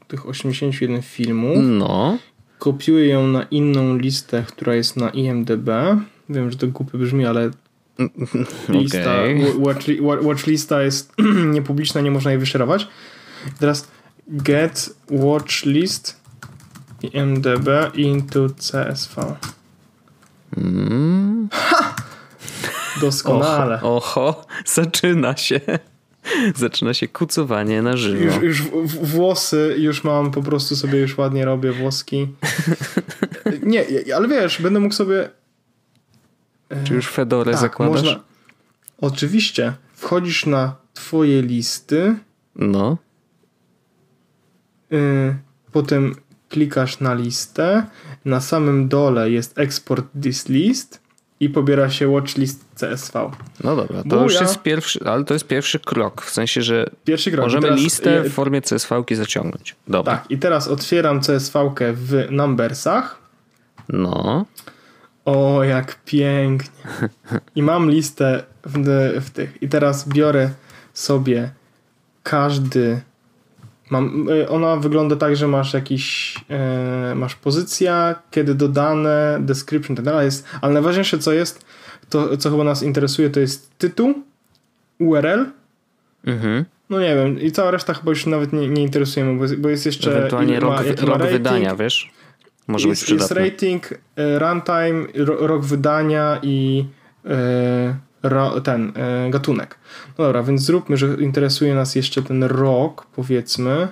tych 0.08 0.30
81 0.30 1.02
filmów, 1.02 1.58
No. 1.62 2.18
kopiuję 2.60 3.08
ją 3.08 3.28
na 3.28 3.44
inną 3.44 3.98
listę, 3.98 4.44
która 4.48 4.76
jest 4.76 4.98
na 4.98 5.10
IMDB. 5.10 5.70
Wiem, 6.30 6.52
że 6.52 6.58
to 6.58 6.68
głupie 6.68 6.98
brzmi, 6.98 7.26
ale 7.26 7.50
lista, 8.70 9.00
Okej. 9.20 9.42
watch, 9.58 9.86
wa- 10.02 10.22
watch 10.22 10.48
lista 10.48 10.82
jest 10.82 11.14
niepubliczna, 11.54 12.02
nie 12.02 12.12
można 12.12 12.32
jej 12.32 12.40
wyszerować. 12.40 12.88
Teraz 13.60 13.88
get 14.28 14.90
watch 15.12 15.66
list 15.66 16.22
IMDB 17.04 17.68
into 17.96 18.48
CSV. 18.50 19.36
Mm. 20.58 21.50
Doskonale. 23.02 23.76
Oho, 23.82 24.28
oho, 24.28 24.46
zaczyna 24.66 25.38
się. 25.38 25.60
Zaczyna 26.56 26.94
się 26.94 27.08
kucowanie 27.08 27.82
na 27.82 27.98
żywo. 27.98 28.24
Już, 28.24 28.44
już 28.44 28.62
włosy 28.88 29.76
już 29.80 30.04
mam, 30.04 30.32
po 30.32 30.44
prostu 30.44 30.76
sobie 30.76 31.00
już 31.00 31.18
ładnie 31.18 31.46
robię 31.46 31.72
włoski. 31.72 32.28
Nie, 33.64 33.86
ale 34.16 34.28
wiesz, 34.28 34.62
będę 34.62 34.80
mógł 34.80 34.94
sobie 34.94 35.30
Czy 36.84 36.94
już 36.94 37.08
Fedorę 37.08 37.52
tak, 37.52 37.62
zakładasz? 37.62 38.04
można. 38.04 38.20
Oczywiście. 39.02 39.74
Wchodzisz 39.94 40.46
na 40.46 40.76
twoje 40.94 41.42
listy, 41.42 42.16
No. 42.56 42.98
y, 44.94 45.36
potem 45.72 46.16
klikasz 46.50 47.00
na 47.00 47.14
listę, 47.14 47.86
na 48.26 48.42
samym 48.42 48.88
dole 48.88 49.32
jest 49.32 49.60
export 49.60 50.06
this 50.24 50.50
list 50.50 51.00
i 51.40 51.50
pobiera 51.50 51.90
się 51.90 52.12
watchlist 52.12 52.66
CSV. 52.76 53.32
No 53.64 53.76
dobra, 53.76 54.04
to 54.10 54.24
już 54.24 54.34
Buja. 54.34 54.42
jest 54.42 54.62
pierwszy, 54.62 55.00
ale 55.06 55.24
to 55.24 55.34
jest 55.34 55.48
pierwszy 55.48 55.80
krok, 55.80 56.22
w 56.22 56.30
sensie, 56.30 56.62
że 56.62 56.90
Pierwszy 57.06 57.32
krok. 57.32 57.46
Możemy 57.46 57.68
teraz, 57.68 57.80
listę 57.80 58.24
w 58.24 58.34
formie 58.34 58.62
CSV-ki 58.62 59.16
zaciągnąć. 59.16 59.76
Dobra. 59.88 60.18
Tak, 60.18 60.32
i 60.32 60.38
teraz 60.38 60.68
otwieram 60.68 61.22
CSV-kę 61.22 61.94
w 61.94 62.28
numbersach. 62.32 63.18
No. 63.90 64.46
O, 65.26 65.64
jak 65.64 66.00
pięknie. 66.06 66.70
I 67.56 67.62
mam 67.64 67.92
listę 67.92 68.44
w, 68.66 68.84
w 69.26 69.30
tych. 69.30 69.64
I 69.64 69.70
teraz 69.70 70.10
biorę 70.10 70.50
sobie 70.94 71.52
każdy. 72.24 73.02
Mam, 73.90 74.30
y, 74.30 74.50
ona 74.50 74.76
wygląda 74.76 75.16
tak, 75.16 75.36
że 75.36 75.48
masz 75.48 75.74
jakiś. 75.74 76.36
E, 76.50 77.14
masz 77.16 77.36
pozycja, 77.36 78.16
kiedy 78.32 78.56
dodane, 78.56 79.38
description, 79.42 79.96
tak 79.96 80.06
dalej. 80.06 80.26
Jest, 80.26 80.48
ale 80.62 80.74
najważniejsze, 80.74 81.20
co 81.20 81.34
jest, 81.34 81.66
to 82.10 82.38
co 82.38 82.52
chyba 82.52 82.64
nas 82.64 82.84
interesuje, 82.84 83.30
to 83.30 83.40
jest 83.40 83.78
tytuł, 83.78 84.14
URL. 85.00 85.46
Mhm. 86.26 86.66
No 86.90 87.00
nie 87.00 87.16
wiem, 87.16 87.42
i 87.42 87.52
cała 87.52 87.72
reszta 87.72 87.94
chyba 87.94 88.10
już 88.12 88.26
nawet 88.26 88.54
nie, 88.54 88.68
nie 88.68 88.84
interesujemy, 88.84 89.38
bo 89.38 89.44
jest, 89.44 89.56
bo 89.56 89.70
jest 89.70 89.86
jeszcze. 89.86 90.18
Ewentualnie 90.18 90.60
rok, 90.60 90.84
rok 91.00 91.20
rating. 91.20 91.32
wydania, 91.32 91.76
wiesz? 91.76 92.12
Może 92.68 92.88
jest, 92.88 93.02
być 93.02 93.10
jest 93.10 93.26
przydatne. 93.26 93.50
rating, 93.50 93.94
e, 94.16 94.40
runtime, 94.40 95.26
ro, 95.26 95.48
rok 95.48 95.66
wydania 95.66 96.40
i 96.44 96.86
e, 97.26 97.96
ro, 98.24 98.62
ten 98.62 98.92
e, 98.96 99.30
gatunek. 99.30 99.78
No 100.18 100.26
dobra, 100.26 100.44
więc 100.44 100.62
zróbmy, 100.62 100.98
że 100.98 101.08
interesuje 101.20 101.76
nas 101.76 101.96
jeszcze 101.96 102.22
ten 102.24 102.44
rok, 102.44 103.08
powiedzmy. 103.16 103.88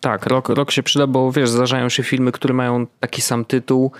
Tak, 0.00 0.26
rok, 0.26 0.48
rok 0.48 0.70
się 0.70 0.82
przyda, 0.82 1.06
bo 1.06 1.32
wiesz, 1.32 1.50
zdarzają 1.50 1.88
się 1.88 2.02
filmy, 2.02 2.32
które 2.32 2.54
mają 2.54 2.86
taki 3.00 3.22
sam 3.22 3.44
tytuł, 3.44 3.90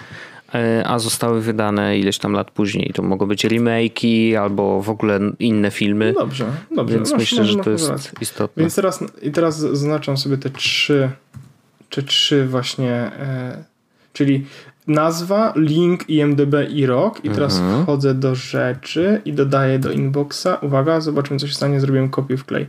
e, 0.55 0.85
a 0.87 0.99
zostały 0.99 1.41
wydane 1.41 1.99
ileś 1.99 2.19
tam 2.19 2.33
lat 2.33 2.51
później. 2.51 2.93
To 2.95 3.03
mogą 3.03 3.27
być 3.27 3.45
remake'i 3.45 4.35
albo 4.35 4.83
w 4.83 4.91
ogóle 4.91 5.21
inne 5.39 5.71
filmy, 5.71 6.13
No 6.15 6.21
dobrze, 6.21 6.47
dobrze. 6.71 6.95
więc 6.95 7.11
masz- 7.13 7.21
myślę, 7.21 7.39
masz- 7.39 7.49
że 7.51 7.57
masz 7.57 7.65
to 7.65 7.71
jest 7.71 7.89
rację. 7.89 8.11
istotne. 8.21 8.61
Więc 8.61 8.75
teraz, 8.75 9.05
i 9.23 9.31
teraz 9.31 9.59
zaznaczam 9.59 10.17
sobie 10.17 10.37
te 10.39 10.51
trzy, 10.51 11.11
te 11.91 12.03
trzy 12.03 12.47
właśnie, 12.47 12.93
e, 12.93 13.65
czyli 14.13 14.47
nazwa, 14.87 15.53
link, 15.57 16.11
IMDB 16.11 16.55
i 16.71 16.87
rok. 16.87 17.25
I 17.25 17.31
teraz 17.31 17.59
Mhm. 17.59 17.83
wchodzę 17.83 18.15
do 18.15 18.35
rzeczy 18.35 19.23
i 19.25 19.33
dodaję 19.33 19.79
do 19.79 19.93
inboxa. 19.93 20.47
Uwaga, 20.63 21.01
zobaczymy 21.01 21.41
co 21.41 21.47
się 21.47 21.55
stanie. 21.55 21.81
Zrobiłem 21.81 22.09
kopię 22.09 22.37
w 22.37 22.45
klej. 22.45 22.67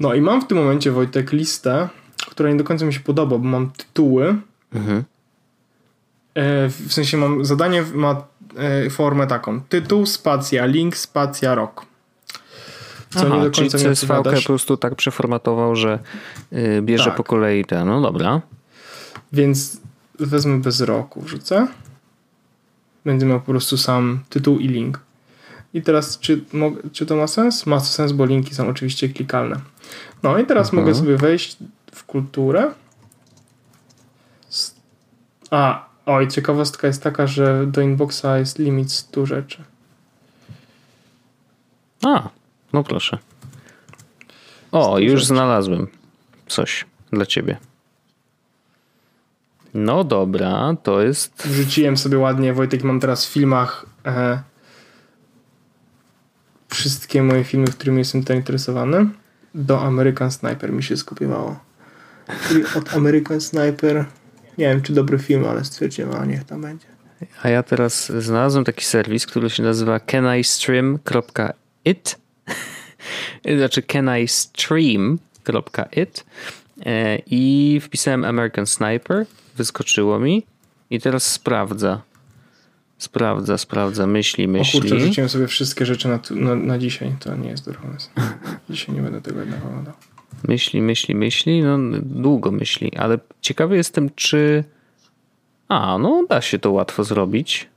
No 0.00 0.14
i 0.14 0.20
mam 0.20 0.42
w 0.42 0.46
tym 0.46 0.58
momencie, 0.58 0.90
Wojtek, 0.90 1.32
listę, 1.32 1.88
która 2.30 2.50
nie 2.50 2.56
do 2.56 2.64
końca 2.64 2.84
mi 2.84 2.94
się 2.94 3.00
podoba, 3.00 3.38
bo 3.38 3.44
mam 3.48 3.70
tytuły. 3.70 4.36
Mhm. 4.74 5.04
E, 6.34 6.68
w 6.68 6.92
sensie 6.92 7.16
mam 7.16 7.44
zadanie 7.44 7.84
ma 7.94 8.22
e, 8.56 8.90
formę 8.90 9.26
taką. 9.26 9.60
Tytuł, 9.60 10.06
spacja, 10.06 10.66
link, 10.66 10.96
spacja, 10.96 11.54
rok. 11.54 11.86
Co 13.10 13.20
Aha, 13.26 13.36
nie 13.36 13.42
do 13.42 13.50
czyli 13.50 13.70
końca 13.70 13.88
mi 13.88 13.94
CSV 13.94 14.22
po 14.22 14.42
prostu 14.46 14.76
tak 14.76 14.94
przeformatował, 14.94 15.76
że 15.76 15.98
y, 16.52 16.82
bierze 16.82 17.04
Tak. 17.04 17.16
po 17.16 17.24
kolei 17.24 17.64
te. 17.64 17.84
No 17.84 18.00
dobra. 18.00 18.40
Więc 19.32 19.80
wezmę 20.18 20.58
bez 20.60 20.80
roku, 20.80 21.20
wrzucę. 21.20 21.68
Będę 23.04 23.26
miał 23.26 23.40
po 23.40 23.46
prostu 23.46 23.76
sam 23.76 24.20
tytuł 24.28 24.58
i 24.58 24.68
link. 24.68 25.00
I 25.74 25.82
teraz, 25.82 26.18
czy, 26.18 26.44
czy 26.92 27.06
to 27.06 27.16
ma 27.16 27.26
sens? 27.26 27.66
Ma 27.66 27.80
sens, 27.80 28.12
bo 28.12 28.24
linki 28.26 28.54
są 28.54 28.68
oczywiście 28.68 29.08
klikalne. 29.08 29.60
No 30.22 30.38
i 30.38 30.46
teraz 30.46 30.66
Mhm. 30.68 30.82
mogę 30.84 30.98
sobie 30.98 31.16
wejść 31.16 31.56
w 31.94 32.04
kulturę. 32.04 32.70
A, 35.50 35.86
oj, 36.06 36.28
ciekawostka 36.28 36.86
jest 36.86 37.02
taka, 37.02 37.26
że 37.26 37.66
do 37.66 37.80
inboxa 37.80 38.38
jest 38.38 38.58
limit 38.58 38.92
100 38.92 39.26
rzeczy. 39.26 39.64
A, 42.06 42.28
no 42.72 42.84
proszę. 42.84 43.18
O, 44.72 44.98
już 44.98 45.12
rzeczy. 45.20 45.26
znalazłem 45.26 45.86
coś 46.46 46.86
dla 47.12 47.26
ciebie. 47.26 47.58
No 49.78 50.04
dobra, 50.04 50.76
to 50.82 51.02
jest. 51.02 51.46
Wrzuciłem 51.46 51.96
sobie 51.96 52.18
ładnie, 52.18 52.52
Wojtek, 52.52 52.84
mam 52.84 53.00
teraz 53.00 53.26
w 53.26 53.32
filmach 53.32 53.86
e, 54.06 54.42
wszystkie 56.68 57.22
moje 57.22 57.44
filmy, 57.44 57.66
w 57.66 57.76
którymi 57.76 57.98
jestem 57.98 58.22
zainteresowany. 58.22 59.06
Do 59.54 59.80
American 59.80 60.30
Sniper 60.30 60.72
mi 60.72 60.82
się 60.82 60.96
skopiowało. 60.96 61.60
Czyli 62.48 62.64
od 62.76 62.94
American 62.94 63.40
Sniper, 63.40 64.04
nie 64.58 64.68
wiem 64.68 64.82
czy 64.82 64.92
dobry 64.92 65.18
film, 65.18 65.44
ale 65.44 65.64
stwierdziłem, 65.64 66.14
a 66.14 66.24
niech 66.24 66.44
tam 66.44 66.62
będzie. 66.62 66.86
A 67.42 67.48
ja 67.48 67.62
teraz 67.62 68.12
znalazłem 68.18 68.64
taki 68.64 68.84
serwis, 68.84 69.26
który 69.26 69.50
się 69.50 69.62
nazywa 69.62 70.00
canistream.it. 70.00 72.18
Znaczy 73.58 73.82
canistream.it 73.82 76.24
e, 76.86 77.18
i 77.26 77.80
wpisałem 77.82 78.24
American 78.24 78.66
Sniper, 78.66 79.26
wyskoczyło 79.58 80.18
mi 80.18 80.46
i 80.90 81.00
teraz 81.00 81.32
sprawdza. 81.32 82.02
Sprawdza, 82.98 83.58
sprawdza, 83.58 84.06
myśli, 84.06 84.44
O 84.44 84.48
kurczę, 84.72 84.94
myśli. 84.94 85.00
rzuciłem 85.00 85.28
sobie 85.28 85.46
wszystkie 85.46 85.86
rzeczy 85.86 86.08
na, 86.08 86.20
na, 86.30 86.54
na 86.54 86.78
dzisiaj. 86.78 87.16
To 87.20 87.36
nie 87.36 87.48
jest 87.50 87.64
dobry 87.64 87.80
pomysł. 87.80 88.10
Dzisiaj 88.70 88.94
nie 88.94 89.02
będę 89.02 89.20
tego 89.20 89.40
jednak 89.40 89.64
oglądał. 89.66 89.94
Myśli, 90.48 90.82
myśli, 90.82 91.14
myśli, 91.14 91.62
no 91.62 91.78
długo 92.02 92.50
myśli, 92.50 92.96
ale 92.96 93.18
ciekawy 93.40 93.76
jestem, 93.76 94.10
czy. 94.14 94.64
A, 95.68 95.98
no 95.98 96.26
da 96.28 96.40
się 96.40 96.58
to 96.58 96.72
łatwo 96.72 97.04
zrobić. 97.04 97.68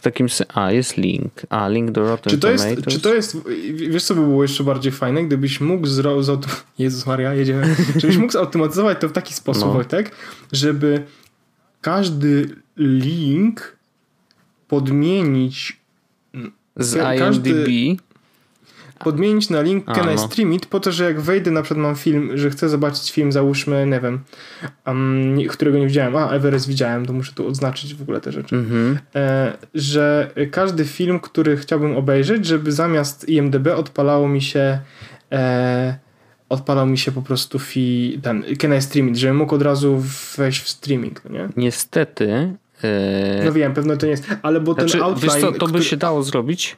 W 0.00 0.02
takim. 0.02 0.26
A, 0.54 0.72
jest 0.72 0.96
link. 0.96 1.32
A, 1.50 1.68
link 1.68 1.90
do 1.90 2.04
Rotten 2.08 2.30
Czy 2.30 2.38
to, 2.38 2.50
jest, 2.50 2.64
Tomatoes. 2.64 2.94
czy 2.94 3.00
to 3.00 3.14
jest, 3.14 3.36
wiesz 3.74 4.04
co 4.04 4.14
by 4.14 4.20
było 4.20 4.42
jeszcze 4.42 4.64
bardziej 4.64 4.92
fajne, 4.92 5.24
gdybyś 5.24 5.60
mógł 5.60 5.86
zrobić, 5.86 6.26
Jezus 6.78 7.06
Maria, 7.06 7.34
jedziemy, 7.34 7.76
żebyś 7.96 8.16
mógł 8.16 8.32
zautomatyzować 8.32 9.00
to 9.00 9.08
w 9.08 9.12
taki 9.12 9.34
sposób, 9.34 9.64
No. 9.64 9.72
Wojtek, 9.72 10.10
żeby 10.52 11.02
każdy 11.80 12.48
link 12.76 13.76
podmienić, 14.68 15.80
Z 16.76 16.96
ka- 16.96 17.14
IMDb. 17.14 17.68
Podmienić 19.04 19.50
na 19.50 19.62
link 19.62 19.84
A, 19.86 19.94
Can 19.94 20.04
I 20.12 20.14
no. 20.16 20.18
Stream 20.18 20.52
It 20.52 20.66
po 20.66 20.80
to, 20.80 20.92
że 20.92 21.04
jak 21.04 21.20
wejdę, 21.20 21.50
na 21.50 21.62
przykład 21.62 21.82
mam 21.82 21.96
film, 21.96 22.30
że 22.34 22.50
chcę 22.50 22.68
zobaczyć 22.68 23.10
film, 23.12 23.32
załóżmy, 23.32 23.86
nie 23.86 24.00
wiem, 24.00 24.20
um, 24.86 25.38
którego 25.48 25.78
nie 25.78 25.86
widziałem, 25.86 26.16
a 26.16 26.30
Everest 26.30 26.68
widziałem, 26.68 27.06
to 27.06 27.12
muszę 27.12 27.32
tu 27.32 27.48
odznaczyć 27.48 27.94
w 27.94 28.02
ogóle 28.02 28.20
te 28.20 28.32
rzeczy, 28.32 28.56
Mhm. 28.56 28.98
e, 29.14 29.52
że 29.74 30.30
każdy 30.50 30.84
film, 30.84 31.20
który 31.20 31.56
chciałbym 31.56 31.96
obejrzeć, 31.96 32.46
żeby 32.46 32.72
zamiast 32.72 33.28
IMDB 33.28 33.66
odpalało 33.76 34.28
mi 34.28 34.42
się 34.42 34.78
e, 35.32 35.98
odpalał 36.48 36.86
mi 36.86 36.98
się 36.98 37.12
po 37.12 37.22
prostu 37.22 37.58
fi, 37.58 38.18
ten 38.22 38.44
Can 38.58 38.74
I 38.76 38.82
Stream 38.82 39.08
It, 39.08 39.16
żebym 39.16 39.36
mógł 39.36 39.54
od 39.54 39.62
razu 39.62 40.02
wejść 40.36 40.60
w 40.62 40.68
streaming, 40.68 41.24
no 41.24 41.30
nie? 41.30 41.48
Niestety. 41.56 42.52
e, 42.84 43.42
No 43.44 43.52
wiem, 43.52 43.74
pewno 43.74 43.96
to 43.96 44.06
nie 44.06 44.10
jest, 44.12 44.26
ale 44.42 44.60
bo 44.60 44.74
znaczy, 44.74 44.92
ten 44.92 45.02
outline, 45.02 45.32
wiesz 45.32 45.40
co, 45.40 45.52
to 45.52 45.66
by 45.66 45.72
który- 45.72 45.84
się 45.84 45.96
dało 45.96 46.22
zrobić 46.22 46.76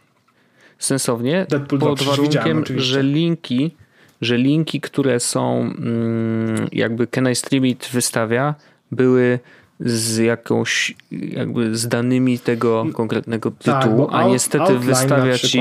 sensownie 0.85 1.47
Deadpool 1.49 1.78
2 1.78 1.89
pod 1.89 2.03
warunkiem, 2.03 2.64
że 2.76 3.03
linki, 3.03 3.76
że 4.20 4.37
linki, 4.37 4.80
które 4.80 5.20
są 5.20 5.61
mm, 5.61 6.68
jakby 6.72 7.07
Can 7.07 7.30
I 7.30 7.35
Stream 7.35 7.66
It 7.66 7.89
wystawia, 7.93 8.55
były 8.93 9.39
z 9.80 10.16
jakąś 10.16 10.95
jakby 11.12 11.76
z 11.76 11.89
danymi 11.89 12.39
tego 12.39 12.87
konkretnego 12.95 13.51
Tak, 13.51 13.83
tytułu, 13.83 13.97
bo 13.97 14.14
a 14.14 14.22
out- 14.22 14.33
niestety 14.33 14.78
wystawia 14.78 15.39
ci 15.39 15.61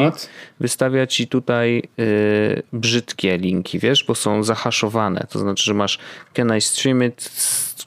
wystawia 0.59 1.07
ci 1.07 1.27
tutaj 1.27 1.83
y, 1.99 2.63
brzydkie 2.73 3.37
linki, 3.37 3.79
wiesz, 3.79 4.03
bo 4.03 4.15
są 4.15 4.43
zahaszowane. 4.43 5.27
To 5.29 5.39
znaczy, 5.39 5.63
że 5.63 5.73
masz 5.73 5.99
can 6.33 6.57
I 6.57 6.61
stream 6.61 7.03
it 7.03 7.31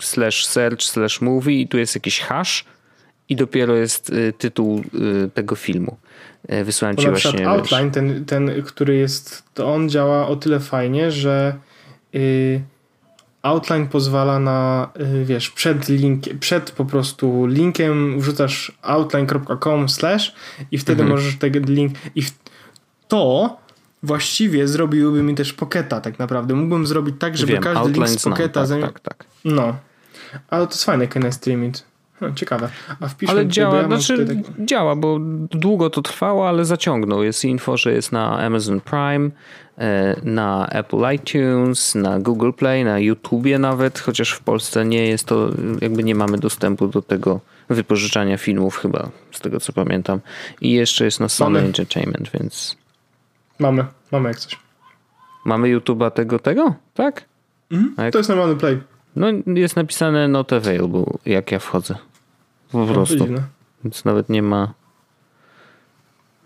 slash 0.00 0.46
search 0.46 0.82
slash 0.82 1.20
movie 1.20 1.60
i 1.60 1.68
tu 1.68 1.78
jest 1.78 1.94
jakiś 1.94 2.20
hash 2.20 2.64
i 3.28 3.36
dopiero 3.36 3.74
jest 3.74 4.10
y, 4.10 4.32
tytuł 4.38 4.82
y, 5.24 5.30
tego 5.34 5.56
filmu. 5.56 5.96
Y, 6.52 6.64
Wysłałem 6.64 6.96
Bo 6.96 7.02
ci 7.02 7.06
na 7.06 7.12
właśnie. 7.12 7.32
wiesz, 7.32 7.48
outline, 7.48 7.90
ten, 7.90 8.24
ten, 8.24 8.62
który 8.62 8.96
jest, 8.96 9.42
to 9.54 9.74
on 9.74 9.88
działa 9.88 10.28
o 10.28 10.36
tyle 10.36 10.60
fajnie, 10.60 11.10
że 11.10 11.54
outline 13.42 13.86
pozwala 13.88 14.38
na, 14.38 14.90
wiesz, 15.24 15.50
przed 15.50 15.88
link, 15.88 16.22
przed 16.40 16.70
po 16.70 16.84
prostu 16.84 17.46
linkiem 17.46 18.20
wrzucasz 18.20 18.72
outline.com 18.82 19.88
slash 19.88 20.34
i 20.70 20.78
wtedy 20.78 21.02
Mhm. 21.02 21.10
możesz 21.18 21.38
ten 21.38 21.52
link 21.64 21.92
i 22.14 22.22
w, 22.22 22.30
to 23.08 23.56
właściwie 24.02 24.68
zrobiłby 24.68 25.22
mi 25.22 25.34
też 25.34 25.52
Pocketa 25.52 26.00
tak 26.00 26.18
naprawdę. 26.18 26.54
Mógłbym 26.54 26.86
zrobić 26.86 27.14
tak, 27.18 27.36
żeby 27.36 27.52
wiem, 27.52 27.62
każdy 27.62 27.92
link 27.92 28.08
z 28.08 28.20
znam, 28.20 28.32
Pocketa 28.34 28.60
tak, 28.60 28.70
zami- 28.70 28.82
tak, 28.82 29.00
tak. 29.00 29.24
No. 29.44 29.76
Ale 30.50 30.66
to 30.66 30.72
jest 30.72 30.84
fajne, 30.84 31.08
can 31.08 31.28
I 31.28 31.32
stream 31.32 31.64
it. 31.64 31.84
No, 32.20 32.32
ciekawe. 32.34 32.68
A 33.00 33.08
wpiszę 33.08 33.32
Ale 33.32 33.46
działa, 33.46 33.74
mam 33.74 33.86
znaczy 34.02 34.26
tak- 34.26 34.66
działa, 34.66 34.96
bo 34.96 35.18
długo 35.50 35.90
to 35.90 36.02
trwało, 36.02 36.48
ale 36.48 36.64
zaciągnął. 36.64 37.22
Jest 37.22 37.44
info, 37.44 37.76
że 37.76 37.92
jest 37.92 38.12
na 38.12 38.38
Amazon 38.38 38.80
Prime, 38.80 39.30
e, 39.78 40.16
na 40.22 40.66
Apple 40.68 40.96
iTunes, 41.14 41.94
na 41.94 42.18
Google 42.20 42.50
Play, 42.52 42.84
na 42.84 42.98
YouTubie 42.98 43.58
nawet, 43.58 43.98
chociaż 43.98 44.30
w 44.32 44.40
Polsce 44.40 44.84
nie 44.84 45.06
jest 45.06 45.24
to, 45.26 45.50
jakby 45.80 46.04
nie 46.04 46.14
mamy 46.14 46.38
dostępu 46.38 46.88
do 46.88 47.02
tego 47.02 47.40
wypożyczania 47.68 48.36
filmów 48.36 48.76
chyba, 48.76 49.08
z 49.30 49.40
tego 49.40 49.60
co 49.60 49.72
pamiętam. 49.72 50.20
I 50.60 50.72
jeszcze 50.72 51.04
jest 51.04 51.20
na 51.20 51.28
Sony 51.28 51.50
Mamy. 51.54 51.66
Entertainment, 51.66 52.30
więc 52.40 52.76
Mamy, 53.58 53.84
mamy 54.12 54.28
jak 54.28 54.38
coś. 54.38 54.58
mamy 55.44 55.68
YouTube'a 55.78 56.10
tego, 56.10 56.38
tego? 56.38 56.74
Tak? 56.94 57.24
A 57.96 58.02
jak- 58.04 58.12
To 58.12 58.18
jest 58.18 58.28
normalny 58.28 58.56
play. 58.56 58.78
No 59.16 59.26
jest 59.46 59.76
napisane 59.76 60.28
not 60.28 60.52
available, 60.52 61.04
jak 61.26 61.52
ja 61.52 61.58
wchodzę. 61.58 61.94
Po 62.72 62.86
No, 62.86 62.94
prostu. 62.94 63.26
Więc 63.84 64.04
nawet 64.04 64.28
nie 64.28 64.42
ma. 64.42 64.74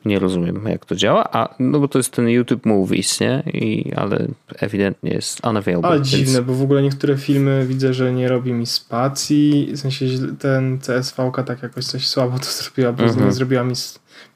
Nie 0.05 0.19
rozumiem, 0.19 0.61
jak 0.69 0.85
to 0.87 0.95
działa. 0.97 1.25
A 1.33 1.55
no 1.59 1.81
bo 1.81 1.89
to 1.89 1.99
jest 1.99 2.11
ten 2.11 2.29
YouTube 2.29 2.67
Movies, 2.67 3.21
nie? 3.21 3.43
I, 3.47 3.93
ale 3.97 4.27
ewidentnie 4.59 5.11
jest 5.11 5.47
unavailable. 5.47 5.89
Ale 5.91 5.97
więc- 5.99 6.09
dziwne, 6.09 6.43
bo 6.43 6.55
w 6.55 6.63
ogóle 6.63 6.83
niektóre 6.83 7.17
filmy 7.17 7.67
widzę, 7.67 7.95
że 7.95 8.13
nie 8.13 8.29
robi 8.29 8.53
mi 8.53 8.67
spacji. 8.67 9.71
W 9.73 9.79
sensie 9.81 10.07
ten 10.39 10.79
CSV-ka 10.81 11.43
tak 11.43 11.63
jakoś 11.63 11.85
coś 11.85 12.07
słabo 12.09 12.39
to 12.39 12.45
zrobiła, 12.45 12.93
bo 12.93 13.03
Mhm. 13.05 13.27
nie 13.27 13.33
zrobiła 13.33 13.65
mi 13.65 13.75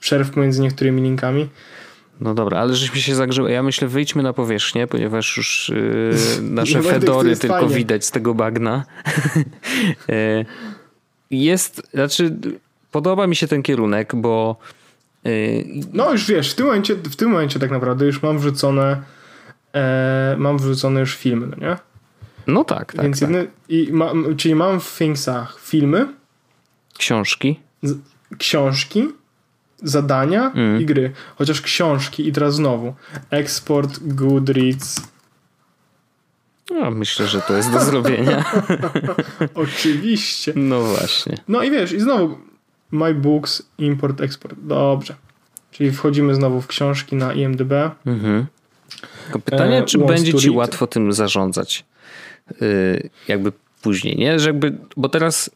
przerw 0.01 0.37
między 0.37 0.61
niektórymi 0.63 1.03
linkami. 1.03 1.49
No 2.21 2.35
dobra, 2.35 2.59
ale 2.59 2.75
żeśmy 2.75 3.01
się 3.01 3.15
zagrzeły. 3.15 3.51
Ja 3.51 3.63
myślę, 3.63 3.89
wyjdźmy 3.89 4.23
na 4.23 4.33
powierzchnię, 4.33 4.87
ponieważ 4.87 5.37
już 5.37 5.73
yy, 5.75 6.43
nasze 6.43 6.79
to 6.83 6.89
fedory 6.89 7.37
tylko 7.37 7.57
fajnie. 7.59 7.75
widać 7.75 8.05
z 8.05 8.11
tego 8.11 8.35
bagna. 8.35 8.85
Yy, 10.09 10.47
jest, 11.51 11.83
znaczy, 11.95 12.37
podoba 12.91 13.27
mi 13.27 13.37
się 13.37 13.49
ten 13.49 13.63
kierunek, 13.63 14.17
bo 14.17 14.57
yy, 15.25 15.65
No 15.93 16.13
już 16.13 16.27
wiesz, 16.27 16.53
w 16.53 16.55
tym 16.55 16.67
momencie, 16.67 16.95
w 16.95 17.17
tym 17.17 17.31
momencie 17.31 17.59
tak 17.59 17.71
naprawdę 17.71 18.07
już 18.07 18.23
mam 18.23 18.39
wrzucone 18.39 19.03
e, 19.75 20.35
mam 20.39 20.59
wrzucone 20.59 21.01
już 21.01 21.17
filmy, 21.17 21.47
no 21.47 21.57
nie? 21.69 21.77
no 22.47 22.65
tak, 22.65 22.93
tak, 22.93 23.05
Więc 23.05 23.21
tak. 23.21 23.31
jedne, 23.31 23.47
i 23.69 23.89
mam, 23.93 24.37
czyli 24.37 24.55
mam 24.55 24.81
w 24.81 24.99
Thingsach 24.99 25.59
filmy, 25.61 26.09
książki. 26.99 27.61
z, 27.83 27.99
książki, 28.39 29.09
zadania 29.83 30.53
Mm. 30.55 30.81
i 30.81 30.87
gry. 30.87 31.13
Chociaż 31.37 31.61
książki 31.61 32.29
i 32.29 32.33
teraz 32.33 32.55
znowu 32.55 32.95
eksport, 33.31 33.99
Goodreads, 34.03 35.01
No, 36.71 36.91
myślę, 36.91 37.27
że 37.27 37.41
to 37.41 37.57
jest 37.57 37.73
do 37.73 37.81
zrobienia. 37.81 38.45
oczywiście. 39.55 40.53
No 40.57 40.83
właśnie. 40.83 41.37
No 41.49 41.63
i 41.63 41.71
wiesz, 41.71 41.93
i 41.93 42.01
znowu 42.01 42.39
My 42.91 43.15
Books, 43.15 43.63
import, 43.79 44.21
export. 44.21 44.57
Dobrze. 44.63 45.15
Czyli 45.71 45.93
wchodzimy 45.93 46.35
znowu 46.35 46.61
w 46.61 46.67
książki 46.67 47.17
na 47.17 47.33
IMDb. 47.33 47.73
Mhm. 48.07 48.47
Tylko 49.25 49.39
pytanie, 49.39 49.79
E, 49.79 49.85
czy 49.85 49.99
będzie 49.99 50.35
ci 50.35 50.51
łatwo 50.51 50.87
tym 50.87 51.13
zarządzać? 51.13 51.85
Yy, 52.61 53.11
jakby 53.29 53.53
później, 53.83 54.17
nie? 54.17 54.39
Że 54.39 54.49
jakby, 54.49 54.77
bo 54.97 55.09
teraz 55.09 55.51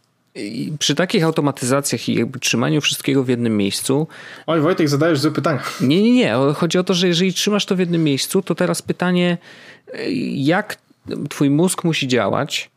przy 0.79 0.95
takich 0.95 1.25
automatyzacjach 1.25 2.09
i 2.09 2.15
jakby 2.15 2.39
trzymaniu 2.41 2.81
wszystkiego 2.81 3.25
w 3.25 3.29
jednym 3.29 3.57
miejscu, 3.57 4.09
Oj, 4.47 4.61
Wojtek, 4.61 4.89
zadajesz 4.89 5.19
złe 5.21 5.31
pytania. 5.31 5.63
nie, 5.81 6.03
nie, 6.03 6.13
nie. 6.13 6.35
Chodzi 6.55 6.79
o 6.79 6.85
to, 6.85 6.95
że 6.95 7.09
jeżeli 7.09 7.33
trzymasz 7.33 7.67
to 7.67 7.77
w 7.77 7.79
jednym 7.79 8.05
miejscu, 8.05 8.43
to 8.43 8.55
teraz 8.55 8.83
pytanie, 8.83 9.39
yy, 9.95 10.13
jak 10.35 10.77
twój 11.31 11.51
mózg 11.51 11.85
musi 11.85 12.09
działać, 12.09 12.71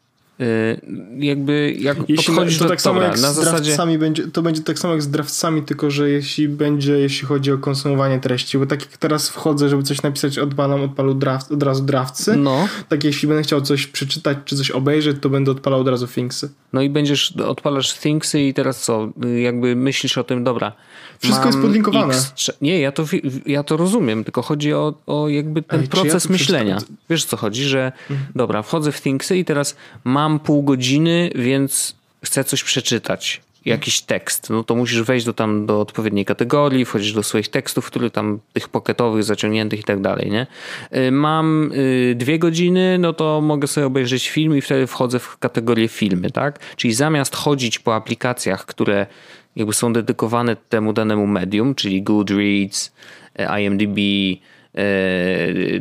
jakby 1.20 1.76
jak 1.80 1.98
Jeśli 2.08 2.26
podchodzisz 2.26 2.58
to 2.58 2.64
do 2.64 2.70
tak 2.70 2.82
samo 2.82 2.94
dobra, 2.96 3.08
jak 3.10 3.22
na 3.22 3.34
zasadzie... 3.34 3.98
będzie, 4.00 4.28
to 4.28 4.42
będzie 4.42 4.62
tak 4.62 4.80
samo 4.80 4.94
jak 4.94 5.04
z 5.04 5.10
draftcami, 5.10 5.62
tylko 5.64 5.92
że 5.92 6.10
jeśli 6.10 6.50
będzie, 6.50 6.94
jeśli 6.94 7.28
chodzi 7.28 7.52
o 7.52 7.58
konsumowanie 7.58 8.20
treści, 8.20 8.58
bo 8.58 8.66
tak 8.66 8.82
jak 8.82 8.98
teraz 8.98 9.30
wchodzę, 9.30 9.70
żeby 9.70 9.84
coś 9.84 10.02
napisać, 10.02 10.40
odpalam, 10.40 10.82
odpalu 10.82 11.14
draft, 11.14 11.52
od 11.52 11.64
razu 11.64 11.84
draftsy, 11.84 12.36
No, 12.38 12.68
tak 12.90 13.04
jeśli 13.04 13.28
będę 13.28 13.44
chciał 13.44 13.62
coś 13.62 13.88
przeczytać, 13.88 14.38
czy 14.46 14.56
coś 14.56 14.72
obejrzeć, 14.72 15.18
to 15.22 15.30
będę 15.30 15.52
odpalał 15.52 15.80
od 15.82 15.88
razu 15.88 16.08
Thingsy. 16.08 16.50
no 16.74 16.82
i 16.82 16.90
będziesz, 16.90 17.32
odpalasz 17.38 17.94
Thingsy 17.94 18.42
i 18.42 18.54
teraz 18.54 18.84
co? 18.84 19.10
Yy, 19.24 19.42
Jakby 19.42 19.76
myślisz 19.76 20.18
o 20.18 20.24
tym, 20.24 20.44
dobra. 20.44 20.72
Wszystko 21.20 21.46
jest 21.48 21.60
podlinkowane. 21.62 22.14
X, 22.14 22.52
nie, 22.62 22.80
ja 22.80 22.92
to, 22.92 23.06
ja 23.46 23.64
to 23.64 23.78
rozumiem, 23.78 24.24
tylko 24.24 24.42
chodzi 24.42 24.74
o, 24.74 24.94
o 25.08 25.30
jakby 25.30 25.62
ten 25.62 25.80
Ej, 25.80 25.86
ja 25.86 25.90
proces 25.92 26.24
tu 26.24 26.32
myślenia. 26.32 26.76
przeczytam- 26.78 26.98
Wiesz 27.10 27.26
co 27.26 27.38
chodzi, 27.38 27.64
że 27.64 27.92
Mhm. 28.10 28.32
dobra, 28.36 28.62
wchodzę 28.62 28.92
w 28.92 29.02
Thingsy 29.02 29.38
i 29.38 29.46
teraz 29.46 29.76
mam 30.04 30.29
pół 30.38 30.64
godziny, 30.64 31.30
więc 31.36 31.96
chcę 32.26 32.44
coś 32.44 32.64
przeczytać. 32.64 33.42
Jakiś 33.66 34.02
tekst, 34.02 34.50
no 34.50 34.64
to 34.64 34.76
musisz 34.76 35.02
wejść 35.02 35.26
do 35.26 35.34
tam 35.34 35.66
do 35.66 35.82
odpowiedniej 35.82 36.26
kategorii, 36.26 36.86
wchodzisz 36.86 37.14
do 37.14 37.24
swoich 37.24 37.48
tekstów, 37.48 37.86
które 37.86 38.10
tam 38.10 38.40
tych 38.54 38.70
pocketowych, 38.70 39.24
zaciągniętych 39.24 39.80
i 39.80 39.84
tak 39.84 40.02
dalej, 40.02 40.32
nie? 40.32 40.48
Y, 40.96 41.12
Mam 41.12 41.72
y, 41.74 42.16
dwie 42.18 42.40
godziny, 42.40 42.98
no 43.00 43.14
to 43.14 43.42
mogę 43.42 43.68
sobie 43.68 43.88
obejrzeć 43.88 44.30
film 44.30 44.58
i 44.58 44.62
wtedy 44.62 44.88
wchodzę 44.88 45.20
w 45.20 45.38
kategorię 45.38 45.88
filmy, 45.88 46.32
tak? 46.32 46.60
Czyli 46.76 46.94
zamiast 46.94 47.36
chodzić 47.36 47.80
po 47.80 47.96
aplikacjach, 47.96 48.66
które 48.66 49.08
jakby 49.56 49.74
są 49.74 49.94
dedykowane 49.94 50.56
temu 50.56 50.94
danemu 50.94 51.28
medium, 51.28 51.76
czyli 51.76 52.04
Goodreads, 52.04 52.92
e, 53.40 53.62
IMDb, 53.62 53.98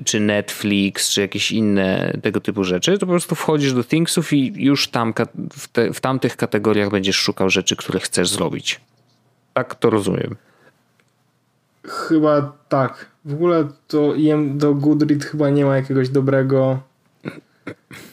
czy 0.04 0.20
Netflix, 0.20 1.10
czy 1.10 1.20
jakieś 1.20 1.52
inne 1.52 2.18
tego 2.22 2.40
typu 2.40 2.64
rzeczy, 2.64 2.98
to 2.98 3.06
po 3.06 3.12
prostu 3.12 3.34
wchodzisz 3.34 3.72
do 3.72 3.84
Thingsów 3.84 4.32
i 4.32 4.64
już 4.64 4.88
tam 4.88 5.14
w, 5.52 5.68
te, 5.68 5.92
w 5.92 6.00
tamtych 6.00 6.36
kategoriach 6.36 6.90
będziesz 6.90 7.16
szukał 7.16 7.50
rzeczy, 7.50 7.76
które 7.76 8.00
chcesz 8.00 8.28
zrobić. 8.28 8.80
Tak 9.54 9.74
to 9.74 9.90
rozumiem. 9.90 10.36
Chyba 11.86 12.52
tak. 12.68 13.06
W 13.24 13.34
ogóle 13.34 13.68
to 13.88 14.14
do 14.54 14.74
Goodread 14.74 15.24
chyba 15.24 15.50
nie 15.50 15.64
ma 15.64 15.76
jakiegoś 15.76 16.08
dobrego. 16.08 16.80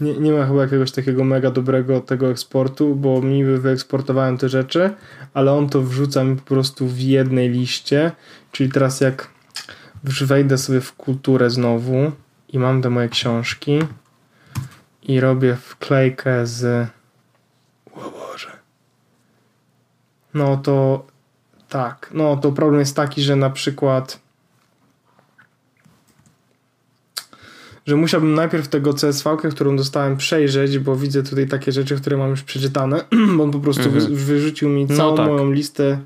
Nie, 0.01 0.13
nie 0.13 0.32
ma 0.32 0.45
chyba 0.45 0.61
jakiegoś 0.61 0.91
takiego 0.91 1.23
mega 1.23 1.51
dobrego 1.51 2.01
tego 2.01 2.30
eksportu, 2.30 2.95
bo 2.95 3.21
mi 3.21 3.45
wy- 3.45 3.59
wyeksportowałem 3.59 4.38
te 4.38 4.49
rzeczy, 4.49 4.93
ale 5.34 5.53
on 5.53 5.69
to 5.69 5.82
wrzuca 5.82 6.23
mi 6.23 6.36
po 6.36 6.41
prostu 6.41 6.88
w 6.88 6.99
jednej 6.99 7.49
liście. 7.49 8.11
Czyli 8.51 8.71
teraz 8.71 9.01
jak 9.01 9.34
wż- 10.06 10.26
wejdę 10.26 10.58
sobie 10.58 10.82
w 10.82 10.93
kulturę 10.93 11.49
znowu 11.49 12.12
i 12.49 12.60
mam 12.60 12.82
te 12.82 12.89
moje 12.89 13.10
książki 13.10 13.80
i 15.03 15.20
robię 15.20 15.56
wklejkę 15.56 16.47
z. 16.47 16.89
O 17.95 18.12
Boże. 18.12 18.51
No 20.34 20.58
to 20.58 21.06
tak. 21.70 22.10
No 22.14 22.38
to 22.38 22.51
problem 22.51 22.80
jest 22.80 22.95
taki, 22.95 23.22
że 23.22 23.36
na 23.36 23.49
przykład 23.49 24.26
że 27.86 27.95
musiałbym 27.95 28.34
najpierw 28.34 28.68
tego 28.68 28.93
CSV, 28.93 29.38
którą 29.51 29.78
dostałem, 29.78 30.18
przejrzeć, 30.18 30.80
bo 30.80 30.95
widzę 30.95 31.24
tutaj 31.24 31.47
takie 31.47 31.72
rzeczy, 31.72 31.95
które 31.95 32.18
mam 32.18 32.30
już 32.30 32.43
przeczytane, 32.43 33.06
bo 33.38 33.43
on 33.43 33.51
po 33.51 33.60
prostu 33.60 33.84
mhm. 33.84 34.16
wyrzucił 34.16 34.70
mi 34.70 34.88
całą 34.88 35.12
no 35.12 35.18
tak. 35.18 35.28
moją 35.28 35.51
listę 35.51 35.99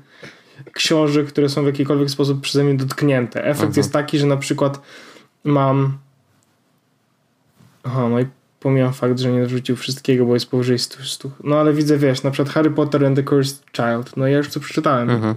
książek, 0.72 1.26
które 1.26 1.48
są 1.48 1.62
w 1.62 1.66
jakikolwiek 1.66 2.10
sposób 2.10 2.40
przeze 2.40 2.64
mnie 2.64 2.74
dotknięte. 2.74 3.44
Efekt 3.44 3.62
mhm. 3.62 3.76
jest 3.76 3.92
taki, 3.92 4.18
że 4.18 4.26
na 4.26 4.36
przykład 4.36 4.80
mam. 5.44 5.98
Aha, 7.84 8.08
no 8.08 8.20
i 8.20 8.26
pomijam 8.60 8.92
fakt, 8.92 9.18
że 9.18 9.32
nie 9.32 9.46
wrzucił 9.46 9.76
wszystkiego, 9.76 10.26
bo 10.26 10.34
jest 10.34 10.50
powyżej 10.50 10.78
100, 10.78 11.04
100. 11.04 11.30
No 11.44 11.56
ale 11.56 11.72
widzę, 11.72 11.98
wiesz, 11.98 12.22
na 12.22 12.30
przykład 12.30 12.54
Harry 12.54 12.70
Potter 12.70 13.04
and 13.04 13.16
the 13.16 13.22
Cursed 13.22 13.62
Child. 13.76 14.16
No 14.16 14.26
ja 14.26 14.38
już 14.38 14.48
to 14.48 14.60
przeczytałem. 14.60 15.10
Mhm. 15.10 15.34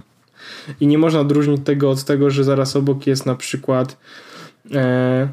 I 0.80 0.86
nie 0.86 0.98
można 0.98 1.20
odróżnić 1.20 1.60
tego 1.64 1.90
od 1.90 2.04
tego, 2.04 2.30
że 2.30 2.44
zaraz 2.44 2.76
obok 2.76 3.06
jest 3.06 3.26
na 3.26 3.34
przykład 3.34 3.96
e, 4.74 5.28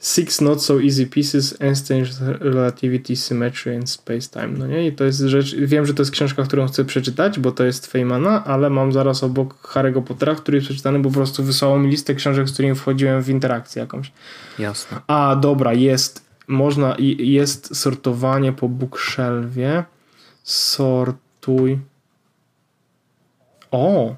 Six 0.00 0.40
Not 0.40 0.64
So 0.64 0.82
Easy 0.82 1.06
Pieces, 1.06 1.58
Einstein's 1.60 2.20
Relativity, 2.40 3.16
Symmetry 3.16 3.76
and 3.76 3.90
Space-Time. 3.90 4.48
No 4.58 4.66
nie? 4.66 4.86
I 4.86 4.92
to 4.92 5.04
jest 5.04 5.18
rzecz, 5.18 5.54
wiem, 5.54 5.86
że 5.86 5.94
to 5.94 6.02
jest 6.02 6.12
książka, 6.12 6.42
którą 6.42 6.66
chcę 6.66 6.84
przeczytać, 6.84 7.38
bo 7.38 7.52
to 7.52 7.64
jest 7.64 7.86
Feynmana, 7.86 8.44
ale 8.44 8.70
mam 8.70 8.92
zaraz 8.92 9.22
obok 9.22 9.54
Harry'ego 9.62 10.02
Pottera, 10.02 10.34
który 10.34 10.56
jest 10.56 10.68
przeczytany, 10.68 10.98
bo 10.98 11.08
po 11.08 11.14
prostu 11.14 11.44
wysłał 11.44 11.78
mi 11.78 11.90
listę 11.90 12.14
książek, 12.14 12.48
z 12.48 12.52
którymi 12.52 12.74
wchodziłem 12.74 13.22
w 13.22 13.28
interakcję 13.28 13.80
jakąś. 13.80 14.12
Jasne. 14.58 15.00
A, 15.06 15.36
dobra, 15.36 15.72
jest, 15.72 16.24
można, 16.48 16.96
jest 17.18 17.76
sortowanie 17.76 18.52
po 18.52 18.68
bookshelfie. 18.68 19.84
Sortuj. 20.42 21.78
O! 23.70 24.16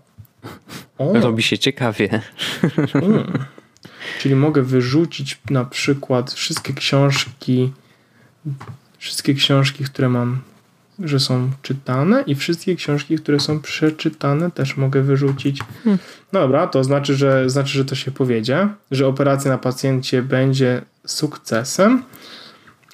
o. 0.99 1.13
Robi 1.13 1.43
się 1.43 1.59
ciekawie. 1.59 2.23
Mm. 2.95 3.45
Czyli 4.19 4.35
mogę 4.35 4.63
wyrzucić 4.63 5.41
na 5.51 5.65
przykład 5.65 6.33
wszystkie 6.33 6.73
książki, 6.73 7.73
wszystkie 8.99 9.35
książki, 9.35 9.85
które 9.85 10.09
mam, 10.09 10.41
że 10.99 11.21
są 11.21 11.51
czytane 11.63 12.25
i 12.27 12.35
wszystkie 12.35 12.77
książki, 12.77 13.17
które 13.17 13.41
są 13.41 13.61
przeczytane 13.61 14.51
też 14.51 14.77
mogę 14.77 15.03
wyrzucić. 15.03 15.61
Hmm. 15.85 15.99
Dobra, 16.33 16.67
to 16.67 16.85
znaczy, 16.85 17.17
że 17.17 17.51
znaczy, 17.51 17.73
że 17.73 17.85
to 17.85 17.95
się 17.95 18.11
powiedzie, 18.11 18.69
że 18.91 19.07
operacja 19.07 19.51
na 19.51 19.59
pacjencie 19.59 20.23
będzie 20.23 20.83
sukcesem. 21.07 22.03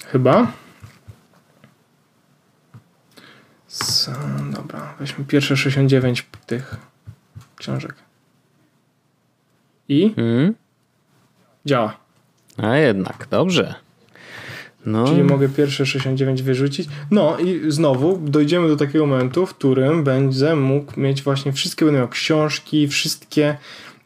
Chyba. 0.05 0.51
So, 3.67 4.11
dobra, 4.51 4.93
weźmy 4.99 5.25
pierwsze 5.25 5.57
69 5.57 6.25
tych 6.45 6.75
książek. 7.55 7.95
I? 9.87 10.13
Hmm? 10.15 10.55
Działa. 11.65 11.97
A 12.57 12.77
jednak, 12.77 13.27
dobrze. 13.31 13.75
No. 14.85 15.07
Czyli 15.07 15.23
mogę 15.23 15.49
pierwsze 15.49 15.85
69 15.85 16.41
wyrzucić. 16.41 16.89
No 17.11 17.37
i 17.37 17.71
znowu 17.71 18.17
dojdziemy 18.17 18.67
do 18.67 18.75
takiego 18.75 19.05
momentu, 19.05 19.45
w 19.45 19.55
którym 19.55 20.03
będę 20.03 20.55
mógł 20.55 20.99
mieć 20.99 21.21
właśnie 21.21 21.53
wszystkie, 21.53 21.85
będę 21.85 21.99
miał 21.99 22.09
książki, 22.09 22.87
wszystkie. 22.87 23.57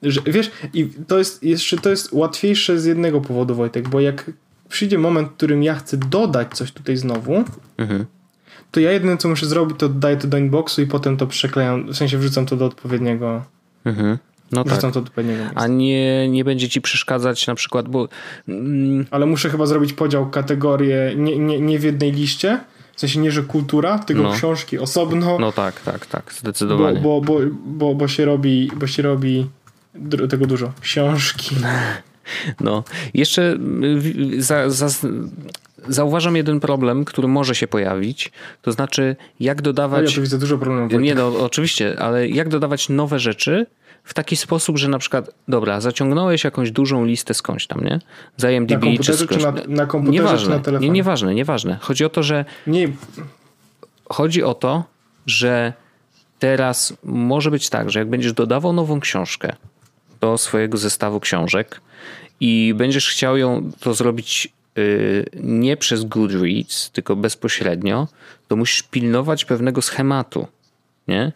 Że, 0.03 0.21
wiesz, 0.25 0.51
i 0.73 0.89
to 1.07 1.17
jest 1.17 1.43
jeszcze 1.43 1.77
to 1.77 1.89
jest 1.89 2.13
łatwiejsze 2.13 2.79
z 2.79 2.85
jednego 2.85 3.21
powodu, 3.21 3.55
Wojtek, 3.55 3.89
bo 3.89 3.99
jak 3.99 4.31
przyjdzie 4.69 4.97
moment, 4.97 5.29
w 5.29 5.33
którym 5.33 5.63
ja 5.63 5.75
chcę 5.75 5.97
dodać 5.97 6.47
coś 6.53 6.71
tutaj 6.71 6.97
znowu, 6.97 7.43
mhm. 7.77 8.05
to 8.71 8.79
ja 8.79 8.91
jedyne 8.91 9.17
co 9.17 9.29
muszę 9.29 9.45
zrobić, 9.45 9.77
to 9.77 9.89
daję 9.89 10.17
to 10.17 10.27
do 10.27 10.37
inboxu 10.37 10.81
i 10.81 10.87
potem 10.87 11.17
to 11.17 11.27
przeklejam, 11.27 11.87
w 11.87 11.95
sensie 11.95 12.17
wrzucam 12.17 12.45
to 12.45 12.55
do 12.55 12.65
odpowiedniego. 12.65 13.43
Mhm. 13.85 14.17
No 14.51 14.63
tak. 14.63 14.81
to 14.81 15.03
A 15.55 15.67
nie, 15.67 16.29
nie 16.29 16.43
będzie 16.43 16.69
ci 16.69 16.81
przeszkadzać 16.81 17.47
na 17.47 17.55
przykład, 17.55 17.89
bo... 17.89 18.07
Mm, 18.47 19.05
Ale 19.11 19.25
muszę 19.25 19.49
chyba 19.49 19.65
zrobić 19.65 19.93
podział 19.93 20.29
kategorie 20.29 21.13
nie, 21.15 21.37
nie, 21.37 21.59
nie 21.59 21.79
w 21.79 21.83
jednej 21.83 22.11
liście, 22.11 22.59
w 22.95 22.99
sensie 22.99 23.19
nie, 23.19 23.31
że 23.31 23.43
kultura, 23.43 23.99
tylko 23.99 24.23
no. 24.23 24.33
książki 24.33 24.79
osobno. 24.79 25.39
No 25.39 25.51
tak, 25.51 25.81
tak, 25.81 26.05
tak, 26.05 26.33
zdecydowanie. 26.33 26.99
Bo, 26.99 27.21
bo, 27.21 27.39
bo, 27.39 27.49
bo, 27.65 27.95
bo 27.95 28.07
się 28.07 28.25
robi, 28.25 28.71
bo 28.75 28.87
się 28.87 29.03
robi 29.03 29.49
tego 30.29 30.45
dużo. 30.45 30.73
Książki. 30.81 31.55
No, 32.59 32.83
jeszcze 33.13 33.57
y, 34.35 34.41
za, 34.41 34.69
za, 34.69 34.87
zauważam 35.87 36.35
jeden 36.35 36.59
problem, 36.59 37.05
który 37.05 37.27
może 37.27 37.55
się 37.55 37.67
pojawić. 37.67 38.31
To 38.61 38.71
znaczy, 38.71 39.15
jak 39.39 39.61
dodawać. 39.61 40.09
Ja 40.09 40.15
tu 40.15 40.21
widzę 40.21 40.37
dużo 40.37 40.57
problemów. 40.57 40.93
Nie, 40.93 41.15
no, 41.15 41.27
oczywiście, 41.27 41.99
ale 41.99 42.27
jak 42.27 42.49
dodawać 42.49 42.89
nowe 42.89 43.19
rzeczy, 43.19 43.65
w 44.03 44.13
taki 44.13 44.35
sposób, 44.35 44.77
że 44.77 44.87
na 44.87 44.99
przykład, 44.99 45.29
dobra, 45.47 45.81
zaciągnąłeś 45.81 46.43
jakąś 46.43 46.71
dużą 46.71 47.05
listę 47.05 47.33
skądś 47.33 47.67
tam, 47.67 47.83
nie? 47.83 47.99
Z 48.37 48.43
IMDb 48.43 48.85
na 48.85 49.03
czy, 49.03 49.13
skądś. 49.13 49.43
czy 49.43 49.51
na, 49.51 49.51
na 49.67 49.85
komputerze 49.85 50.23
nieważne, 50.23 50.45
czy 50.45 50.49
na 50.49 50.59
telefonie? 50.59 50.89
Nie, 50.89 50.93
nieważne, 50.93 51.35
nieważne. 51.35 51.77
Chodzi 51.81 52.05
o 52.05 52.09
to, 52.09 52.23
że 52.23 52.45
nie. 52.67 52.89
chodzi 54.09 54.43
o 54.43 54.53
to, 54.53 54.83
że 55.27 55.73
teraz 56.39 56.93
może 57.03 57.51
być 57.51 57.69
tak, 57.69 57.91
że 57.91 57.99
jak 57.99 58.09
będziesz 58.09 58.33
dodawał 58.33 58.73
nową 58.73 58.99
książkę 58.99 59.55
do 60.21 60.37
swojego 60.37 60.77
zestawu 60.77 61.19
książek 61.19 61.81
i 62.39 62.73
będziesz 62.77 63.09
chciał 63.09 63.37
ją 63.37 63.71
to 63.79 63.93
zrobić 63.93 64.53
yy, 64.75 65.25
nie 65.43 65.77
przez 65.77 66.05
Goodreads, 66.05 66.89
tylko 66.91 67.15
bezpośrednio, 67.15 68.07
to 68.47 68.55
musisz 68.55 68.83
pilnować 68.83 69.45
pewnego 69.45 69.81
schematu 69.81 70.47
nie? 71.07 71.31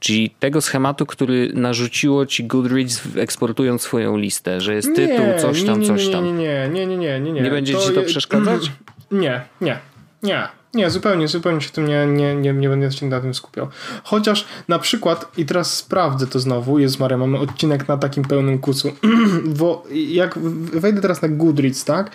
Czyli 0.00 0.30
tego 0.30 0.60
schematu, 0.60 1.06
który 1.06 1.50
narzuciło 1.54 2.26
ci 2.26 2.44
Goodreads 2.44 3.02
eksportując 3.16 3.82
swoją 3.82 4.16
listę, 4.16 4.60
że 4.60 4.74
jest 4.74 4.94
tytuł, 4.94 5.26
nie, 5.26 5.38
coś 5.38 5.64
tam, 5.64 5.80
nie, 5.80 5.86
coś 5.86 6.08
tam. 6.08 6.24
Nie, 6.24 6.32
nie, 6.32 6.68
nie, 6.68 6.86
nie, 6.86 6.96
nie, 6.96 7.20
nie, 7.20 7.32
nie. 7.32 7.42
Nie 7.42 7.50
będzie 7.50 7.72
to 7.72 7.80
ci 7.80 7.94
to 7.94 8.02
przeszkadzać? 8.02 8.70
Nie, 9.10 9.40
nie, 9.60 9.78
nie. 10.22 10.48
Nie, 10.74 10.90
zupełnie, 10.90 11.28
zupełnie 11.28 11.60
się 11.60 11.70
tym 11.70 11.88
nie, 11.88 12.06
nie, 12.06 12.34
nie, 12.34 12.52
nie 12.52 12.68
będę 12.68 12.92
się 12.92 13.06
na 13.06 13.20
tym 13.20 13.34
skupiał. 13.34 13.68
Chociaż 14.04 14.46
na 14.68 14.78
przykład, 14.78 15.38
i 15.38 15.46
teraz 15.46 15.76
sprawdzę 15.76 16.26
to 16.26 16.38
znowu, 16.40 16.78
jest 16.78 17.00
Maria, 17.00 17.18
mamy 17.18 17.38
odcinek 17.38 17.88
na 17.88 17.96
takim 17.96 18.24
pełnym 18.24 18.58
kucu, 18.58 18.92
bo 19.58 19.84
jak 19.92 20.38
wejdę 20.72 21.00
teraz 21.00 21.22
na 21.22 21.28
Goodreads, 21.28 21.84
tak, 21.84 22.10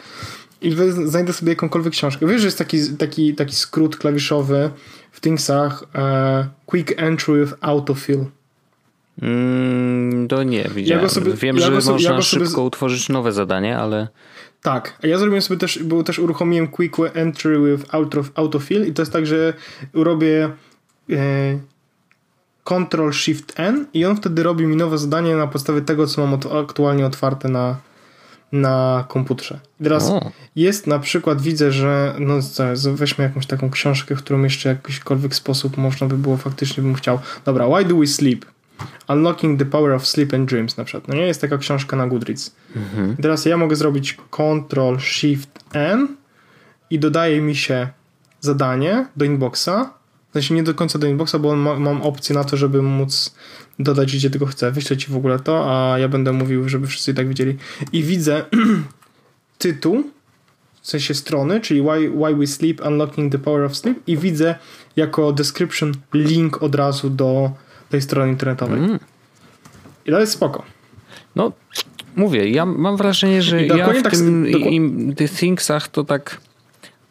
i 0.61 0.75
znajdę 0.89 1.33
sobie 1.33 1.49
jakąkolwiek 1.49 1.93
książkę. 1.93 2.27
Wiesz, 2.27 2.41
że 2.41 2.47
jest 2.47 2.57
taki, 2.57 2.97
taki, 2.99 3.35
taki 3.35 3.55
skrót 3.55 3.97
klawiszowy 3.97 4.69
w 5.15 5.21
Thingsach 5.21 5.83
uh, 5.83 6.45
Quick 6.65 6.93
Entry 6.97 7.45
with 7.45 7.53
Autofill. 7.61 8.25
Mm, 9.21 10.27
to 10.27 10.43
nie, 10.43 10.69
widziałem. 10.75 11.03
Ja 11.03 11.09
sobie, 11.09 11.33
Wiem, 11.33 11.57
ja 11.57 11.61
że 11.61 11.81
sobie, 11.81 11.93
można 11.93 12.15
ja 12.15 12.21
szybko 12.21 12.49
sobie... 12.49 12.63
utworzyć 12.63 13.09
nowe 13.09 13.31
zadanie, 13.31 13.77
ale... 13.77 14.07
Tak, 14.61 14.97
a 15.03 15.07
ja 15.07 15.17
zrobiłem 15.17 15.41
sobie 15.41 15.59
też, 15.59 15.83
bo 15.83 16.03
też 16.03 16.19
uruchomiłem 16.19 16.67
Quick 16.67 16.95
Entry 17.13 17.77
with 17.77 17.95
auto, 17.95 18.23
Autofill 18.35 18.87
i 18.87 18.93
to 18.93 19.01
jest 19.01 19.13
tak, 19.13 19.27
że 19.27 19.53
robię 19.93 20.49
e, 21.09 21.59
Ctrl 22.63 23.11
Shift 23.11 23.59
N 23.59 23.85
i 23.93 24.05
on 24.05 24.15
wtedy 24.15 24.43
robi 24.43 24.67
mi 24.67 24.75
nowe 24.75 24.97
zadanie 24.97 25.35
na 25.35 25.47
podstawie 25.47 25.81
tego, 25.81 26.07
co 26.07 26.27
mam 26.27 26.39
aktualnie 26.63 27.05
otwarte 27.05 27.49
na, 27.49 27.75
na 28.51 29.05
komputerze. 29.07 29.59
I 29.79 29.83
teraz 29.83 30.09
o. 30.09 30.31
jest 30.55 30.87
na 30.87 30.99
przykład, 30.99 31.41
widzę, 31.41 31.71
że 31.71 32.15
no 32.19 32.39
weźmy 32.93 33.23
jakąś 33.23 33.45
taką 33.45 33.69
książkę, 33.69 34.15
którą 34.15 34.43
jeszcze 34.43 34.75
w 34.75 34.89
jakikolwiek 34.89 35.35
sposób 35.35 35.77
można 35.77 36.07
by 36.07 36.17
było, 36.17 36.37
faktycznie 36.37 36.83
bym 36.83 36.95
chciał. 36.95 37.19
Dobra, 37.45 37.67
Why 37.67 37.85
Do 37.85 37.95
We 37.95 38.07
Sleep? 38.07 38.45
Unlocking 39.09 39.59
the 39.59 39.65
Power 39.65 39.93
of 39.93 40.07
Sleep 40.07 40.33
and 40.33 40.49
Dreams 40.49 40.77
na 40.77 40.83
przykład. 40.83 41.07
No 41.07 41.15
nie 41.15 41.27
jest 41.27 41.41
taka 41.41 41.57
książka 41.57 41.97
na 41.97 42.07
Goodreads. 42.07 42.55
Mhm. 42.75 43.15
teraz 43.17 43.45
ja 43.45 43.57
mogę 43.57 43.75
zrobić 43.75 44.17
Ctrl 44.31 44.99
Shift 44.99 45.59
N 45.73 46.07
i 46.89 46.99
dodaje 46.99 47.41
mi 47.41 47.55
się 47.55 47.87
zadanie 48.41 49.05
do 49.15 49.25
inboxa. 49.25 49.89
Sensie 50.35 50.53
nie 50.53 50.63
do 50.63 50.73
końca 50.73 50.99
do 50.99 51.07
inboxa, 51.07 51.39
bo 51.39 51.55
ma, 51.55 51.79
mam 51.79 52.01
opcję 52.01 52.35
na 52.35 52.43
to, 52.43 52.57
żeby 52.57 52.81
móc 52.81 53.35
dodać, 53.79 54.15
gdzie 54.15 54.29
tylko 54.29 54.45
chcę. 54.45 54.71
Wyślę 54.71 54.97
ci 54.97 55.11
w 55.11 55.15
ogóle 55.15 55.39
to, 55.39 55.65
a 55.71 55.99
ja 55.99 56.07
będę 56.07 56.33
mówił, 56.33 56.69
żeby 56.69 56.87
wszyscy 56.87 57.11
i 57.11 57.13
tak 57.13 57.27
widzieli. 57.27 57.57
I 57.93 58.03
widzę 58.03 58.45
tytuł, 59.57 60.03
w 60.81 60.87
sensie 60.87 61.13
strony, 61.13 61.61
czyli 61.61 61.81
why, 61.81 62.09
why 62.09 62.35
We 62.35 62.47
Sleep, 62.47 62.85
Unlocking 62.85 63.31
the 63.31 63.39
Power 63.39 63.63
of 63.63 63.77
Sleep 63.77 63.97
i 64.07 64.17
widzę 64.17 64.55
jako 64.95 65.31
description 65.31 65.91
link 66.13 66.63
od 66.63 66.75
razu 66.75 67.09
do 67.09 67.51
tej 67.89 68.01
strony 68.01 68.31
internetowej. 68.31 68.79
Mm. 68.79 68.99
I 70.05 70.11
to 70.11 70.19
jest 70.19 70.33
spoko. 70.33 70.63
No, 71.35 71.51
mówię, 72.15 72.49
ja 72.49 72.65
mam 72.65 72.97
wrażenie, 72.97 73.41
że 73.41 73.65
ja 73.65 73.93
w 73.93 74.01
tak, 74.01 74.13
tym, 74.13 74.47
im, 74.47 75.15
tych 75.15 75.31
thingsach 75.31 75.87
to 75.87 76.03
tak 76.03 76.41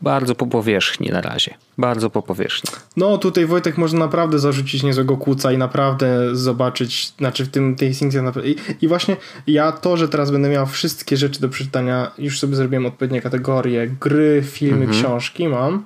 bardzo 0.05 0.35
po 0.35 0.47
powierzchni 0.47 1.11
na 1.11 1.21
razie. 1.21 1.55
Bardzo 1.79 2.11
po 2.11 2.23
powierzchni. 2.23 2.71
No 2.97 3.19
tutaj 3.19 3.47
Wojtek 3.47 3.79
może 3.79 3.97
naprawdę 3.97 4.39
zarzucić 4.39 4.83
niezłego 4.83 5.17
kłóca 5.17 5.53
i 5.53 5.59
naprawdę 5.59 6.37
zobaczyć, 6.37 7.13
znaczy 7.19 7.45
w 7.45 7.49
tym 7.49 7.77
tej 7.77 7.95
Things 7.95 8.17
I, 8.45 8.57
I 8.81 8.89
właśnie 8.89 9.17
ja 9.47 9.73
to, 9.73 9.97
że 9.97 10.09
teraz 10.09 10.31
będę 10.31 10.49
miał 10.49 10.67
wszystkie 10.67 11.17
rzeczy 11.17 11.41
do 11.41 11.49
przeczytania, 11.49 12.11
już 12.19 12.39
sobie 12.39 12.57
zrobiłem 12.57 12.87
odpowiednie 12.87 13.21
kategorie, 13.21 13.89
gry, 14.01 14.43
filmy, 14.47 14.85
mhm. 14.85 15.03
książki 15.03 15.49
mam. 15.49 15.85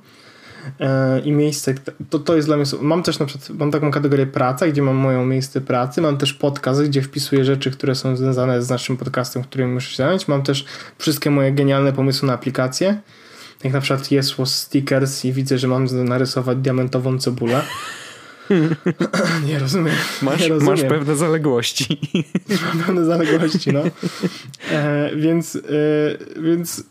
e, 0.80 1.20
i 1.20 1.32
miejsce, 1.32 1.74
to, 2.10 2.18
to 2.18 2.36
jest 2.36 2.48
dla 2.48 2.56
mnie, 2.56 2.66
mam 2.80 3.02
też 3.02 3.18
na 3.18 3.26
przykład, 3.26 3.50
mam 3.58 3.70
taką 3.70 3.90
kategorię 3.90 4.26
praca, 4.26 4.68
gdzie 4.68 4.82
mam 4.82 4.96
moją 4.96 5.26
miejsce 5.26 5.60
pracy, 5.60 6.00
mam 6.00 6.18
też 6.18 6.34
podcast, 6.34 6.82
gdzie 6.82 7.02
wpisuję 7.02 7.44
rzeczy, 7.44 7.70
które 7.70 7.94
są 7.94 8.16
związane 8.16 8.62
z 8.62 8.70
naszym 8.70 8.96
podcastem, 8.96 9.42
którym 9.42 9.74
muszę 9.74 9.90
się 9.90 9.96
zająć, 9.96 10.28
mam 10.28 10.42
też 10.42 10.64
wszystkie 10.98 11.30
moje 11.30 11.52
genialne 11.52 11.92
pomysły 11.92 12.26
na 12.26 12.34
aplikacje, 12.34 13.00
jak 13.64 13.72
na 13.72 13.80
przykład 13.80 14.09
Was 14.38 14.54
Stickers 14.54 15.24
i 15.24 15.32
widzę, 15.32 15.59
że 15.59 15.68
mam 15.68 15.86
narysować 16.04 16.59
diamentową 16.59 17.18
cebulę. 17.18 17.62
nie 19.48 19.59
rozumiem. 19.59 19.94
Masz, 20.22 20.40
nie 20.40 20.48
rozumiem. 20.48 20.74
masz 20.74 20.84
pewne 20.84 21.16
zaległości. 21.16 22.00
Mam 22.66 22.84
pewne 22.84 23.04
zaległości, 23.04 23.72
no. 23.72 23.82
E, 24.70 25.11
więc, 25.16 25.56
e, 25.56 26.40
więc 26.42 26.84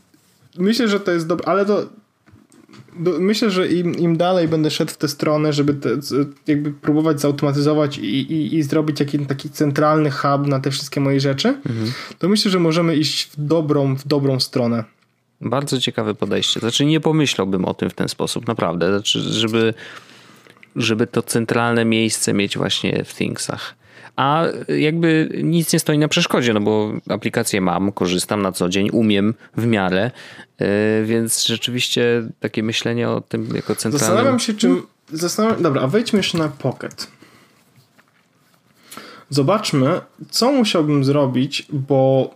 myślę, 0.57 0.87
że 0.87 0.99
to 0.99 1.11
jest 1.11 1.27
dobre, 1.27 1.47
ale 1.47 1.65
to 1.65 1.89
do, 2.99 3.19
myślę, 3.19 3.51
że 3.51 3.67
im, 3.67 3.95
im 3.95 4.17
dalej 4.17 4.47
będę 4.47 4.71
szedł 4.71 4.91
w 4.91 4.97
tę 4.97 5.07
stronę, 5.07 5.53
żeby 5.53 5.73
te, 5.73 5.89
jakby 6.47 6.71
próbować 6.71 7.21
zautomatyzować 7.21 7.97
i, 7.97 8.33
i, 8.33 8.55
i 8.55 8.63
zrobić 8.63 8.99
jakiś 8.99 9.21
taki 9.27 9.49
centralny 9.49 10.11
hub 10.11 10.47
na 10.47 10.59
te 10.59 10.71
wszystkie 10.71 11.01
moje 11.01 11.19
rzeczy, 11.19 11.47
mhm. 11.47 11.91
to 12.19 12.29
myślę, 12.29 12.51
że 12.51 12.59
możemy 12.59 12.95
iść 12.95 13.23
w 13.23 13.45
dobrą, 13.45 13.95
w 13.95 14.07
dobrą 14.07 14.39
stronę. 14.39 14.83
Bardzo 15.41 15.81
ciekawe 15.81 16.15
podejście. 16.15 16.59
Znaczy 16.59 16.85
nie 16.85 16.99
pomyślałbym 16.99 17.65
o 17.65 17.73
tym 17.73 17.89
w 17.89 17.93
ten 17.93 18.07
sposób, 18.07 18.47
naprawdę. 18.47 18.89
Znaczy, 18.89 19.19
żeby, 19.19 19.73
żeby 20.75 21.07
to 21.07 21.21
centralne 21.21 21.85
miejsce 21.85 22.33
mieć 22.33 22.57
właśnie 22.57 23.03
w 23.03 23.13
Thingsach. 23.13 23.75
A 24.15 24.43
jakby 24.77 25.29
nic 25.43 25.73
nie 25.73 25.79
stoi 25.79 25.97
na 25.97 26.07
przeszkodzie, 26.07 26.53
no 26.53 26.61
bo 26.61 26.91
aplikację 27.09 27.61
mam, 27.61 27.91
korzystam 27.91 28.41
na 28.41 28.51
co 28.51 28.69
dzień, 28.69 28.89
umiem 28.91 29.33
w 29.57 29.65
miarę, 29.65 30.11
yy, 30.59 30.67
więc 31.05 31.45
rzeczywiście 31.45 32.29
takie 32.39 32.63
myślenie 32.63 33.09
o 33.09 33.21
tym 33.21 33.55
jako 33.55 33.75
centralnym... 33.75 33.99
Zastanawiam 33.99 34.39
się, 34.39 34.53
czym... 34.53 34.87
Zastanawiam... 35.13 35.63
Dobra, 35.63 35.81
a 35.81 35.87
wejdźmy 35.87 36.19
jeszcze 36.19 36.37
na 36.37 36.49
Pocket. 36.49 37.07
Zobaczmy, 39.29 40.01
co 40.29 40.51
musiałbym 40.51 41.03
zrobić, 41.03 41.65
bo 41.69 42.33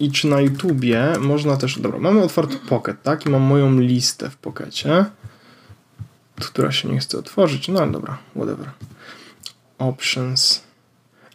i 0.00 0.10
czy 0.10 0.26
na 0.26 0.40
YouTubie 0.40 1.12
można 1.20 1.56
też... 1.56 1.78
Dobra, 1.78 1.98
mamy 1.98 2.22
otwarty 2.22 2.56
Pocket, 2.68 3.02
tak? 3.02 3.26
I 3.26 3.30
mam 3.30 3.42
moją 3.42 3.80
listę 3.80 4.30
w 4.30 4.36
Pocketie, 4.36 5.04
która 6.40 6.72
się 6.72 6.88
nie 6.88 6.98
chce 6.98 7.18
otworzyć. 7.18 7.68
No 7.68 7.80
ale 7.80 7.90
dobra, 7.90 8.18
whatever. 8.36 8.70
Options. 9.78 10.62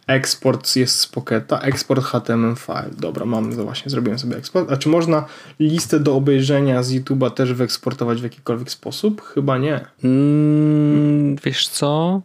Eksport 0.06 0.76
jest 0.76 1.00
z 1.00 1.06
Pocketa, 1.06 1.60
eksport 1.60 2.04
HTML 2.04 2.56
file. 2.56 2.90
Dobra, 2.98 3.24
mam, 3.24 3.56
to 3.56 3.64
właśnie 3.64 3.90
zrobiłem 3.90 4.18
sobie 4.18 4.36
eksport. 4.36 4.72
A 4.72 4.76
czy 4.76 4.88
można 4.88 5.24
listę 5.60 6.00
do 6.00 6.16
obejrzenia 6.16 6.82
z 6.82 6.92
YouTube'a 6.92 7.30
też 7.30 7.52
wyeksportować 7.52 8.20
w 8.20 8.22
jakikolwiek 8.22 8.70
sposób? 8.70 9.22
Chyba 9.22 9.58
nie. 9.58 9.86
Mm, 10.04 11.36
wiesz 11.44 11.68
co? 11.68 12.22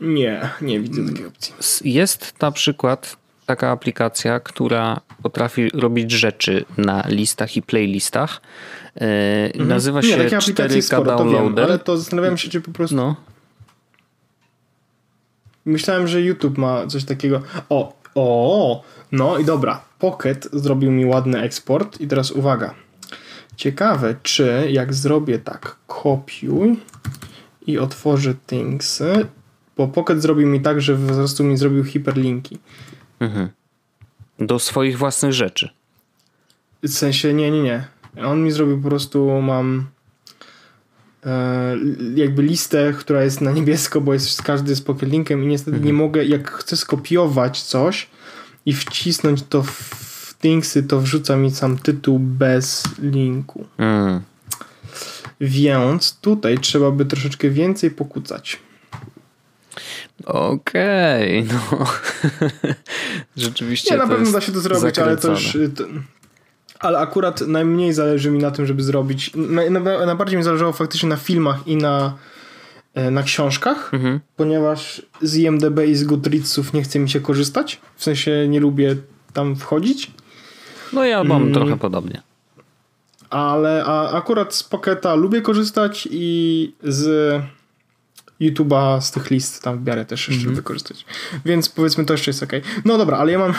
Nie, 0.00 0.50
nie 0.62 0.80
widzę 0.80 1.06
takiej 1.06 1.26
opcji. 1.26 1.54
Jest 1.84 2.34
na 2.40 2.52
przykład 2.52 3.16
taka 3.48 3.70
aplikacja, 3.70 4.40
która 4.40 5.00
potrafi 5.22 5.70
robić 5.70 6.12
rzeczy 6.12 6.64
na 6.76 7.04
listach 7.08 7.56
i 7.56 7.62
playlistach. 7.62 8.40
Yy. 9.56 9.64
Nazywa 9.64 10.02
się 10.02 10.16
nie, 10.16 10.24
4K 10.24 10.82
sporo, 10.82 11.04
Downloader. 11.04 11.54
Wiem, 11.54 11.64
ale 11.64 11.78
to 11.78 11.96
zastanawiam 11.96 12.36
się, 12.36 12.48
czy 12.48 12.60
po 12.60 12.70
prostu... 12.70 12.96
No. 12.96 13.16
Myślałem, 15.64 16.08
że 16.08 16.20
YouTube 16.20 16.58
ma 16.58 16.86
coś 16.86 17.04
takiego. 17.04 17.42
O, 17.68 17.92
o, 18.14 18.82
no 19.12 19.38
i 19.38 19.44
dobra. 19.44 19.80
Pocket 19.98 20.48
zrobił 20.52 20.90
mi 20.90 21.06
ładny 21.06 21.40
eksport 21.40 22.00
i 22.00 22.08
teraz 22.08 22.30
uwaga. 22.30 22.74
Ciekawe, 23.56 24.14
czy 24.22 24.68
jak 24.70 24.94
zrobię 24.94 25.38
tak, 25.38 25.76
kopiuj 25.86 26.76
i 27.66 27.78
otworzę 27.78 28.34
thingsy, 28.46 29.26
bo 29.76 29.88
Pocket 29.88 30.22
zrobił 30.22 30.48
mi 30.48 30.60
tak, 30.60 30.80
że 30.80 30.96
po 30.96 31.14
prostu 31.14 31.44
mi 31.44 31.56
zrobił 31.56 31.84
hiperlinki. 31.84 32.58
Mhm. 33.20 33.48
Do 34.38 34.58
swoich 34.58 34.98
własnych 34.98 35.32
rzeczy. 35.32 35.68
W 36.82 36.88
sensie, 36.88 37.34
nie, 37.34 37.50
nie, 37.50 37.62
nie. 37.62 37.84
On 38.24 38.42
mi 38.42 38.50
zrobił 38.50 38.82
po 38.82 38.88
prostu, 38.88 39.42
mam 39.42 39.86
E, 41.26 41.76
jakby 42.14 42.42
listę, 42.42 42.92
która 42.98 43.24
jest 43.24 43.40
na 43.40 43.52
niebiesko, 43.52 44.00
bo 44.00 44.12
jest 44.12 44.42
każdy 44.42 44.76
z 44.76 44.80
pocket 44.80 45.08
linkiem 45.08 45.44
i 45.44 45.46
niestety 45.46 45.76
mhm. 45.76 45.86
nie 45.86 45.92
mogę, 45.92 46.24
jak 46.24 46.50
chcę 46.50 46.76
skopiować 46.76 47.62
coś 47.62 48.08
i 48.66 48.72
wcisnąć 48.72 49.42
to 49.48 49.62
w 49.62 50.34
Thingsy, 50.42 50.82
to 50.82 51.00
wrzuca 51.00 51.36
mi 51.36 51.50
sam 51.50 51.78
tytuł 51.78 52.18
bez 52.18 52.84
linku. 52.98 53.66
Mhm. 53.78 54.20
Więc 55.40 56.18
tutaj 56.20 56.58
trzeba 56.58 56.90
by 56.90 57.04
troszeczkę 57.04 57.50
więcej 57.50 57.90
pokucać. 57.90 58.58
Okej, 60.24 61.46
okay, 61.48 61.58
no. 61.78 61.86
Rzeczywiście. 63.36 63.90
Nie, 63.94 63.98
na 63.98 64.06
pewno 64.06 64.32
da 64.32 64.40
się 64.40 64.52
to 64.52 64.60
zrobić, 64.60 64.82
zakręcone. 64.82 65.10
ale 65.10 65.16
to 65.16 65.30
już. 65.30 65.58
To, 65.76 65.84
ale 66.78 66.98
akurat 66.98 67.40
najmniej 67.40 67.92
zależy 67.92 68.30
mi 68.30 68.38
na 68.38 68.50
tym, 68.50 68.66
żeby 68.66 68.82
zrobić. 68.82 69.30
Najbardziej 70.06 70.38
mi 70.38 70.44
zależało 70.44 70.72
faktycznie 70.72 71.08
na 71.08 71.16
filmach 71.16 71.66
i 71.66 71.76
na, 71.76 72.16
e, 72.94 73.10
na 73.10 73.22
książkach, 73.22 73.94
mhm. 73.94 74.20
ponieważ 74.36 75.02
z 75.22 75.36
IMDB 75.36 75.80
i 75.86 75.94
z 75.94 76.04
Goodreadsów 76.04 76.72
nie 76.72 76.82
chce 76.82 76.98
mi 76.98 77.10
się 77.10 77.20
korzystać. 77.20 77.80
W 77.96 78.04
sensie 78.04 78.48
nie 78.48 78.60
lubię 78.60 78.96
tam 79.32 79.56
wchodzić. 79.56 80.10
No 80.92 81.04
ja 81.04 81.24
mam 81.24 81.42
mm. 81.42 81.54
trochę 81.54 81.76
podobnie. 81.76 82.22
Ale 83.30 83.84
a 83.84 84.10
akurat 84.12 84.54
z 84.54 84.62
Pocketa 84.62 85.14
lubię 85.14 85.42
korzystać 85.42 86.08
i 86.10 86.72
z 86.82 87.42
YouTube'a 88.40 89.00
z 89.00 89.10
tych 89.10 89.30
list 89.30 89.62
tam 89.62 89.78
w 89.78 89.86
miarę 89.86 90.04
też 90.04 90.28
jeszcze 90.28 90.42
mm 90.42 90.52
-hmm. 90.52 90.56
wykorzystać. 90.56 91.04
Więc 91.44 91.68
powiedzmy 91.68 92.04
to 92.04 92.14
jeszcze 92.14 92.30
jest 92.30 92.42
ok. 92.42 92.52
No 92.84 92.98
dobra, 92.98 93.18
ale 93.18 93.32
ja 93.32 93.38
mam 93.38 93.54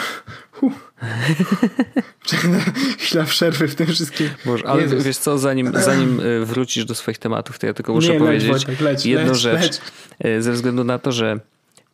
chwila 2.98 3.24
przerwy 3.24 3.68
w 3.68 3.74
tym 3.74 3.86
wszystkim. 3.86 4.30
Boże, 4.44 4.66
ale 4.66 4.82
Jezus. 4.82 5.04
wiesz 5.04 5.16
co, 5.16 5.38
zanim, 5.38 5.72
zanim 5.84 6.20
e, 6.20 6.44
wrócisz 6.44 6.84
do 6.84 6.94
swoich 6.94 7.18
tematów, 7.18 7.58
to 7.58 7.66
ja 7.66 7.74
tylko 7.74 7.94
muszę 7.94 8.12
Nie, 8.12 8.18
powiedzieć 8.18 8.48
leć, 8.48 8.66
Wojtek, 8.66 8.80
leć, 8.80 9.06
jedną 9.06 9.32
leć, 9.32 9.40
rzecz. 9.40 9.80
E, 10.18 10.42
ze 10.42 10.52
względu 10.52 10.84
na 10.84 10.98
to, 10.98 11.12
że 11.12 11.40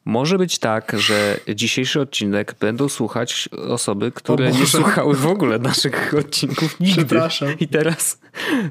może 0.07 0.39
być 0.39 0.59
tak, 0.59 0.93
że 0.99 1.37
dzisiejszy 1.55 2.01
odcinek 2.01 2.55
będą 2.61 2.89
słuchać 2.89 3.49
osoby, 3.69 4.13
które 4.13 4.51
nie 4.53 4.67
słuchały 4.67 5.15
w 5.15 5.27
ogóle 5.27 5.59
naszych 5.59 6.15
odcinków 6.19 6.81
nigdy. 6.81 7.21
I 7.61 7.69
teraz 7.69 8.21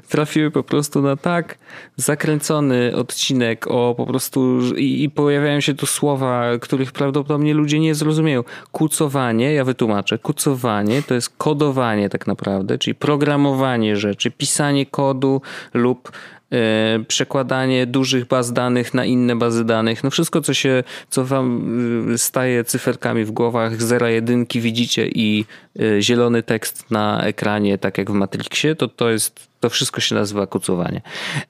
trafiły 0.08 0.50
po 0.50 0.62
prostu 0.62 1.02
na 1.02 1.16
tak 1.16 1.58
zakręcony 1.96 2.96
odcinek 2.96 3.66
o 3.66 3.94
po 3.96 4.06
prostu 4.06 4.60
i, 4.76 5.02
i 5.04 5.10
pojawiają 5.10 5.60
się 5.60 5.74
tu 5.74 5.86
słowa, 5.86 6.44
których 6.60 6.92
prawdopodobnie 6.92 7.54
ludzie 7.54 7.78
nie 7.78 7.94
zrozumieją. 7.94 8.44
Kucowanie, 8.72 9.52
ja 9.52 9.64
wytłumaczę, 9.64 10.18
kucowanie 10.18 11.02
to 11.02 11.14
jest 11.14 11.30
kodowanie 11.38 12.08
tak 12.08 12.26
naprawdę, 12.26 12.78
czyli 12.78 12.94
programowanie 12.94 13.96
rzeczy, 13.96 14.30
pisanie 14.30 14.86
kodu 14.86 15.42
lub 15.74 16.12
przekładanie 17.08 17.86
dużych 17.86 18.26
baz 18.26 18.52
danych 18.52 18.94
na 18.94 19.04
inne 19.04 19.36
bazy 19.36 19.64
danych. 19.64 20.04
No 20.04 20.10
wszystko, 20.10 20.40
co 20.40 20.54
się, 20.54 20.84
co 21.10 21.24
wam 21.24 22.10
y, 22.14 22.18
staje 22.18 22.64
cyferkami 22.64 23.24
w 23.24 23.30
głowach, 23.30 23.82
zera 23.82 24.10
jedynki 24.10 24.60
widzicie 24.60 25.08
i 25.08 25.44
y, 25.80 25.98
zielony 26.02 26.42
tekst 26.42 26.90
na 26.90 27.22
ekranie, 27.22 27.78
tak 27.78 27.98
jak 27.98 28.10
w 28.10 28.14
Matrixie, 28.14 28.74
to 28.74 28.88
to 28.88 29.10
jest 29.10 29.48
to 29.60 29.70
wszystko 29.70 30.00
się 30.00 30.14
nazywa 30.14 30.46
kucowanie. 30.46 31.00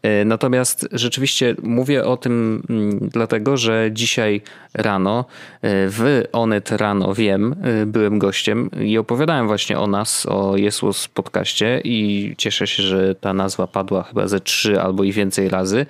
E, 0.02 0.24
natomiast 0.24 0.88
rzeczywiście 0.92 1.54
mówię 1.62 2.04
o 2.04 2.16
tym 2.16 2.62
mm, 2.70 2.98
dlatego, 3.12 3.56
że 3.56 3.88
dzisiaj 3.92 4.40
rano 4.74 5.24
e, 5.62 5.68
w 5.88 6.22
Onet 6.32 6.70
rano 6.70 7.14
wiem, 7.14 7.54
e, 7.62 7.86
byłem 7.86 8.18
gościem 8.18 8.70
i 8.80 8.98
opowiadałem 8.98 9.46
właśnie 9.46 9.78
o 9.78 9.86
nas, 9.86 10.26
o 10.26 10.56
Jesłos 10.56 11.08
podcaście 11.08 11.80
i 11.84 12.34
cieszę 12.38 12.66
się, 12.66 12.82
że 12.82 13.14
ta 13.14 13.34
nazwa 13.34 13.66
padła 13.66 14.02
chyba 14.02 14.28
ze 14.28 14.40
trzy 14.40 14.80
albo 14.80 15.04
i 15.04 15.12
więcej 15.12 15.48
razy. 15.48 15.86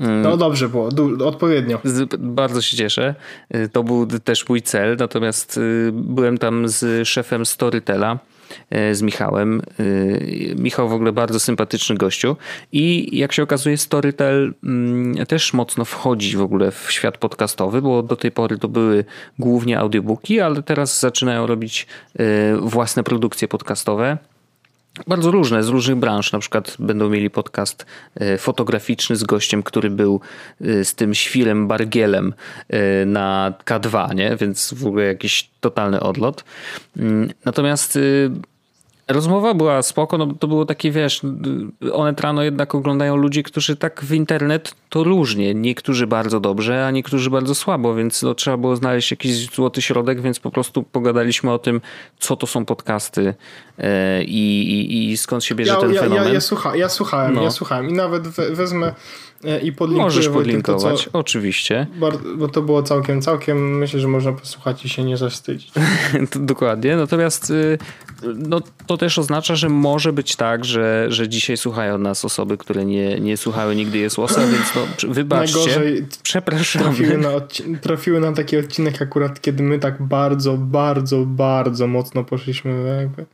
Mm. 0.00 0.22
No 0.22 0.36
dobrze 0.36 0.68
było, 0.68 0.88
odpowiednio. 1.24 1.80
Bardzo 2.18 2.62
się 2.62 2.76
cieszę. 2.76 3.14
To 3.72 3.82
był 3.82 4.06
też 4.06 4.48
mój 4.48 4.62
cel, 4.62 4.96
natomiast 4.98 5.60
byłem 5.92 6.38
tam 6.38 6.68
z 6.68 7.08
szefem 7.08 7.46
Storytela 7.46 8.18
z 8.70 9.02
Michałem. 9.02 9.62
E, 9.78 9.84
Michał 10.54 10.88
w 10.88 10.92
ogóle 10.92 11.12
bardzo 11.12 11.40
sympatyczny 11.40 11.96
gościu 11.96 12.36
i 12.72 13.08
jak 13.18 13.32
się 13.32 13.42
okazuje 13.42 13.76
Storytel 13.76 14.54
mm, 14.64 15.26
też 15.26 15.52
mocno 15.52 15.84
wchodzi 15.84 16.36
w 16.36 16.42
ogóle 16.42 16.70
w 16.70 16.86
świat 16.92 17.18
podcastowy, 17.18 17.82
bo 17.82 18.02
do 18.02 18.16
tej 18.16 18.30
pory 18.30 18.58
to 18.58 18.68
były 18.68 19.04
głównie 19.38 19.78
audiobooki, 19.78 20.40
ale 20.40 20.62
teraz 20.62 21.00
zaczynają 21.00 21.46
robić 21.46 21.86
e, 22.18 22.24
własne 22.56 23.04
produkcje 23.04 23.48
podcastowe. 23.48 24.18
Bardzo 25.06 25.30
różne, 25.30 25.62
z 25.62 25.68
różnych 25.68 25.96
branż. 25.96 26.32
Na 26.32 26.38
przykład 26.38 26.76
będą 26.78 27.08
mieli 27.08 27.30
podcast 27.30 27.86
fotograficzny 28.38 29.16
z 29.16 29.24
gościem, 29.24 29.62
który 29.62 29.90
był 29.90 30.20
z 30.60 30.94
tym 30.94 31.14
świrem 31.14 31.68
Bargielem 31.68 32.34
na 33.06 33.52
K2, 33.64 34.14
nie? 34.14 34.36
więc 34.36 34.74
w 34.74 34.86
ogóle 34.86 35.04
jakiś 35.04 35.50
totalny 35.60 36.00
odlot. 36.00 36.44
Mm, 36.96 37.30
natomiast 37.44 37.98
Rozmowa 39.08 39.54
była 39.54 39.82
spoko, 39.82 40.18
no 40.18 40.26
to 40.40 40.48
było 40.48 40.66
takie, 40.66 40.90
wiesz, 40.90 41.22
one 41.92 42.14
trano 42.14 42.42
jednak 42.42 42.74
oglądają 42.74 43.16
ludzi, 43.16 43.42
którzy 43.42 43.76
tak 43.76 44.04
w 44.04 44.12
internet 44.12 44.74
to 44.88 45.04
różnie. 45.04 45.54
Niektórzy 45.54 46.06
bardzo 46.06 46.40
dobrze, 46.40 46.86
a 46.86 46.90
niektórzy 46.90 47.30
bardzo 47.30 47.54
słabo, 47.54 47.94
więc 47.94 48.22
no, 48.22 48.34
trzeba 48.34 48.56
było 48.56 48.76
znaleźć 48.76 49.10
jakiś 49.10 49.46
złoty 49.54 49.82
środek, 49.82 50.20
więc 50.20 50.38
po 50.38 50.50
prostu 50.50 50.82
pogadaliśmy 50.82 51.52
o 51.52 51.58
tym, 51.58 51.80
co 52.18 52.36
to 52.36 52.46
są 52.46 52.64
podcasty 52.64 53.34
e, 53.78 54.24
i, 54.24 54.70
i, 54.70 55.10
i 55.10 55.16
skąd 55.16 55.44
się 55.44 55.54
bierze 55.54 55.72
ja, 55.72 55.80
ten 55.80 55.92
ja, 55.94 56.00
fenomen. 56.00 56.24
Ja, 56.26 56.32
ja, 56.32 56.40
słucha, 56.40 56.76
ja 56.76 56.88
słuchałem, 56.88 57.34
no. 57.34 57.42
ja 57.42 57.50
słuchałem 57.50 57.90
i 57.90 57.92
nawet 57.92 58.28
we, 58.28 58.50
wezmę 58.50 58.94
i 59.62 59.72
podlinkuję 59.72 60.04
Możesz 60.04 60.28
podlinkować, 60.28 61.04
to, 61.04 61.10
co, 61.10 61.18
oczywiście. 61.18 61.86
Bo 62.36 62.48
to 62.48 62.62
było 62.62 62.82
całkiem, 62.82 63.22
całkiem, 63.22 63.78
myślę, 63.78 64.00
że 64.00 64.08
można 64.08 64.32
posłuchać 64.32 64.84
i 64.84 64.88
się 64.88 65.04
nie 65.04 65.16
zawstydzić. 65.16 65.72
Dokładnie, 66.36 66.96
natomiast 66.96 67.50
y, 67.50 67.78
no, 68.22 68.60
to 68.86 68.96
też 68.96 69.18
oznacza, 69.18 69.56
że 69.56 69.68
może 69.68 70.12
być 70.12 70.36
tak, 70.36 70.64
że, 70.64 71.06
że 71.08 71.28
dzisiaj 71.28 71.56
słuchają 71.56 71.98
nas 71.98 72.24
osoby, 72.24 72.58
które 72.58 72.84
nie, 72.84 73.20
nie 73.20 73.36
słuchały 73.36 73.76
nigdy 73.76 73.98
Jesłosa, 73.98 74.40
więc 74.40 74.74
no, 74.74 75.12
wybaczcie. 75.12 75.56
Najgorzej 75.56 76.06
Przepraszam. 76.22 76.82
Trafiły 76.82 77.18
na, 77.18 77.30
trafiły 77.80 78.20
na 78.20 78.32
taki 78.32 78.56
odcinek 78.56 79.02
akurat, 79.02 79.40
kiedy 79.40 79.62
my 79.62 79.78
tak 79.78 80.02
bardzo, 80.02 80.56
bardzo, 80.56 81.18
bardzo 81.26 81.86
mocno 81.86 82.24
poszliśmy 82.24 82.96
jakby. 83.00 83.26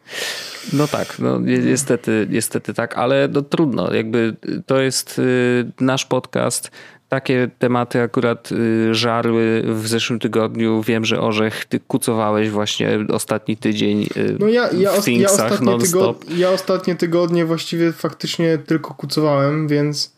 No 0.72 0.88
tak, 0.88 1.18
no 1.18 1.38
niestety, 1.40 2.26
niestety 2.30 2.74
tak, 2.74 2.98
ale 2.98 3.28
no 3.32 3.42
trudno, 3.42 3.94
jakby 3.94 4.36
to 4.66 4.80
jest 4.80 5.18
y, 5.18 5.72
nasz 5.80 6.06
podcast, 6.06 6.70
takie 7.08 7.50
tematy 7.58 8.00
akurat 8.00 8.52
y, 8.52 8.94
żarły 8.94 9.62
w 9.66 9.88
zeszłym 9.88 10.18
tygodniu. 10.18 10.82
Wiem, 10.82 11.04
że 11.04 11.20
Orzech, 11.20 11.64
ty 11.64 11.80
kucowałeś 11.80 12.50
właśnie 12.50 12.98
ostatni 13.12 13.56
tydzień 13.56 14.02
y, 14.16 14.36
no 14.40 14.48
ja, 14.48 14.70
ja, 14.72 15.00
w 15.00 15.08
ja, 15.08 15.30
ostatnie 15.30 15.78
tygod, 15.78 16.30
ja 16.30 16.50
ostatnie 16.50 16.96
tygodnie 16.96 17.44
właściwie 17.44 17.92
faktycznie 17.92 18.58
tylko 18.58 18.94
kucowałem, 18.94 19.68
więc... 19.68 20.14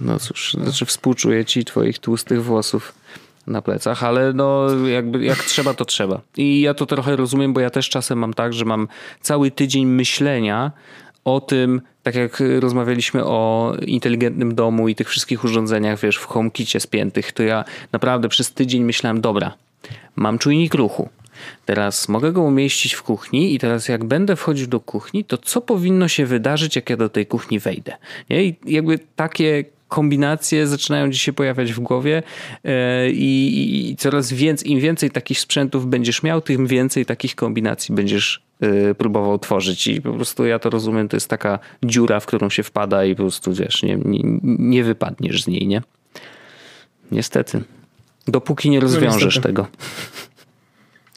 No 0.00 0.18
cóż, 0.18 0.56
znaczy 0.62 0.86
współczuję 0.86 1.44
ci 1.44 1.64
twoich 1.64 1.98
tłustych 1.98 2.44
włosów 2.44 2.92
na 3.48 3.62
plecach, 3.62 4.04
ale 4.04 4.32
no 4.32 4.68
jakby 4.86 5.24
jak 5.24 5.44
trzeba, 5.44 5.74
to 5.74 5.84
trzeba. 5.84 6.20
I 6.36 6.60
ja 6.60 6.74
to 6.74 6.86
trochę 6.86 7.16
rozumiem, 7.16 7.52
bo 7.52 7.60
ja 7.60 7.70
też 7.70 7.88
czasem 7.88 8.18
mam 8.18 8.34
tak, 8.34 8.52
że 8.52 8.64
mam 8.64 8.88
cały 9.20 9.50
tydzień 9.50 9.86
myślenia 9.86 10.72
o 11.24 11.40
tym, 11.40 11.80
tak 12.02 12.14
jak 12.14 12.42
rozmawialiśmy 12.60 13.24
o 13.24 13.72
inteligentnym 13.86 14.54
domu 14.54 14.88
i 14.88 14.94
tych 14.94 15.08
wszystkich 15.08 15.44
urządzeniach, 15.44 16.00
wiesz, 16.00 16.16
w 16.16 16.24
HomeKicie 16.24 16.80
spiętych, 16.80 17.32
to 17.32 17.42
ja 17.42 17.64
naprawdę 17.92 18.28
przez 18.28 18.52
tydzień 18.52 18.84
myślałem, 18.84 19.20
dobra, 19.20 19.54
mam 20.16 20.38
czujnik 20.38 20.74
ruchu. 20.74 21.08
Teraz 21.66 22.08
mogę 22.08 22.32
go 22.32 22.42
umieścić 22.42 22.94
w 22.94 23.02
kuchni 23.02 23.54
i 23.54 23.58
teraz 23.58 23.88
jak 23.88 24.04
będę 24.04 24.36
wchodził 24.36 24.66
do 24.66 24.80
kuchni, 24.80 25.24
to 25.24 25.38
co 25.38 25.60
powinno 25.60 26.08
się 26.08 26.26
wydarzyć, 26.26 26.76
jak 26.76 26.90
ja 26.90 26.96
do 26.96 27.08
tej 27.08 27.26
kuchni 27.26 27.58
wejdę? 27.58 27.96
Nie? 28.30 28.44
I 28.44 28.56
jakby 28.66 28.98
takie 29.16 29.64
kombinacje 29.88 30.66
zaczynają 30.66 31.12
ci 31.12 31.18
się 31.18 31.32
pojawiać 31.32 31.72
w 31.72 31.80
głowie 31.80 32.22
e, 32.64 33.10
i, 33.10 33.90
i 33.90 33.96
coraz 33.96 34.32
więcej, 34.32 34.70
im 34.70 34.80
więcej 34.80 35.10
takich 35.10 35.40
sprzętów 35.40 35.86
będziesz 35.86 36.22
miał, 36.22 36.40
tym 36.40 36.66
więcej 36.66 37.06
takich 37.06 37.34
kombinacji 37.34 37.94
będziesz 37.94 38.42
e, 38.60 38.94
próbował 38.94 39.38
tworzyć 39.38 39.86
i 39.86 40.02
po 40.02 40.12
prostu 40.12 40.46
ja 40.46 40.58
to 40.58 40.70
rozumiem, 40.70 41.08
to 41.08 41.16
jest 41.16 41.28
taka 41.28 41.58
dziura, 41.84 42.20
w 42.20 42.26
którą 42.26 42.50
się 42.50 42.62
wpada 42.62 43.04
i 43.04 43.14
po 43.14 43.22
prostu 43.22 43.52
wiesz, 43.52 43.82
nie, 43.82 43.96
nie, 44.04 44.20
nie 44.42 44.84
wypadniesz 44.84 45.42
z 45.42 45.46
niej, 45.46 45.66
nie? 45.66 45.82
Niestety. 47.10 47.62
Dopóki 48.28 48.70
nie 48.70 48.78
no, 48.78 48.82
rozwiążesz 48.82 49.36
no, 49.36 49.42
tego. 49.42 49.66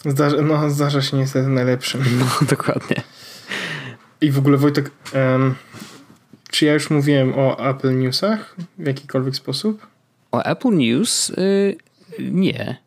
Zdarza, 0.05 0.41
no, 0.41 0.69
zdarza 0.69 1.01
się 1.01 1.17
niestety 1.17 1.49
najlepszym. 1.49 2.01
No, 2.19 2.47
dokładnie. 2.47 3.03
I 4.21 4.31
w 4.31 4.37
ogóle 4.37 4.57
Wojtek, 4.57 4.91
um, 5.13 5.55
czy 6.51 6.65
ja 6.65 6.73
już 6.73 6.89
mówiłem 6.89 7.33
o 7.35 7.69
Apple 7.69 7.99
Newsach 7.99 8.55
w 8.77 8.87
jakikolwiek 8.87 9.35
sposób? 9.35 9.87
O 10.31 10.43
Apple 10.43 10.73
News? 10.73 11.31
Yy, 11.37 11.77
nie. 12.31 12.77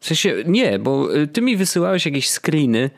W 0.00 0.06
sensie 0.06 0.34
nie, 0.46 0.78
bo 0.78 1.16
y, 1.16 1.26
ty 1.26 1.42
mi 1.42 1.56
wysyłałeś 1.56 2.06
jakieś 2.06 2.30
screeny. 2.30 2.90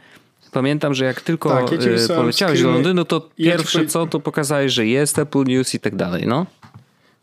Pamiętam, 0.53 0.95
że 0.95 1.05
jak 1.05 1.21
tylko 1.21 1.49
tak, 1.49 1.73
ja 1.73 1.79
y, 1.79 2.09
poleciałeś 2.09 2.63
do 2.63 2.71
Londynu, 2.71 3.05
to 3.05 3.29
ja 3.39 3.53
pierwsze 3.53 3.87
co, 3.87 4.07
to 4.07 4.21
pokazałeś, 4.21 4.73
że 4.73 4.87
jest 4.87 5.19
Apple 5.19 5.45
News 5.45 5.75
i 5.75 5.81
tak 5.81 5.97
dalej, 5.97 6.27
no 6.27 6.47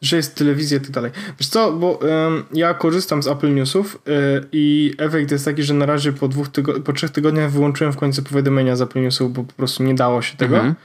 że 0.03 0.17
jest 0.17 0.35
telewizja 0.35 0.77
i 0.77 0.81
tak 0.81 0.91
dalej. 0.91 1.11
Wiesz 1.39 1.47
co, 1.47 1.73
bo 1.73 1.91
um, 1.91 2.43
ja 2.53 2.73
korzystam 2.73 3.23
z 3.23 3.27
Apple 3.27 3.53
Newsów 3.53 4.01
yy, 4.05 4.13
i 4.51 4.93
efekt 4.97 5.31
jest 5.31 5.45
taki, 5.45 5.63
że 5.63 5.73
na 5.73 5.85
razie 5.85 6.13
po 6.13 6.27
dwóch 6.27 6.47
tygo- 6.47 6.81
po 6.81 6.93
trzech 6.93 7.11
tygodniach 7.11 7.51
wyłączyłem 7.51 7.93
w 7.93 7.97
końcu 7.97 8.23
powiadomienia 8.23 8.75
z 8.75 8.81
Apple 8.81 9.01
Newsów, 9.01 9.33
bo 9.33 9.43
po 9.43 9.53
prostu 9.53 9.83
nie 9.83 9.95
dało 9.95 10.21
się 10.21 10.37
tego. 10.37 10.55
Mhm. 10.55 10.75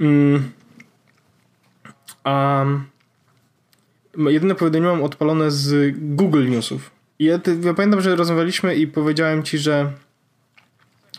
Mm, 0.00 0.50
a 2.24 2.64
jedyne 4.16 4.54
powiadomienie 4.54 4.92
mam 4.92 5.02
odpalone 5.02 5.50
z 5.50 5.94
Google 5.98 6.48
Newsów. 6.48 6.90
I 7.18 7.24
ja, 7.24 7.40
ja 7.62 7.74
pamiętam, 7.74 8.00
że 8.00 8.16
rozmawialiśmy 8.16 8.74
i 8.74 8.86
powiedziałem 8.86 9.42
ci, 9.42 9.58
że 9.58 9.92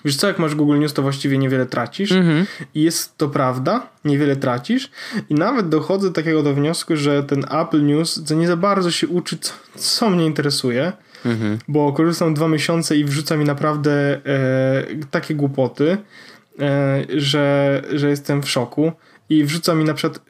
Wiesz 0.05 0.15
co, 0.15 0.27
jak 0.27 0.39
masz 0.39 0.55
Google 0.55 0.79
News, 0.79 0.93
to 0.93 1.01
właściwie 1.01 1.37
niewiele 1.37 1.65
tracisz. 1.65 2.11
Mhm. 2.11 2.45
I 2.75 2.81
jest 2.81 3.17
to 3.17 3.29
prawda, 3.29 3.89
niewiele 4.05 4.35
tracisz. 4.35 4.91
I 5.29 5.33
nawet 5.33 5.69
dochodzę 5.69 6.07
do 6.07 6.13
takiego 6.13 6.43
do 6.43 6.53
wniosku, 6.53 6.95
że 6.95 7.23
ten 7.23 7.45
Apple 7.61 7.85
News 7.85 8.23
co 8.25 8.35
nie 8.35 8.47
za 8.47 8.57
bardzo 8.57 8.91
się 8.91 9.07
uczy, 9.07 9.37
co, 9.37 9.53
co 9.75 10.09
mnie 10.09 10.25
interesuje. 10.25 10.91
Mhm. 11.25 11.57
Bo 11.67 11.93
korzystam 11.93 12.33
dwa 12.33 12.47
miesiące 12.47 12.97
i 12.97 13.05
wrzuca 13.05 13.37
mi 13.37 13.45
naprawdę 13.45 13.91
e, 13.91 14.85
takie 15.11 15.35
głupoty, 15.35 15.97
e, 16.59 17.05
że, 17.17 17.81
że 17.93 18.09
jestem 18.09 18.43
w 18.43 18.49
szoku 18.49 18.91
i 19.29 19.43
wrzuca 19.43 19.75
mi 19.75 19.83
na 19.83 19.93
przykład, 19.93 20.21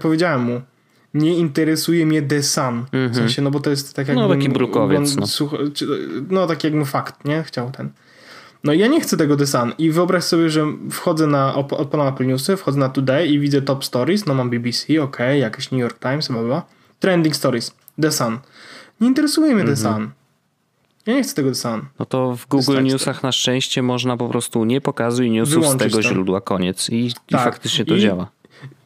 powiedziałem 0.00 0.42
mu, 0.42 0.60
nie 1.14 1.36
interesuje 1.36 2.06
mnie 2.06 2.22
The 2.22 2.42
Sun. 2.42 2.64
Mm 2.64 2.84
-hmm. 2.84 2.88
W 2.90 2.94
mhm. 2.94 3.14
sensie, 3.14 3.42
no 3.42 3.50
bo 3.50 3.60
to 3.60 3.70
jest 3.70 3.96
tak 3.96 4.08
jak... 4.08 4.16
No 4.16 4.28
taki 4.28 4.48
brukowiec. 4.48 5.16
No. 5.16 5.26
No 6.30 6.46
tak 6.46 6.64
jakby 6.64 6.84
fakt, 6.84 7.24
nie? 7.24 7.42
Chciał 7.42 7.70
ten. 7.70 7.90
No 8.64 8.72
i 8.72 8.78
ja 8.78 8.86
nie 8.86 9.00
chcę 9.00 9.16
tego 9.16 9.36
The 9.36 9.46
Sun. 9.46 9.72
I 9.78 9.90
wyobraź 9.90 10.24
sobie, 10.24 10.50
że 10.50 10.66
wchodzę 10.90 11.26
na, 11.26 11.54
odpalam 11.54 12.14
Apple 12.14 12.26
Newsy, 12.26 12.56
wchodzę 12.56 12.78
na 12.78 12.88
Today 12.88 13.26
i 13.26 13.38
widzę 13.38 13.62
Top 13.62 13.84
Stories, 13.84 14.26
no 14.26 14.34
mam 14.34 14.50
BBC, 14.50 15.02
ok, 15.02 15.18
jakieś 15.40 15.70
New 15.70 15.80
York 15.80 15.98
Times, 15.98 16.28
bla, 16.28 16.42
bla. 16.42 16.62
Trending 17.00 17.36
Stories, 17.36 17.74
The 18.02 18.12
Sun. 18.12 18.38
Nie 19.00 19.08
interesuje 19.08 19.54
mnie 19.54 19.62
mm 19.62 19.74
-hmm. 19.74 19.82
The 19.82 19.88
mhm. 19.88 20.02
Sun. 20.02 20.12
Ja 21.08 21.14
nie 21.14 21.22
chcę 21.22 21.34
tego 21.34 21.54
Sun. 21.54 21.84
No 21.98 22.06
to 22.06 22.36
w 22.36 22.46
Google 22.46 22.82
Newsach 22.82 23.22
na 23.22 23.32
szczęście 23.32 23.82
można 23.82 24.16
po 24.16 24.28
prostu 24.28 24.64
nie 24.64 24.80
pokazuj 24.80 25.30
newsów 25.30 25.54
Wyłączyć 25.54 25.92
z 25.92 25.96
tego 25.96 26.02
to. 26.02 26.08
źródła, 26.08 26.40
koniec. 26.40 26.90
I, 26.90 27.12
tak. 27.12 27.40
i 27.40 27.44
faktycznie 27.44 27.84
to 27.84 27.94
I, 27.94 28.00
działa. 28.00 28.30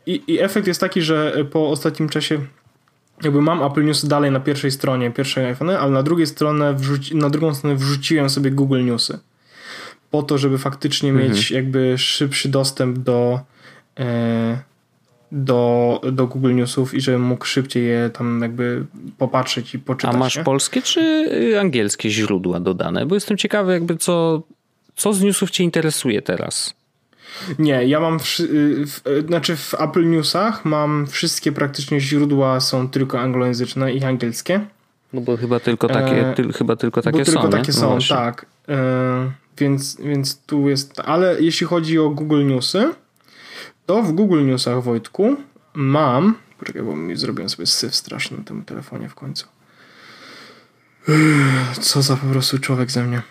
I, 0.07 0.23
I 0.27 0.41
efekt 0.41 0.66
jest 0.66 0.81
taki, 0.81 1.03
że 1.03 1.45
po 1.51 1.70
ostatnim 1.70 2.09
czasie 2.09 2.41
jakby 3.23 3.43
mam 3.43 3.62
Apple 3.62 3.85
News 3.85 4.05
dalej 4.05 4.31
na 4.31 4.41
pierwszej 4.41 4.70
stronie, 4.70 5.11
pierwszej 5.11 5.47
iPhone, 5.47 5.70
ale 5.70 5.91
na 5.91 6.03
drugiej 6.03 6.27
stronę 6.27 6.75
wrzuci, 6.75 7.16
na 7.16 7.31
drugą 7.31 7.55
stronę 7.55 7.77
wrzuciłem 7.77 8.31
sobie 8.31 8.51
Google 8.51 8.85
Newsy. 8.85 9.18
Po 10.11 10.23
to, 10.23 10.39
żeby 10.39 10.59
faktycznie 10.59 11.11
mhm. 11.11 11.31
mieć 11.31 11.51
jakby 11.51 11.99
szybszy 11.99 12.49
dostęp 12.49 12.99
do 12.99 13.41
e, 13.99 14.62
do, 15.33 16.01
do 16.12 16.26
Google 16.26 16.55
Newsów 16.55 16.95
i 16.95 17.01
żebym 17.01 17.22
mógł 17.22 17.45
szybciej 17.45 17.87
je 17.87 18.11
tam 18.18 18.41
jakby 18.43 18.85
popatrzeć 19.18 19.74
i 19.74 19.78
poczytać. 19.78 20.14
A 20.14 20.18
masz 20.18 20.37
nie? 20.37 20.45
polskie 20.45 20.83
czy 20.83 21.59
angielskie 21.61 22.11
źródła 22.11 22.61
dodane? 22.61 23.07
Bo 23.07 23.14
jestem 23.14 23.37
ciekawy 23.37 23.72
jakby 23.72 23.97
co, 23.97 24.43
co 24.97 25.12
z 25.12 25.22
newsów 25.22 25.51
cię 25.51 25.64
interesuje 25.64 26.22
teraz? 26.22 26.74
Nie, 27.59 27.85
ja 27.85 28.01
mam, 28.01 28.18
w, 28.20 28.24
w, 28.87 29.01
znaczy 29.26 29.57
w 29.57 29.74
Apple 29.74 30.11
Newsach 30.11 30.64
mam 30.64 31.07
wszystkie 31.07 31.53
praktycznie 31.53 32.01
źródła 32.01 32.61
są 32.61 32.89
tylko 32.89 33.20
anglojęzyczne 33.20 33.93
i 33.93 34.05
angielskie. 34.05 34.61
No 35.12 35.20
bo 35.20 35.37
chyba 35.37 35.61
tylko 35.61 35.89
takie, 35.89 36.30
e, 36.30 36.35
ty, 36.35 36.53
chyba 36.53 36.76
tylko 36.76 37.03
takie 37.03 37.18
bo 37.18 37.24
są. 37.24 37.33
Tylko 37.33 37.49
takie 37.49 37.72
no 37.72 38.01
są, 38.01 38.14
tak. 38.14 38.47
E, 38.68 39.33
więc, 39.59 40.01
więc 40.01 40.39
tu 40.47 40.68
jest, 40.68 41.01
ale 41.05 41.37
jeśli 41.41 41.66
chodzi 41.66 41.99
o 41.99 42.11
Google 42.11 42.47
Newsy, 42.47 42.95
to 43.87 44.03
w 44.03 44.12
Google 44.12 44.47
Newsach, 44.47 44.83
Wojtku, 44.83 45.37
mam, 45.74 46.35
poczekaj, 46.59 46.83
bo 46.83 46.97
mi 46.97 47.16
zrobiłem 47.16 47.49
sobie 47.49 47.66
syf 47.66 47.97
straszny 47.97 48.39
na 48.39 48.45
tym 48.45 48.64
telefonie 48.64 49.09
w 49.09 49.14
końcu. 49.14 49.47
Co 51.80 52.03
za 52.03 52.16
po 52.16 52.26
prostu 52.26 52.59
człowiek 52.59 52.91
ze 52.91 53.03
mnie 53.03 53.22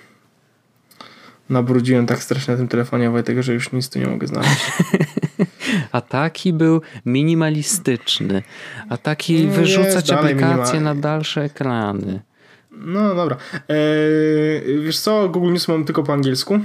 nabrudziłem 1.52 2.06
tak 2.06 2.24
strasznie 2.24 2.52
na 2.52 2.58
tym 2.58 2.68
telefonie 2.68 3.10
Wojtek, 3.10 3.42
że 3.42 3.54
już 3.54 3.72
nic 3.72 3.90
tu 3.90 4.00
nie 4.00 4.08
mogę 4.08 4.28
znaleźć. 4.28 4.62
A 5.92 6.02
taki 6.02 6.54
był 6.54 6.82
minimalistyczny. 7.06 8.44
A 8.90 8.98
taki 8.98 9.46
no 9.46 9.54
wyrzucać 9.54 10.12
aplikacje 10.12 10.74
minimal... 10.74 10.96
na 10.96 11.02
dalsze 11.02 11.44
ekrany. 11.44 12.22
No 12.72 13.16
dobra. 13.16 13.38
Eee, 13.70 14.84
wiesz 14.84 15.00
co, 15.00 15.30
Google 15.30 15.52
News 15.52 15.68
mam 15.68 15.86
tylko 15.86 16.04
po 16.04 16.14
angielsku. 16.14 16.60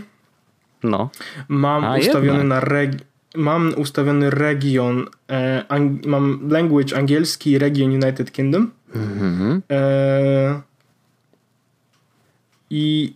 No. 0.83 1.11
Mam 1.49 1.85
A, 1.85 1.97
ustawiony 1.97 2.39
jednak. 2.39 2.47
na 2.47 2.61
regi 2.61 2.99
mam 3.37 3.75
ustawiony 3.77 4.31
region, 4.31 5.07
e, 5.31 5.65
ang 5.69 6.07
mam 6.07 6.49
language 6.51 6.97
angielski, 6.97 7.59
region 7.59 7.91
United 7.91 8.33
Kingdom. 8.33 8.71
Mhm. 8.95 9.63
E, 9.71 10.61
I 12.71 13.13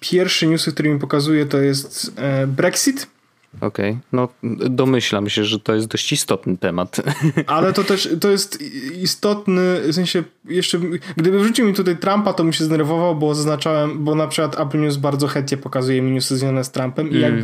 pierwszy 0.00 0.46
news, 0.46 0.66
który 0.66 0.88
mi 0.88 0.98
pokazuje, 1.00 1.46
to 1.46 1.58
jest 1.58 2.12
e, 2.16 2.46
Brexit. 2.46 3.14
Okej, 3.60 3.90
okay. 3.90 4.02
no 4.12 4.28
domyślam 4.70 5.28
się, 5.28 5.44
że 5.44 5.60
to 5.60 5.74
jest 5.74 5.86
dość 5.86 6.12
istotny 6.12 6.56
temat. 6.56 6.96
Ale 7.46 7.72
to 7.72 7.84
też 7.84 8.08
to 8.20 8.30
jest 8.30 8.62
istotny, 9.02 9.80
w 9.80 9.94
sensie 9.94 10.24
jeszcze, 10.44 10.78
gdyby 11.16 11.38
wrzucił 11.40 11.66
mi 11.66 11.74
tutaj 11.74 11.96
Trumpa, 11.96 12.32
to 12.32 12.44
bym 12.44 12.52
się 12.52 12.64
zdenerwował, 12.64 13.16
bo 13.16 13.34
zaznaczałem, 13.34 14.04
bo 14.04 14.14
na 14.14 14.26
przykład 14.26 14.60
Apple 14.60 14.80
News 14.80 14.96
bardzo 14.96 15.26
chętnie 15.26 15.56
pokazuje 15.56 16.02
mi 16.02 16.10
newsy 16.10 16.36
związane 16.36 16.64
z 16.64 16.70
Trumpem 16.70 17.06
mm. 17.06 17.42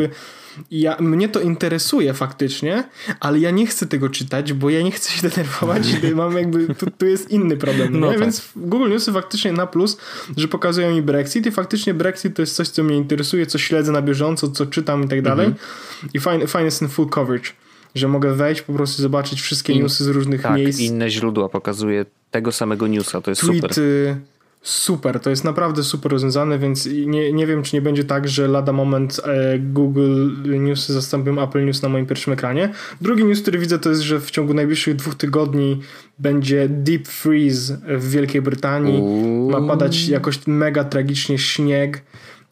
I 0.71 0.81
ja, 0.81 0.97
mnie 1.01 1.29
to 1.29 1.41
interesuje 1.41 2.15
faktycznie, 2.15 2.85
ale 3.21 3.39
ja 3.39 3.51
nie 3.51 3.67
chcę 3.67 3.87
tego 3.87 4.09
czytać, 4.09 4.53
bo 4.53 4.71
ja 4.71 4.83
nie 4.83 4.91
chcę 4.91 5.13
się 5.13 5.29
denerwować. 5.29 5.83
mam 6.15 6.37
jakby, 6.37 6.75
tu, 6.75 6.91
tu 6.91 7.07
jest 7.07 7.31
inny 7.31 7.57
problem. 7.57 8.01
No 8.01 8.11
tak. 8.11 8.21
Więc 8.21 8.49
Google 8.57 8.91
Newsy 8.91 9.13
faktycznie 9.13 9.53
na 9.53 9.67
plus, 9.67 9.97
że 10.37 10.49
pokazują 10.49 10.95
mi 10.95 11.03
Brexit 11.03 11.47
i 11.47 11.51
faktycznie 11.51 11.95
Brexit 11.95 12.37
to 12.37 12.43
jest 12.43 12.57
coś, 12.57 12.69
co 12.69 12.83
mnie 12.83 12.97
interesuje, 12.97 13.47
co 13.47 13.59
śledzę 13.59 13.93
na 13.93 14.03
bieżąco, 14.03 14.49
co 14.49 14.67
czytam 14.67 15.05
i 15.05 15.09
tak 15.09 15.23
dalej. 15.23 15.47
Mhm. 15.47 15.67
I 16.15 16.21
fajny, 16.21 16.47
fajny 16.47 16.65
jest 16.65 16.79
ten 16.79 16.89
full 16.89 17.09
coverage 17.09 17.51
że 17.95 18.09
mogę 18.09 18.35
wejść, 18.35 18.63
po 18.63 18.73
prostu 18.73 19.03
zobaczyć 19.03 19.41
wszystkie 19.41 19.73
In, 19.73 19.83
newsy 19.83 20.05
z 20.05 20.09
różnych 20.09 20.43
tak, 20.43 20.57
miejsc. 20.57 20.81
inne 20.81 21.11
źródła 21.11 21.49
pokazuje 21.49 22.07
tego 22.31 22.53
samego 22.53 22.87
newsa, 22.87 23.21
to 23.21 23.31
jest 23.31 23.41
Tweety, 23.41 23.61
super 23.61 24.17
super, 24.63 25.21
to 25.21 25.31
jest 25.31 25.45
naprawdę 25.45 25.83
super 25.83 26.13
rozwiązane, 26.13 26.59
więc 26.59 26.87
nie, 26.87 27.33
nie 27.33 27.47
wiem, 27.47 27.63
czy 27.63 27.77
nie 27.77 27.83
będzie 27.83 28.05
tak, 28.05 28.29
że 28.29 28.49
lada 28.49 28.73
moment 28.73 29.21
e, 29.25 29.59
Google 29.59 30.33
News 30.45 30.89
zastąpią 30.89 31.43
Apple 31.43 31.65
News 31.65 31.83
na 31.83 31.89
moim 31.89 32.07
pierwszym 32.07 32.33
ekranie. 32.33 32.73
Drugi 33.01 33.25
news, 33.25 33.43
który 33.43 33.59
widzę, 33.59 33.79
to 33.79 33.91
jest, 33.91 34.03
że 34.03 34.21
w 34.21 34.31
ciągu 34.31 34.55
najbliższych 34.55 34.97
dwóch 34.97 35.15
tygodni 35.15 35.81
będzie 36.19 36.69
deep 36.69 37.09
freeze 37.09 37.79
w 37.99 38.11
Wielkiej 38.11 38.43
Brytanii. 38.43 39.01
Uuu. 39.01 39.51
Ma 39.51 39.69
padać 39.69 40.09
jakoś 40.09 40.47
mega 40.47 40.85
tragicznie 40.85 41.39
śnieg. 41.39 42.03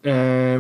E, 0.06 0.58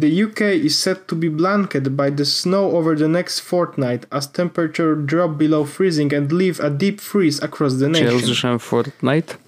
The 0.00 0.24
UK 0.24 0.40
is 0.64 0.78
set 0.78 1.06
to 1.06 1.16
be 1.16 1.30
blanketed 1.30 1.92
by 1.92 2.10
the 2.10 2.24
snow 2.24 2.74
over 2.74 2.98
the 2.98 3.08
next 3.08 3.40
fortnight 3.40 4.06
as 4.10 4.32
temperature 4.32 4.96
drop 4.96 5.30
below 5.36 5.70
freezing 5.70 6.14
and 6.14 6.32
leave 6.32 6.60
a 6.60 6.70
deep 6.70 7.00
freeze 7.00 7.42
across 7.42 7.78
the 7.78 7.88
nation. 7.88 8.08
Czy 8.08 8.14
ja 8.14 8.20
usłyszałem 8.22 8.58
Fortnite? 8.58 9.43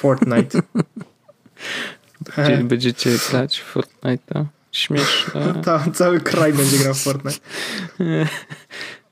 Fortnite. 0.00 0.62
Gdzie 2.44 2.56
będziecie 2.64 3.10
grać 3.30 3.60
w 3.60 3.74
Fortnite'a? 3.74 4.44
Śmieszne. 4.72 5.54
Ta, 5.64 5.84
cały 5.94 6.20
kraj 6.20 6.52
będzie 6.52 6.78
grał 6.78 6.94
w 6.94 6.98
Fortnite. 6.98 7.38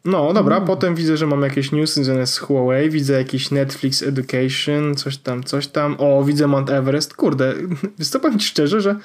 No, 0.05 0.33
dobra, 0.33 0.61
potem 0.61 0.95
widzę, 0.95 1.17
że 1.17 1.27
mam 1.27 1.43
jakieś 1.43 1.73
newsy 1.73 2.05
związane 2.05 2.27
z 2.27 2.39
Huawei, 2.39 2.91
widzę 2.91 3.13
jakiś 3.13 3.51
Netflix 3.51 4.03
Education, 4.03 4.95
coś 4.95 5.17
tam, 5.17 5.45
coś 5.45 5.67
tam. 5.67 5.97
O, 5.99 6.25
widzę 6.25 6.47
Mount 6.47 6.71
Everest. 6.71 7.15
Kurde, 7.15 7.55
wystąpię 7.99 8.39
ci 8.39 8.47
szczerze, 8.47 8.81
że 8.81 8.97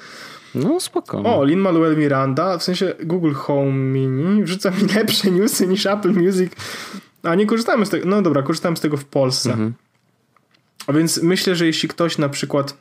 no, 0.54 0.80
spoko. 0.80 1.18
O, 1.18 1.44
Lin-Manuel 1.44 1.96
Miranda, 1.96 2.58
w 2.58 2.62
sensie 2.62 2.94
Google 3.04 3.32
Home 3.32 3.72
Mini 3.72 4.44
wrzuca 4.44 4.70
mi 4.70 4.82
lepsze 4.94 5.30
newsy 5.30 5.66
niż 5.66 5.86
Apple 5.86 6.12
Music. 6.12 6.52
A 7.22 7.34
nie 7.34 7.46
korzystamy 7.46 7.86
z 7.86 7.90
tego. 7.90 8.08
No 8.08 8.22
dobra, 8.22 8.42
korzystałem 8.42 8.76
z 8.76 8.80
tego 8.80 8.96
w 8.96 9.04
Polsce. 9.04 9.50
Mhm. 9.50 9.74
A 10.86 10.92
więc 10.92 11.22
myślę, 11.22 11.56
że 11.56 11.66
jeśli 11.66 11.88
ktoś 11.88 12.18
na 12.18 12.28
przykład 12.28 12.76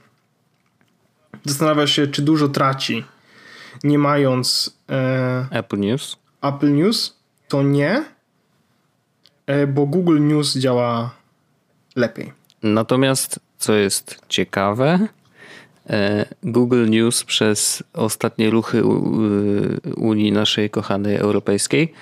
zastanawia 1.45 1.87
się, 1.87 2.07
czy 2.07 2.21
dużo 2.21 2.47
traci, 2.47 3.03
nie 3.83 3.97
mając 3.97 4.77
e, 4.89 5.47
Apple 5.51 5.79
News, 5.79 6.17
Apple 6.41 6.73
News, 6.73 7.17
to 7.47 7.63
nie, 7.63 8.03
e, 9.45 9.67
bo 9.67 9.85
Google 9.85 10.19
News 10.19 10.57
działa 10.57 11.11
lepiej. 11.95 12.33
Natomiast, 12.63 13.39
co 13.57 13.73
jest 13.73 14.19
ciekawe, 14.29 15.07
e, 15.89 16.25
Google 16.43 16.89
News 16.89 17.23
przez 17.23 17.83
ostatnie 17.93 18.49
ruchy 18.49 18.83
Unii 19.95 20.31
naszej 20.31 20.69
kochanej 20.69 21.15
europejskiej 21.15 21.93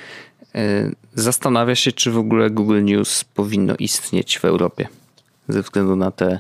e, 0.55 0.91
zastanawia 1.15 1.75
się, 1.75 1.91
czy 1.91 2.11
w 2.11 2.17
ogóle 2.17 2.49
Google 2.49 2.83
News 2.83 3.23
powinno 3.23 3.75
istnieć 3.75 4.39
w 4.39 4.45
Europie 4.45 4.87
ze 5.51 5.61
względu 5.61 5.95
na 5.95 6.11
te 6.11 6.39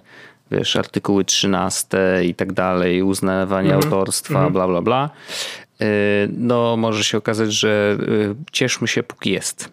wiesz, 0.51 0.75
artykuły 0.75 1.25
13 1.25 1.97
i 2.23 2.35
tak 2.35 2.53
dalej, 2.53 3.03
uznawanie 3.03 3.69
mm 3.69 3.81
-hmm. 3.81 3.85
autorstwa, 3.85 4.39
mm 4.39 4.49
-hmm. 4.49 4.53
bla, 4.53 4.67
bla, 4.67 4.81
bla. 4.81 5.09
Y, 5.81 5.85
no, 6.37 6.77
może 6.77 7.03
się 7.03 7.17
okazać, 7.17 7.53
że 7.53 7.97
y, 7.99 8.35
cieszmy 8.51 8.87
się, 8.87 9.03
póki 9.03 9.31
jest. 9.31 9.71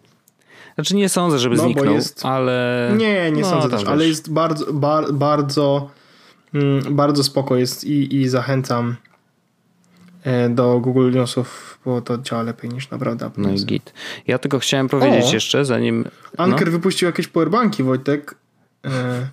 Znaczy 0.75 0.97
nie 0.97 1.09
sądzę, 1.09 1.39
żeby 1.39 1.57
no, 1.57 1.63
zniknął, 1.63 1.95
jest... 1.95 2.27
ale... 2.27 2.91
Nie, 2.97 3.31
nie 3.31 3.43
no, 3.43 3.51
sądzę 3.51 3.69
też, 3.69 3.85
ale 3.85 4.09
jest 4.09 4.33
bardzo, 4.33 4.73
bar, 4.73 5.13
bardzo, 5.13 5.91
mm, 6.55 6.97
bardzo 6.97 7.25
spoko 7.25 7.57
jest 7.57 7.85
i, 7.85 8.17
i 8.17 8.29
zachęcam 8.29 8.97
e, 10.25 10.49
do 10.49 10.81
Google 10.81 11.11
Newsów, 11.11 11.79
bo 11.85 12.01
to 12.01 12.19
działa 12.19 12.43
lepiej 12.43 12.71
niż 12.71 12.91
naprawdę 12.91 13.31
No 13.37 13.51
i 13.51 13.65
git. 13.65 13.93
Ja 14.27 14.39
tylko 14.39 14.59
chciałem 14.59 14.89
powiedzieć 14.89 15.25
o, 15.25 15.35
jeszcze, 15.35 15.65
zanim... 15.65 16.05
Anker 16.37 16.67
no. 16.67 16.73
wypuścił 16.73 17.07
jakieś 17.07 17.29
powerbanki, 17.29 17.83
Wojtek. 17.83 18.35
E, 18.85 19.29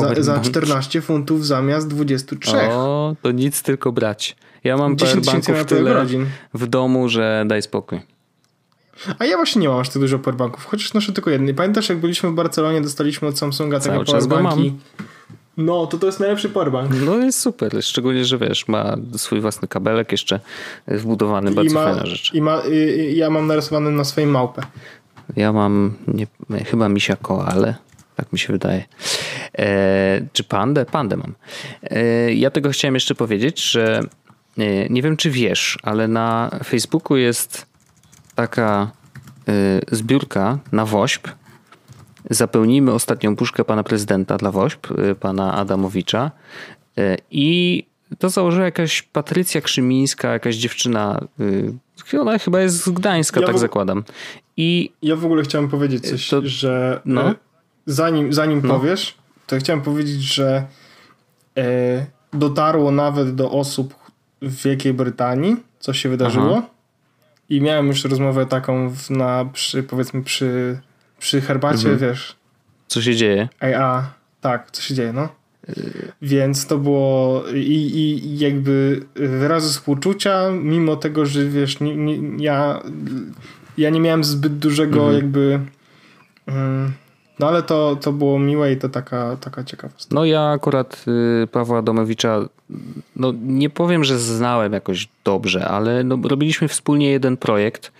za, 0.00 0.22
za 0.22 0.40
14 0.40 1.00
funtów 1.00 1.46
zamiast 1.46 1.88
23. 1.88 2.56
O, 2.56 3.16
to 3.22 3.30
nic, 3.30 3.62
tylko 3.62 3.92
brać. 3.92 4.36
Ja 4.64 4.76
mam 4.76 4.96
powerbanków 4.96 5.64
tyle 5.64 6.06
w 6.54 6.66
domu, 6.66 7.08
że 7.08 7.44
daj 7.46 7.62
spokój. 7.62 8.00
A 9.18 9.24
ja 9.24 9.36
właśnie 9.36 9.62
nie 9.62 9.68
mam 9.68 9.78
aż 9.80 9.88
tak 9.88 10.02
dużo 10.02 10.18
powerbanków, 10.18 10.64
chociaż 10.64 10.94
noszę 10.94 11.12
tylko 11.12 11.30
jedny. 11.30 11.54
Pamiętasz, 11.54 11.88
jak 11.88 11.98
byliśmy 11.98 12.30
w 12.30 12.34
Barcelonie, 12.34 12.80
dostaliśmy 12.80 13.28
od 13.28 13.38
Samsunga 13.38 13.80
takie 13.80 14.04
powerbanki. 14.04 14.74
No, 15.56 15.86
to 15.86 15.98
to 15.98 16.06
jest 16.06 16.20
najlepszy 16.20 16.48
powerbank. 16.48 16.90
No 17.06 17.16
jest 17.16 17.40
super, 17.40 17.82
szczególnie, 17.82 18.24
że 18.24 18.38
wiesz, 18.38 18.68
ma 18.68 18.96
swój 19.16 19.40
własny 19.40 19.68
kabelek 19.68 20.12
jeszcze 20.12 20.40
wbudowany, 20.88 21.50
bardzo 21.50 21.74
ma, 21.74 21.84
fajna 21.84 22.06
rzecz. 22.06 22.34
I 22.34 22.42
ma, 22.42 22.62
y, 22.66 23.12
ja 23.14 23.30
mam 23.30 23.46
narysowany 23.46 23.90
na 23.90 24.04
swojej 24.04 24.30
małpę. 24.30 24.62
Ja 25.36 25.52
mam 25.52 25.94
nie, 26.08 26.26
chyba 26.64 26.88
misia 26.88 27.16
ale 27.46 27.74
tak 28.18 28.32
mi 28.32 28.38
się 28.38 28.52
wydaje. 28.52 28.84
E, 29.58 30.20
czy 30.32 30.44
pandę? 30.44 30.86
Pandę 30.86 31.16
mam. 31.16 31.34
E, 31.82 32.34
ja 32.34 32.50
tego 32.50 32.70
chciałem 32.70 32.94
jeszcze 32.94 33.14
powiedzieć, 33.14 33.70
że 33.70 34.00
e, 34.58 34.88
nie 34.88 35.02
wiem, 35.02 35.16
czy 35.16 35.30
wiesz, 35.30 35.78
ale 35.82 36.08
na 36.08 36.50
Facebooku 36.64 37.16
jest 37.16 37.66
taka 38.34 38.90
e, 39.48 39.80
zbiórka 39.96 40.58
na 40.72 40.84
WOŚP. 40.84 41.28
Zapełnimy 42.30 42.92
ostatnią 42.92 43.36
puszkę 43.36 43.64
pana 43.64 43.82
prezydenta 43.82 44.36
dla 44.36 44.50
WOŚP, 44.50 44.90
e, 44.90 45.14
pana 45.14 45.54
Adamowicza. 45.54 46.30
E, 46.98 47.16
I 47.30 47.84
to 48.18 48.30
założyła 48.30 48.64
jakaś 48.64 49.02
Patrycja 49.02 49.60
Krzymińska, 49.60 50.32
jakaś 50.32 50.56
dziewczyna. 50.56 51.20
Ona 52.20 52.38
chyba 52.38 52.60
jest 52.60 52.84
z 52.84 52.88
Gdańska, 52.88 53.40
ja 53.40 53.46
tak 53.46 53.56
w... 53.56 53.58
zakładam. 53.58 54.04
I 54.56 54.90
ja 55.02 55.16
w 55.16 55.24
ogóle 55.24 55.42
chciałem 55.42 55.68
powiedzieć 55.68 56.10
coś, 56.10 56.28
to... 56.28 56.40
że 56.44 57.00
no? 57.04 57.34
Zanim, 57.88 58.32
zanim 58.32 58.60
no. 58.64 58.74
powiesz, 58.74 59.14
to 59.46 59.58
chciałem 59.58 59.82
powiedzieć, 59.82 60.22
że 60.22 60.66
e, 61.56 62.06
dotarło 62.32 62.90
nawet 62.90 63.34
do 63.34 63.50
osób 63.50 63.94
w 64.42 64.62
Wielkiej 64.62 64.94
Brytanii, 64.94 65.56
co 65.78 65.92
się 65.92 66.08
wydarzyło. 66.08 66.56
Aha. 66.58 66.68
I 67.48 67.60
miałem 67.60 67.86
już 67.86 68.04
rozmowę 68.04 68.46
taką 68.46 68.90
w, 68.90 69.10
na, 69.10 69.44
przy, 69.52 69.82
powiedzmy 69.82 70.22
przy, 70.22 70.80
przy 71.18 71.40
herbacie, 71.40 71.88
mhm. 71.90 71.98
wiesz. 71.98 72.36
Co 72.86 73.02
się 73.02 73.16
dzieje? 73.16 73.48
A, 73.60 73.66
a 73.66 74.10
tak, 74.40 74.70
co 74.70 74.82
się 74.82 74.94
dzieje, 74.94 75.12
no. 75.12 75.28
Więc 76.22 76.66
to 76.66 76.78
było 76.78 77.44
i, 77.54 77.90
i 77.94 78.38
jakby 78.38 79.06
wyrazy 79.14 79.68
współczucia, 79.68 80.50
mimo 80.50 80.96
tego, 80.96 81.26
że 81.26 81.44
wiesz, 81.44 81.80
nie, 81.80 81.96
nie, 81.96 82.44
ja, 82.44 82.82
ja 83.78 83.90
nie 83.90 84.00
miałem 84.00 84.24
zbyt 84.24 84.58
dużego 84.58 85.00
mhm. 85.00 85.14
jakby. 85.14 85.60
Um, 86.46 86.92
no 87.38 87.48
ale 87.48 87.62
to, 87.62 87.96
to 87.96 88.12
było 88.12 88.38
miłe 88.38 88.72
i 88.72 88.76
to 88.76 88.88
taka, 88.88 89.36
taka 89.36 89.64
ciekawostka. 89.64 90.14
No 90.14 90.24
ja 90.24 90.50
akurat 90.50 91.04
y, 91.42 91.46
Pawła 91.46 91.82
Domowicza, 91.82 92.48
no 93.16 93.32
nie 93.42 93.70
powiem, 93.70 94.04
że 94.04 94.18
znałem 94.18 94.72
jakoś 94.72 95.08
dobrze, 95.24 95.68
ale 95.68 96.04
no, 96.04 96.18
robiliśmy 96.24 96.68
wspólnie 96.68 97.10
jeden 97.10 97.36
projekt. 97.36 97.92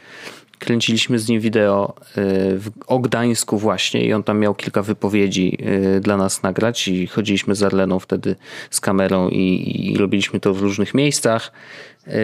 Kręciliśmy 0.59 1.19
z 1.19 1.29
nim 1.29 1.41
wideo 1.41 1.95
y, 1.99 2.13
w, 2.59 2.71
o 2.87 2.99
Gdańsku 2.99 3.59
właśnie 3.59 4.05
i 4.05 4.13
on 4.13 4.23
tam 4.23 4.39
miał 4.39 4.55
kilka 4.55 4.83
wypowiedzi 4.83 5.59
y, 5.97 6.01
dla 6.01 6.17
nas 6.17 6.43
nagrać 6.43 6.89
i 6.89 7.07
chodziliśmy 7.07 7.55
z 7.55 7.63
Arleną 7.63 7.99
wtedy 7.99 8.37
z 8.71 8.81
kamerą 8.81 9.29
i, 9.29 9.91
i 9.93 9.99
robiliśmy 9.99 10.41
to 10.41 10.55
w 10.55 10.61
różnych 10.61 10.95
miejscach, 10.95 11.53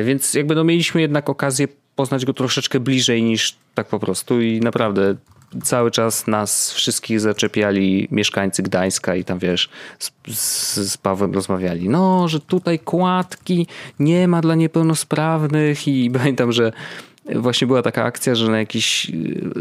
więc 0.04 0.34
jakby 0.34 0.54
no 0.54 0.64
mieliśmy 0.64 1.00
jednak 1.00 1.30
okazję 1.30 1.68
poznać 1.96 2.24
go 2.24 2.32
troszeczkę 2.32 2.80
bliżej 2.80 3.22
niż 3.22 3.56
tak 3.74 3.86
po 3.86 3.98
prostu 3.98 4.40
i 4.40 4.60
naprawdę 4.60 5.14
cały 5.62 5.90
czas 5.90 6.26
nas 6.26 6.72
wszystkich 6.72 7.20
zaczepiali 7.20 8.08
mieszkańcy 8.10 8.62
Gdańska 8.62 9.16
i 9.16 9.24
tam 9.24 9.38
wiesz, 9.38 9.68
z, 9.98 10.12
z, 10.28 10.74
z 10.92 10.96
Pawłem 10.96 11.34
rozmawiali. 11.34 11.88
No, 11.88 12.28
że 12.28 12.40
tutaj 12.40 12.78
kładki 12.78 13.66
nie 13.98 14.28
ma 14.28 14.40
dla 14.40 14.54
niepełnosprawnych 14.54 15.88
i 15.88 16.10
pamiętam, 16.18 16.52
że 16.52 16.72
właśnie 17.34 17.66
była 17.66 17.82
taka 17.82 18.04
akcja, 18.04 18.34
że 18.34 18.50
na 18.50 18.58
jakiś 18.58 19.10
y, 19.10 19.12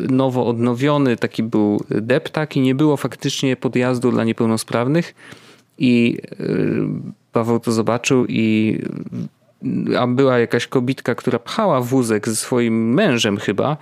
nowo 0.10 0.48
odnowiony 0.48 1.18
taki 1.18 1.44
był 1.44 1.84
deptak 1.89 2.58
i 2.58 2.62
nie 2.62 2.76
było 2.76 2.98
faktycznie 2.98 3.56
podjazdu 3.56 4.12
dla 4.12 4.24
niepełnosprawnych 4.24 5.16
i 5.78 6.18
y, 6.39 7.14
Paweł 7.32 7.60
to 7.60 7.72
zobaczył 7.72 8.26
i 8.30 8.80
a 9.99 10.07
była 10.07 10.39
jakaś 10.39 10.68
kobitka, 10.68 11.16
która 11.16 11.39
pchała 11.39 11.82
wózek 11.82 12.28
ze 12.28 12.36
swoim 12.36 12.93
mężem 12.93 13.38
chyba 13.38 13.78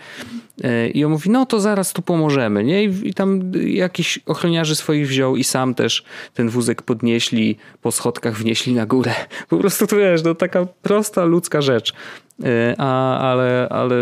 e, 0.64 0.90
i 0.90 1.06
on 1.06 1.12
mówi, 1.12 1.30
no 1.30 1.46
to 1.46 1.60
zaraz 1.60 1.94
tu 1.94 2.02
pomożemy, 2.02 2.64
nie? 2.64 2.84
I, 2.84 3.14
tam 3.14 3.52
jakiś 3.66 4.20
ochroniarzy 4.26 4.76
swoich 4.76 5.08
wziął 5.08 5.36
i 5.36 5.44
sam 5.44 5.74
też 5.74 6.04
ten 6.34 6.50
wózek 6.50 6.82
podnieśli, 6.82 7.58
po 7.82 7.92
schodkach 7.92 8.38
wnieśli 8.38 8.74
na 8.74 8.86
górę. 8.86 9.14
Po 9.50 9.58
prostu 9.58 9.88
to 9.88 9.98
wiesz, 9.98 10.24
no 10.24 10.36
taka 10.36 10.66
prosta 10.82 11.26
ludzka 11.26 11.62
rzecz. 11.62 11.94
E, 12.44 12.76
a, 12.78 13.18
ale, 13.18 13.68
ale 13.70 13.96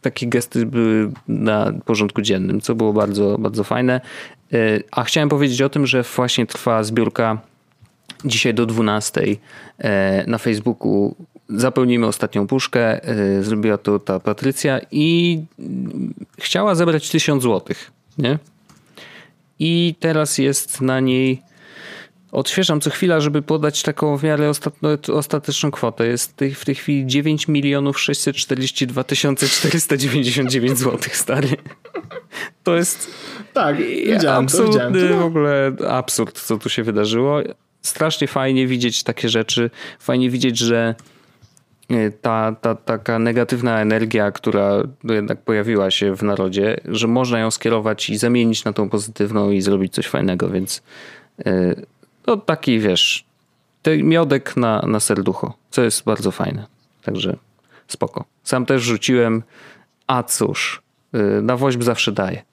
takie 0.00 0.26
gesty 0.26 0.66
były 0.66 1.12
na 1.28 1.72
porządku 1.84 2.22
dziennym, 2.22 2.60
co 2.60 2.74
było 2.74 2.92
bardzo, 2.92 3.38
bardzo 3.38 3.64
fajne. 3.64 4.00
E, 4.52 4.58
a 4.90 5.04
chciałem 5.04 5.28
powiedzieć 5.28 5.62
o 5.62 5.68
tym, 5.68 5.86
że 5.86 6.02
właśnie 6.02 6.46
trwa 6.46 6.82
zbiórka 6.82 7.51
dzisiaj 8.24 8.54
do 8.54 8.66
12 8.66 9.22
e, 9.78 10.24
na 10.26 10.38
Facebooku 10.38 11.16
zapełnimy 11.48 12.06
ostatnią 12.06 12.46
puszkę. 12.46 13.04
E, 13.04 13.42
zrobiła 13.42 13.78
to 13.78 13.98
ta 13.98 14.20
Patrycja 14.20 14.80
i 14.90 15.38
chciała 16.38 16.74
zebrać 16.74 17.10
1000 17.10 17.42
złotych, 17.42 17.90
nie? 18.18 18.38
I 19.58 19.94
teraz 20.00 20.38
jest 20.38 20.80
na 20.80 21.00
niej 21.00 21.42
odświeżam 22.32 22.80
co 22.80 22.90
chwila, 22.90 23.20
żeby 23.20 23.42
podać 23.42 23.82
taką 23.82 24.16
w 24.16 24.22
miarę 24.22 24.52
ostateczną 25.12 25.70
kwotę. 25.70 26.06
Jest 26.06 26.40
w 26.54 26.64
tej 26.64 26.74
chwili 26.74 27.06
9 27.06 27.48
milionów 27.48 28.00
642 28.00 29.04
499 29.04 30.78
zł, 30.78 30.98
stary. 31.12 31.48
To 32.62 32.76
jest 32.76 33.10
tak, 33.52 33.76
widziałem 33.76 34.44
absolutny 34.44 34.80
to, 34.80 34.90
widziałem 34.90 35.14
to. 35.14 35.18
w 35.18 35.24
ogóle 35.24 35.72
absurd, 35.88 36.40
co 36.40 36.58
tu 36.58 36.68
się 36.68 36.82
wydarzyło 36.82 37.40
strasznie 37.82 38.28
fajnie 38.28 38.66
widzieć 38.66 39.02
takie 39.02 39.28
rzeczy. 39.28 39.70
Fajnie 39.98 40.30
widzieć, 40.30 40.58
że 40.58 40.94
e, 41.90 42.10
ta, 42.10 42.56
ta 42.60 42.74
taka 42.74 43.18
negatywna 43.18 43.80
energia, 43.80 44.30
która 44.30 44.82
jednak 45.04 45.42
pojawiła 45.42 45.90
się 45.90 46.16
w 46.16 46.22
narodzie, 46.22 46.80
że 46.84 47.06
można 47.06 47.38
ją 47.38 47.50
skierować 47.50 48.10
i 48.10 48.16
zamienić 48.16 48.64
na 48.64 48.72
tą 48.72 48.88
pozytywną 48.88 49.50
i 49.50 49.60
zrobić 49.60 49.94
coś 49.94 50.06
fajnego, 50.06 50.48
więc 50.48 50.82
e, 51.46 51.74
to 52.24 52.36
taki 52.36 52.78
wiesz, 52.78 53.24
miodek 54.02 54.56
na, 54.56 54.82
na 54.86 55.00
serducho, 55.00 55.54
co 55.70 55.82
jest 55.82 56.04
bardzo 56.04 56.30
fajne. 56.30 56.66
Także 57.02 57.36
spoko. 57.88 58.24
Sam 58.44 58.66
też 58.66 58.82
rzuciłem, 58.82 59.42
a 60.06 60.22
cóż, 60.22 60.82
e, 61.12 61.18
na 61.42 61.56
woźb 61.56 61.82
zawsze 61.82 62.12
daje. 62.12 62.51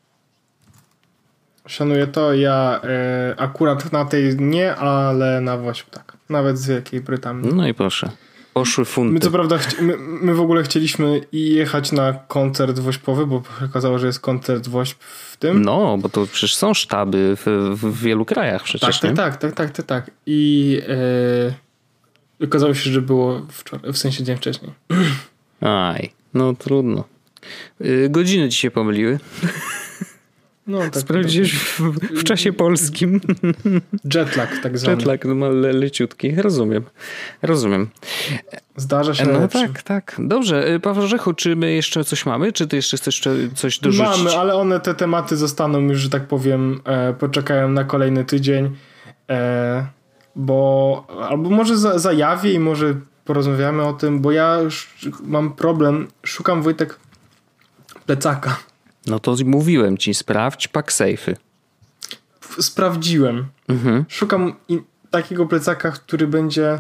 Szanuję 1.70 2.08
to. 2.08 2.34
Ja 2.34 2.82
e, 2.84 3.36
akurat 3.38 3.92
na 3.92 4.06
tej 4.06 4.38
nie, 4.38 4.76
ale 4.76 5.42
na 5.42 5.58
Wośp 5.58 5.90
tak. 5.90 6.18
Nawet 6.30 6.58
z 6.58 6.68
Wielkiej 6.68 7.02
Brytanii. 7.02 7.54
No 7.54 7.68
i 7.68 7.74
proszę. 7.74 8.12
Poszły 8.54 8.86
funty. 8.86 9.14
My 9.14 9.20
co 9.20 9.32
prawda, 9.32 9.60
my, 9.82 9.98
my, 9.98 10.34
w 10.34 10.42
ogóle 10.42 10.64
chcieliśmy 10.64 11.22
jechać 11.32 11.92
na 11.92 12.14
koncert 12.14 12.80
wośpowy, 12.80 13.26
bo 13.26 13.42
okazało, 13.66 14.00
że 14.00 14.08
jest 14.08 14.20
koncert 14.20 14.68
wośp 14.68 15.04
w 15.04 15.38
tym. 15.38 15.62
No, 15.62 15.98
bo 15.98 16.10
to 16.10 16.28
przecież 16.28 16.56
są 16.56 16.74
sztaby 16.74 17.36
w, 17.36 17.76
w 17.82 18.02
wielu 18.02 18.26
krajach 18.26 18.64
przecież, 18.64 19.00
tak, 19.00 19.16
tak, 19.16 19.38
tak, 19.38 19.54
tak, 19.56 19.72
tak, 19.72 19.86
tak. 19.86 20.12
I 20.26 20.82
e, 22.42 22.46
okazało 22.46 22.74
się, 22.74 22.90
że 22.90 23.02
było 23.02 23.42
wczoraj, 23.50 23.94
w 23.94 23.98
sensie 23.98 24.24
dzień 24.24 24.38
wcześniej. 24.38 24.72
Aj, 25.62 26.12
no 26.34 26.54
trudno. 26.54 27.04
Y, 27.82 28.08
godziny 28.10 28.50
ci 28.50 28.58
się 28.58 28.72
pomyliły. 28.72 29.20
No, 30.70 30.80
tak, 30.80 30.98
Sprawdzisz 30.98 31.60
w, 31.60 31.80
w, 32.20 32.24
czasie 32.24 32.54
polskim. 32.54 33.22
Jetlag 34.16 34.50
tak 34.64 34.78
zwany. 34.78 34.98
Jetlag, 34.98 35.26
no 35.26 35.50
le, 35.50 35.74
leciutki. 35.74 36.36
Rozumiem. 36.36 36.84
Rozumiem. 37.42 37.90
Zdarza 38.76 39.14
się 39.14 39.26
No 39.26 39.48
tak, 39.48 39.84
tak. 39.84 40.16
Dobrze. 40.20 40.74
Y, 40.74 40.80
Paweł 40.80 41.08
Rzechu, 41.08 41.34
czy 41.34 41.56
my 41.56 41.72
jeszcze 41.72 42.04
coś 42.04 42.26
mamy? 42.26 42.52
Czy 42.52 42.68
ty 42.68 42.76
jeszcze 42.76 42.98
chcesz 42.98 43.22
coś 43.56 43.80
dorzucić? 43.80 44.18
Mamy, 44.18 44.38
ale 44.38 44.56
one, 44.56 44.80
te 44.80 44.96
tematy 44.96 45.38
zostaną 45.38 45.80
już, 45.80 46.00
że 46.00 46.10
tak 46.10 46.28
powiem, 46.28 46.82
e, 46.86 47.14
poczekają 47.14 47.70
na 47.70 47.84
kolejny 47.84 48.26
tydzień, 48.26 48.76
e, 49.30 49.88
bo 50.36 51.08
albo 51.30 51.50
może 51.50 51.78
za, 51.78 52.00
zajawię 52.00 52.54
i 52.54 52.60
może 52.60 52.96
porozmawiamy 53.26 53.84
o 53.86 53.94
tym, 53.94 54.20
bo 54.22 54.32
ja 54.32 54.60
już 54.62 54.96
mam 55.24 55.54
problem. 55.54 56.08
Szukam, 56.24 56.62
Wojtek, 56.62 57.00
plecaka 58.06 58.69
no 59.10 59.20
to 59.20 59.36
mówiłem 59.46 59.98
ci, 59.98 60.14
sprawdź 60.14 60.68
PackSafe'y. 60.68 61.36
Sprawdziłem. 62.60 63.46
Mhm. 63.68 64.06
Szukam 64.08 64.54
takiego 65.10 65.46
plecaka, 65.46 65.92
który 65.92 66.28
będzie... 66.28 66.80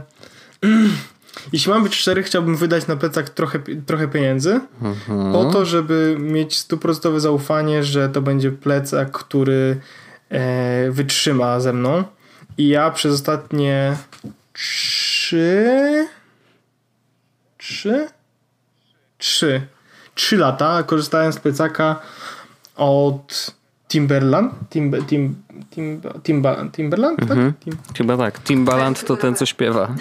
Jeśli 1.54 1.72
mam 1.72 1.84
być 1.84 1.96
szczery, 1.96 2.24
chciałbym 2.24 2.56
wydać 2.56 2.88
na 2.88 2.96
plecak 2.96 3.30
trochę, 3.30 3.60
trochę 3.86 4.08
pieniędzy 4.08 4.60
mhm. 4.82 5.34
po 5.34 5.46
to, 5.46 5.66
żeby 5.66 6.18
mieć 6.20 6.58
stuprocentowe 6.58 7.20
zaufanie, 7.20 7.84
że 7.84 8.10
to 8.10 8.22
będzie 8.22 8.52
plecak, 8.52 9.12
który 9.12 9.80
e, 10.30 10.92
wytrzyma 10.92 11.60
ze 11.60 11.74
mną. 11.74 12.04
I 12.58 12.68
ja 12.68 12.92
przez 12.92 13.14
ostatnie 13.14 13.98
trzy... 14.54 16.08
Trzy? 17.58 18.08
Trzy 19.18 19.62
trzy 20.20 20.38
lata 20.38 20.84
korzystałem 20.84 21.34
z 21.34 21.40
plecaka 21.40 22.02
od 22.80 23.54
Timberland. 23.90 24.54
Tim, 24.70 25.06
tim, 25.08 25.36
tim, 25.70 26.02
timba, 26.24 26.66
Timberland? 26.72 27.20
Tak? 27.20 27.32
Mhm. 27.32 27.54
Tim... 27.60 27.74
Chyba 27.98 28.18
tak. 28.18 28.44
Timbaland 28.44 29.06
to 29.06 29.18
ten, 29.18 29.36
co 29.36 29.46
śpiewa. 29.46 29.96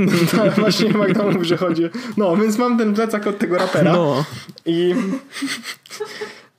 No, 0.36 0.50
właśnie 0.50 0.92
Magda 0.92 1.22
mówi, 1.30 1.44
że 1.44 1.56
chodzi. 1.56 1.82
No, 2.16 2.36
więc 2.36 2.58
mam 2.58 2.78
ten 2.78 2.94
plecak 2.94 3.26
od 3.26 3.38
tego 3.38 3.58
rapera. 3.58 3.92
No. 3.92 4.24
I, 4.66 4.94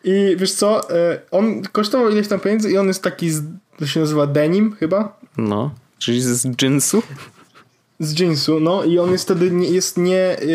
I 0.03 0.35
wiesz 0.37 0.51
co? 0.51 0.89
E, 0.89 1.19
on 1.31 1.61
kosztował 1.61 2.09
ileś 2.09 2.27
tam 2.27 2.39
pieniędzy 2.39 2.71
i 2.71 2.77
on 2.77 2.87
jest 2.87 3.03
taki, 3.03 3.29
z, 3.29 3.43
to 3.77 3.87
się 3.87 3.99
nazywa 3.99 4.27
denim 4.27 4.75
chyba. 4.79 5.19
No, 5.37 5.71
czyli 5.99 6.21
z 6.21 6.61
jeansu? 6.61 7.03
Z 7.99 8.19
jeansu, 8.19 8.59
no 8.59 8.83
i 8.83 8.99
on 8.99 9.11
jest 9.11 9.23
wtedy 9.23 9.51
nie, 9.51 9.69
jest 9.69 9.97
nie, 9.97 10.37
e, 10.39 10.45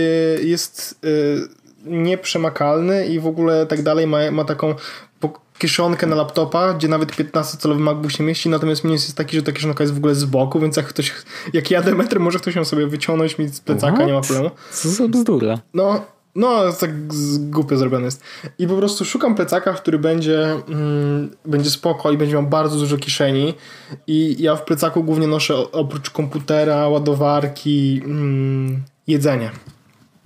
jest 0.42 1.00
e, 1.04 1.08
nieprzemakalny 1.86 3.06
i 3.06 3.20
w 3.20 3.26
ogóle 3.26 3.66
tak 3.66 3.82
dalej. 3.82 4.06
Ma, 4.06 4.30
ma 4.30 4.44
taką 4.44 4.74
kieszonkę 5.58 6.06
na 6.06 6.16
laptopa, 6.16 6.74
gdzie 6.74 6.88
nawet 6.88 7.12
15-calowy 7.12 7.78
MacBook 7.78 8.12
się 8.12 8.24
mieści, 8.24 8.48
natomiast 8.48 8.84
minus 8.84 9.04
jest 9.04 9.16
taki, 9.16 9.36
że 9.36 9.42
ta 9.42 9.52
kieszonka 9.52 9.84
jest 9.84 9.94
w 9.94 9.96
ogóle 9.96 10.14
z 10.14 10.24
boku, 10.24 10.60
więc 10.60 10.76
jak 10.76 10.86
ktoś, 10.86 11.14
jak 11.52 11.70
jadę 11.70 11.94
metr, 11.94 12.20
może 12.20 12.38
ktoś 12.38 12.54
ją 12.54 12.64
sobie 12.64 12.86
wyciągnąć 12.86 13.38
mi 13.38 13.48
z 13.48 13.60
plecaka, 13.60 13.96
What? 13.96 14.06
nie 14.06 14.12
ma 14.12 14.20
problemu. 14.20 14.50
Co 14.72 14.88
za 14.88 15.08
bzdura. 15.08 15.58
No, 15.74 16.00
no, 16.34 16.72
tak 16.80 16.90
głupio 17.50 17.76
zrobione 17.76 18.04
jest. 18.04 18.22
I 18.58 18.66
po 18.66 18.76
prostu 18.76 19.04
szukam 19.04 19.34
plecaka, 19.34 19.72
który 19.72 19.98
będzie, 19.98 20.52
mm, 20.68 21.30
będzie 21.44 21.70
spoko 21.70 22.12
i 22.12 22.18
będzie 22.18 22.34
miał 22.34 22.42
bardzo 22.42 22.78
dużo 22.78 22.96
kieszeni. 22.96 23.54
I 24.06 24.36
ja 24.38 24.56
w 24.56 24.64
plecaku 24.64 25.04
głównie 25.04 25.26
noszę 25.26 25.72
oprócz 25.72 26.10
komputera, 26.10 26.88
ładowarki, 26.88 28.02
mm, 28.04 28.82
jedzenie. 29.06 29.50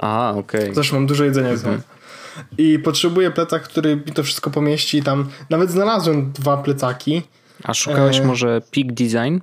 A, 0.00 0.30
okej. 0.30 0.60
Okay. 0.60 0.74
Zresztą 0.74 0.96
mam 0.96 1.06
dużo 1.06 1.24
jedzenia 1.24 1.50
mhm. 1.50 1.80
I 2.58 2.78
potrzebuję 2.78 3.30
plecak, 3.30 3.62
który 3.62 3.96
mi 3.96 4.12
to 4.12 4.22
wszystko 4.22 4.50
pomieści. 4.50 5.02
Tam 5.02 5.28
nawet 5.50 5.70
znalazłem 5.70 6.32
dwa 6.32 6.56
plecaki. 6.56 7.22
A 7.64 7.74
szukałeś 7.74 8.18
e... 8.18 8.24
może 8.24 8.60
Peak 8.74 8.92
Design? 8.92 9.38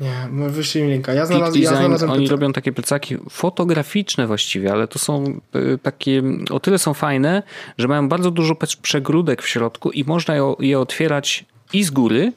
Nie, 0.00 0.48
wyślij 0.48 0.84
mi 0.84 0.90
linka. 0.90 1.14
Ja 1.14 1.26
znalazłem, 1.26 1.52
Peak 1.52 1.62
Design, 1.62 1.74
ja 1.74 1.80
znalazłem 1.80 2.10
oni 2.10 2.28
robią 2.28 2.52
takie 2.52 2.72
plecaki 2.72 3.16
fotograficzne 3.30 4.26
właściwie, 4.26 4.72
ale 4.72 4.88
to 4.88 4.98
są 4.98 5.40
y, 5.56 5.78
takie, 5.82 6.22
o 6.50 6.60
tyle 6.60 6.78
są 6.78 6.94
fajne, 6.94 7.42
że 7.78 7.88
mają 7.88 8.08
bardzo 8.08 8.30
dużo 8.30 8.56
przegródek 8.82 9.42
w 9.42 9.48
środku 9.48 9.90
i 9.90 10.04
można 10.04 10.34
je 10.60 10.78
otwierać 10.78 11.44
i 11.72 11.84
z 11.84 11.90
góry, 11.90 12.32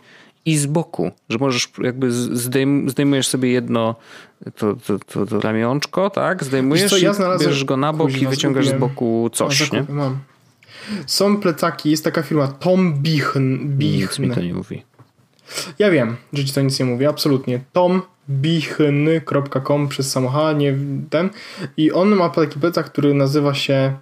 i 0.45 0.57
z 0.57 0.65
boku, 0.65 1.11
że 1.29 1.37
możesz 1.37 1.69
jakby 1.83 2.11
zdejm, 2.11 2.89
zdejmujesz 2.89 3.27
sobie 3.27 3.51
jedno 3.51 3.95
to, 4.55 4.75
to, 4.75 4.99
to, 4.99 5.25
to 5.25 5.39
ramionczko, 5.39 6.09
tak? 6.09 6.43
Zdejmujesz 6.43 6.89
co, 6.89 6.97
ja 6.97 7.13
znalazłem... 7.13 7.49
bierzesz 7.49 7.65
go 7.65 7.77
na 7.77 7.93
bok 7.93 8.07
Kuźna, 8.07 8.27
i 8.27 8.31
wyciągasz 8.31 8.67
z 8.67 8.73
boku 8.73 9.29
coś, 9.33 9.71
nie? 9.71 9.85
Mam. 9.89 10.19
Są 11.05 11.37
plecaki, 11.37 11.91
jest 11.91 12.03
taka 12.03 12.21
firma 12.21 12.47
Tom 12.47 12.93
Bichn. 12.93 13.57
Bichn. 13.65 14.01
Nic 14.01 14.19
mi 14.19 14.31
to 14.31 14.41
nie 14.41 14.53
mówi. 14.53 14.83
Ja 15.79 15.91
wiem, 15.91 16.15
że 16.33 16.45
ci 16.45 16.53
to 16.53 16.61
nic 16.61 16.79
nie 16.79 16.85
mówi, 16.85 17.05
absolutnie. 17.05 17.59
tombichn.com 17.73 18.67
przez 19.87 20.11
samocha, 20.11 20.53
nie 20.53 20.77
ten. 21.09 21.29
I 21.77 21.91
on 21.91 22.15
ma 22.15 22.29
taki 22.29 22.59
plecak, 22.59 22.85
który 22.85 23.13
nazywa 23.13 23.53
się 23.53 23.97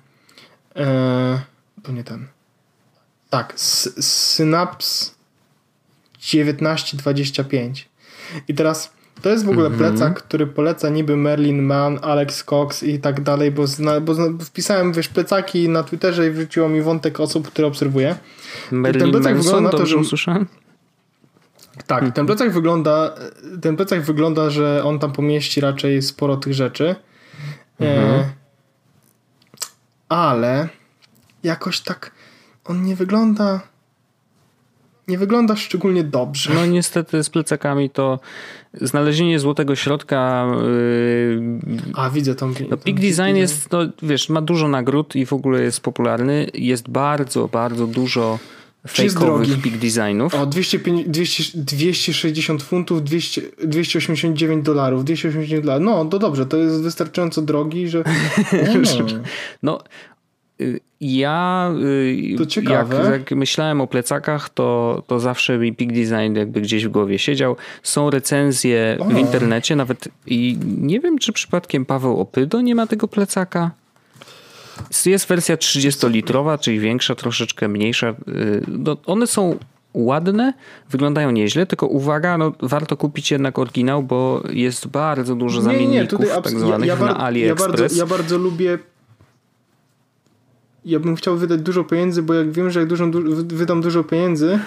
e, 0.76 1.42
to 1.84 1.92
nie 1.92 2.04
ten. 2.04 2.28
Tak, 3.30 3.54
Synapse 3.58 5.12
1925. 6.22 7.90
I 8.48 8.54
teraz 8.54 8.94
to 9.22 9.30
jest 9.30 9.46
w 9.46 9.50
ogóle 9.50 9.68
mm 9.68 9.80
-hmm. 9.80 9.82
plecak, 9.82 10.24
który 10.24 10.48
poleca 10.48 10.90
niby 10.90 11.18
Merlin 11.18 11.62
Mann, 11.62 12.00
Alex 12.02 12.44
Cox 12.44 12.84
i 12.84 13.00
tak 13.00 13.22
dalej, 13.22 13.52
bo, 13.52 13.68
zna, 13.68 14.02
bo 14.02 14.14
zna, 14.14 14.26
wpisałem 14.46 14.94
wiesz, 14.94 15.08
plecaki 15.08 15.70
na 15.70 15.84
Twitterze 15.84 16.28
i 16.28 16.32
wrzuciło 16.32 16.70
mi 16.70 16.82
wątek 16.82 17.20
osób, 17.20 17.48
które 17.48 17.68
obserwuję. 17.68 18.16
Merlin 18.72 19.02
ten 19.02 19.12
plecak 19.12 19.34
Manson, 19.34 19.54
wygląda 19.54 19.72
na 19.72 19.78
to, 19.78 19.86
że... 19.86 19.98
usłyszałem? 19.98 20.48
Tak, 21.88 22.14
ten 22.16 22.26
plecak 22.26 22.52
wygląda, 22.52 23.16
ten 23.62 23.76
plecak 23.76 24.02
wygląda, 24.02 24.50
że 24.50 24.84
on 24.84 25.00
tam 25.00 25.12
pomieści 25.12 25.62
raczej 25.62 26.02
sporo 26.02 26.38
tych 26.38 26.54
rzeczy. 26.54 26.96
Mhm. 27.80 28.20
E, 28.20 28.30
ale 30.10 30.70
jakoś 31.44 31.80
tak 31.80 32.12
on 32.66 32.84
nie 32.84 32.96
wygląda 32.96 33.71
nie 35.08 35.18
wygląda 35.18 35.56
szczególnie 35.56 36.04
dobrze. 36.04 36.54
No 36.54 36.66
niestety 36.66 37.24
z 37.24 37.30
plecakami 37.30 37.90
to 37.90 38.20
znalezienie 38.74 39.40
złotego 39.40 39.76
środka. 39.76 40.48
Yy, 40.64 41.80
A 41.94 42.10
widzę 42.10 42.36
tą. 42.36 42.54
No, 42.70 42.78
Peak 42.78 43.00
Design 43.00 43.36
jest, 43.36 43.72
no 43.72 43.80
wiesz, 44.04 44.30
ma 44.30 44.42
dużo 44.42 44.68
nagród 44.68 45.16
i 45.16 45.26
w 45.26 45.34
ogóle 45.34 45.62
jest 45.62 45.82
popularny. 45.82 46.48
Jest 46.54 46.90
bardzo, 46.90 47.48
bardzo 47.48 47.88
dużo 47.88 48.40
fejkowych 48.88 49.62
Peak 49.62 49.78
Designów. 49.78 50.36
O, 50.36 50.46
205, 50.46 51.08
200, 51.08 51.44
260 51.56 52.64
funtów, 52.64 53.04
200, 53.04 53.42
289 53.64 54.66
dolarów. 54.66 55.06
289 55.06 55.66
dolarów. 55.66 55.86
No, 55.86 56.06
to 56.06 56.20
dobrze, 56.20 56.46
to 56.46 56.58
jest 56.58 56.82
wystarczająco 56.82 57.42
drogi, 57.42 57.88
że. 57.88 58.04
No, 59.64 59.80
no 59.80 59.84
y, 60.62 60.80
ja 61.02 61.72
y. 61.84 62.36
Jak, 62.70 62.90
jak, 63.12 63.32
myślałem 63.32 63.82
o 63.82 63.88
plecakach, 63.88 64.50
to, 64.50 65.04
to 65.08 65.20
zawsze 65.20 65.58
mi 65.58 65.74
Peak 65.74 65.94
Design 65.94 66.36
jakby 66.36 66.62
gdzieś 66.62 66.86
w 66.86 66.90
głowie 66.90 67.20
siedział. 67.20 67.56
Są 67.84 68.10
recenzje 68.10 68.98
o. 69.00 69.06
w 69.06 69.18
internecie, 69.18 69.76
nawet 69.76 70.08
i 70.28 70.58
nie 70.78 71.00
wiem, 71.00 71.18
czy 71.18 71.34
przypadkiem 71.34 71.86
Paweł 71.86 72.20
Opydo 72.20 72.62
nie 72.62 72.76
ma 72.76 72.88
tego 72.88 73.08
plecaka. 73.08 73.72
Jest 75.06 75.28
wersja 75.28 75.56
30-litrowa, 75.56 76.60
czyli 76.60 76.80
większa, 76.80 77.16
troszeczkę 77.16 77.68
mniejsza. 77.68 78.10
Y, 78.10 78.64
no, 78.68 78.98
one 79.06 79.28
są 79.28 79.58
ładne, 79.94 80.54
wyglądają 80.90 81.32
nieźle, 81.32 81.66
tylko 81.66 81.88
uwaga, 81.88 82.38
no, 82.38 82.52
warto 82.62 82.98
kupić 82.98 83.32
jednak 83.32 83.60
oryginał, 83.60 84.04
bo 84.04 84.44
jest 84.50 84.88
bardzo 84.88 85.36
dużo 85.36 85.62
zamienników 85.62 85.94
nie, 85.94 86.02
nie, 86.02 86.08
tutaj 86.08 86.44
tak 86.44 86.60
zwanych 86.60 86.88
ja, 86.88 86.96
ja 86.96 87.06
na 87.06 87.18
AliExpress. 87.18 87.70
Ja 87.70 87.78
bardzo, 87.78 87.96
ja 87.96 88.06
bardzo 88.06 88.38
lubię 88.38 88.80
ja 90.86 91.00
bym 91.00 91.16
chciał 91.16 91.38
wydać 91.38 91.62
dużo 91.62 91.84
pieniędzy, 91.84 92.24
bo 92.24 92.34
jak 92.34 92.52
wiem, 92.52 92.70
że 92.70 92.80
jak 92.80 92.90
dużo, 92.90 93.08
wydam 93.48 93.82
dużo 93.82 94.04
pieniędzy, 94.04 94.60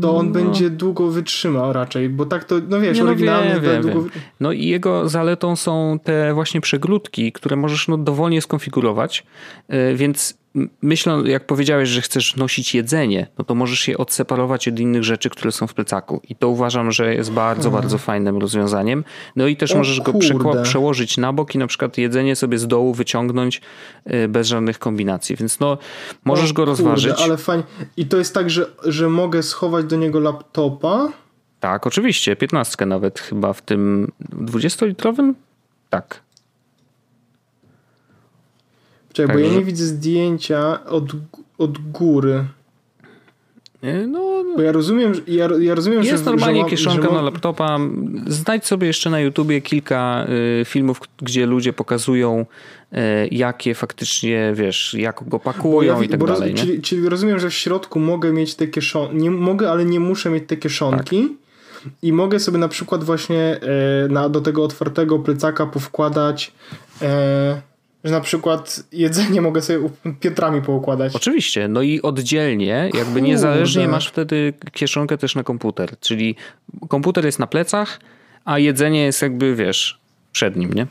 to 0.00 0.16
on 0.16 0.26
no. 0.26 0.32
będzie 0.32 0.70
długo 0.70 1.10
wytrzymał 1.10 1.72
raczej, 1.72 2.08
bo 2.08 2.26
tak 2.26 2.44
to, 2.44 2.54
no 2.68 2.80
wiesz, 2.80 2.96
nie, 2.96 3.04
no 3.04 3.10
oryginalny 3.10 3.60
wie, 3.60 3.68
wie, 3.70 3.80
długo... 3.80 4.02
Wie. 4.02 4.10
No 4.40 4.52
i 4.52 4.66
jego 4.66 5.08
zaletą 5.08 5.56
są 5.56 5.98
te 6.04 6.34
właśnie 6.34 6.60
przegródki, 6.60 7.32
które 7.32 7.56
możesz 7.56 7.88
no 7.88 7.98
dowolnie 7.98 8.42
skonfigurować, 8.42 9.26
y, 9.72 9.96
więc 9.96 10.37
myślę, 10.82 11.22
jak 11.24 11.46
powiedziałeś, 11.46 11.88
że 11.88 12.00
chcesz 12.00 12.36
nosić 12.36 12.74
jedzenie, 12.74 13.26
no 13.38 13.44
to 13.44 13.54
możesz 13.54 13.88
je 13.88 13.98
odseparować 13.98 14.68
od 14.68 14.78
innych 14.78 15.04
rzeczy, 15.04 15.30
które 15.30 15.52
są 15.52 15.66
w 15.66 15.74
plecaku. 15.74 16.20
I 16.28 16.36
to 16.36 16.48
uważam, 16.48 16.92
że 16.92 17.14
jest 17.14 17.32
bardzo, 17.32 17.62
hmm. 17.62 17.82
bardzo 17.82 17.98
fajnym 17.98 18.38
rozwiązaniem. 18.38 19.04
No 19.36 19.46
i 19.46 19.56
też 19.56 19.72
o, 19.72 19.78
możesz 19.78 20.00
kurde. 20.00 20.38
go 20.38 20.62
przełożyć 20.62 21.16
na 21.16 21.32
bok 21.32 21.54
i 21.54 21.58
na 21.58 21.66
przykład 21.66 21.98
jedzenie 21.98 22.36
sobie 22.36 22.58
z 22.58 22.66
dołu 22.66 22.94
wyciągnąć 22.94 23.60
y, 24.06 24.28
bez 24.28 24.46
żadnych 24.46 24.78
kombinacji. 24.78 25.36
Więc 25.36 25.60
no, 25.60 25.78
możesz 26.24 26.50
o, 26.50 26.54
go 26.54 26.64
rozważyć. 26.64 27.12
Kurde, 27.12 27.24
ale 27.24 27.36
fajnie. 27.36 27.64
I 27.96 28.06
to 28.06 28.16
jest 28.16 28.34
tak, 28.34 28.50
że, 28.50 28.66
że 28.84 29.08
mogę 29.08 29.42
schować 29.42 29.86
do 29.86 29.96
niego 29.96 30.20
laptopa? 30.20 31.08
Tak, 31.60 31.86
oczywiście. 31.86 32.36
15 32.36 32.86
nawet 32.86 33.20
chyba 33.20 33.52
w 33.52 33.62
tym 33.62 34.12
20-litrowym? 34.32 35.34
Tak. 35.90 36.27
Czekaj, 39.18 39.36
bo 39.36 39.42
ja 39.42 39.52
nie 39.52 39.64
widzę 39.64 39.84
zdjęcia 39.84 40.84
od, 40.84 41.04
od 41.58 41.78
góry. 41.78 42.44
No, 43.82 44.42
no, 44.42 44.56
Bo 44.56 44.62
ja 44.62 44.72
rozumiem, 44.72 45.12
ja, 45.26 45.48
ja 45.60 45.74
rozumiem 45.74 46.04
jest 46.04 46.24
że, 46.24 46.30
normalnie 46.30 46.62
że 46.62 46.70
kieszonka 46.70 47.12
na 47.12 47.22
laptopa. 47.22 47.78
Znajdź 48.26 48.66
sobie 48.66 48.86
jeszcze 48.86 49.10
na 49.10 49.20
YouTubie 49.20 49.60
kilka 49.60 50.26
y, 50.60 50.64
filmów, 50.64 51.00
gdzie 51.22 51.46
ludzie 51.46 51.72
pokazują, 51.72 52.46
y, 52.92 52.96
jakie 53.30 53.74
faktycznie, 53.74 54.52
wiesz, 54.54 54.94
jak 54.94 55.28
go 55.28 55.38
pakują 55.38 55.98
ja, 55.98 56.04
i 56.04 56.08
tak 56.08 56.24
dalej. 56.24 56.50
Roz, 56.50 56.60
czyli, 56.60 56.82
czyli, 56.82 57.08
rozumiem, 57.08 57.38
że 57.38 57.50
w 57.50 57.54
środku 57.54 58.00
mogę 58.00 58.32
mieć 58.32 58.54
te 58.54 58.66
kieszonki. 58.66 59.16
Nie 59.16 59.30
mogę, 59.30 59.70
ale 59.70 59.84
nie 59.84 60.00
muszę 60.00 60.30
mieć 60.30 60.44
te 60.46 60.56
kieszonki. 60.56 61.22
Tak. 61.22 61.92
I 62.02 62.12
mogę 62.12 62.40
sobie 62.40 62.58
na 62.58 62.68
przykład 62.68 63.04
właśnie 63.04 63.60
y, 64.06 64.08
na, 64.08 64.28
do 64.28 64.40
tego 64.40 64.64
otwartego 64.64 65.18
plecaka 65.18 65.66
powkładać 65.66 66.52
e, 67.02 67.62
że 68.04 68.12
na 68.12 68.20
przykład 68.20 68.82
jedzenie 68.92 69.40
mogę 69.40 69.62
sobie 69.62 69.90
piętrami 70.20 70.62
poukładać. 70.62 71.16
Oczywiście, 71.16 71.68
no 71.68 71.82
i 71.82 72.02
oddzielnie, 72.02 72.90
jakby 72.94 73.04
Kurde. 73.04 73.20
niezależnie 73.20 73.88
masz 73.88 74.08
wtedy 74.08 74.52
kieszonkę 74.72 75.18
też 75.18 75.34
na 75.34 75.42
komputer, 75.42 75.98
czyli 76.00 76.36
komputer 76.88 77.24
jest 77.24 77.38
na 77.38 77.46
plecach, 77.46 78.00
a 78.44 78.58
jedzenie 78.58 79.04
jest 79.04 79.22
jakby, 79.22 79.54
wiesz, 79.54 80.00
przed 80.32 80.56
nim, 80.56 80.74
nie? 80.74 80.86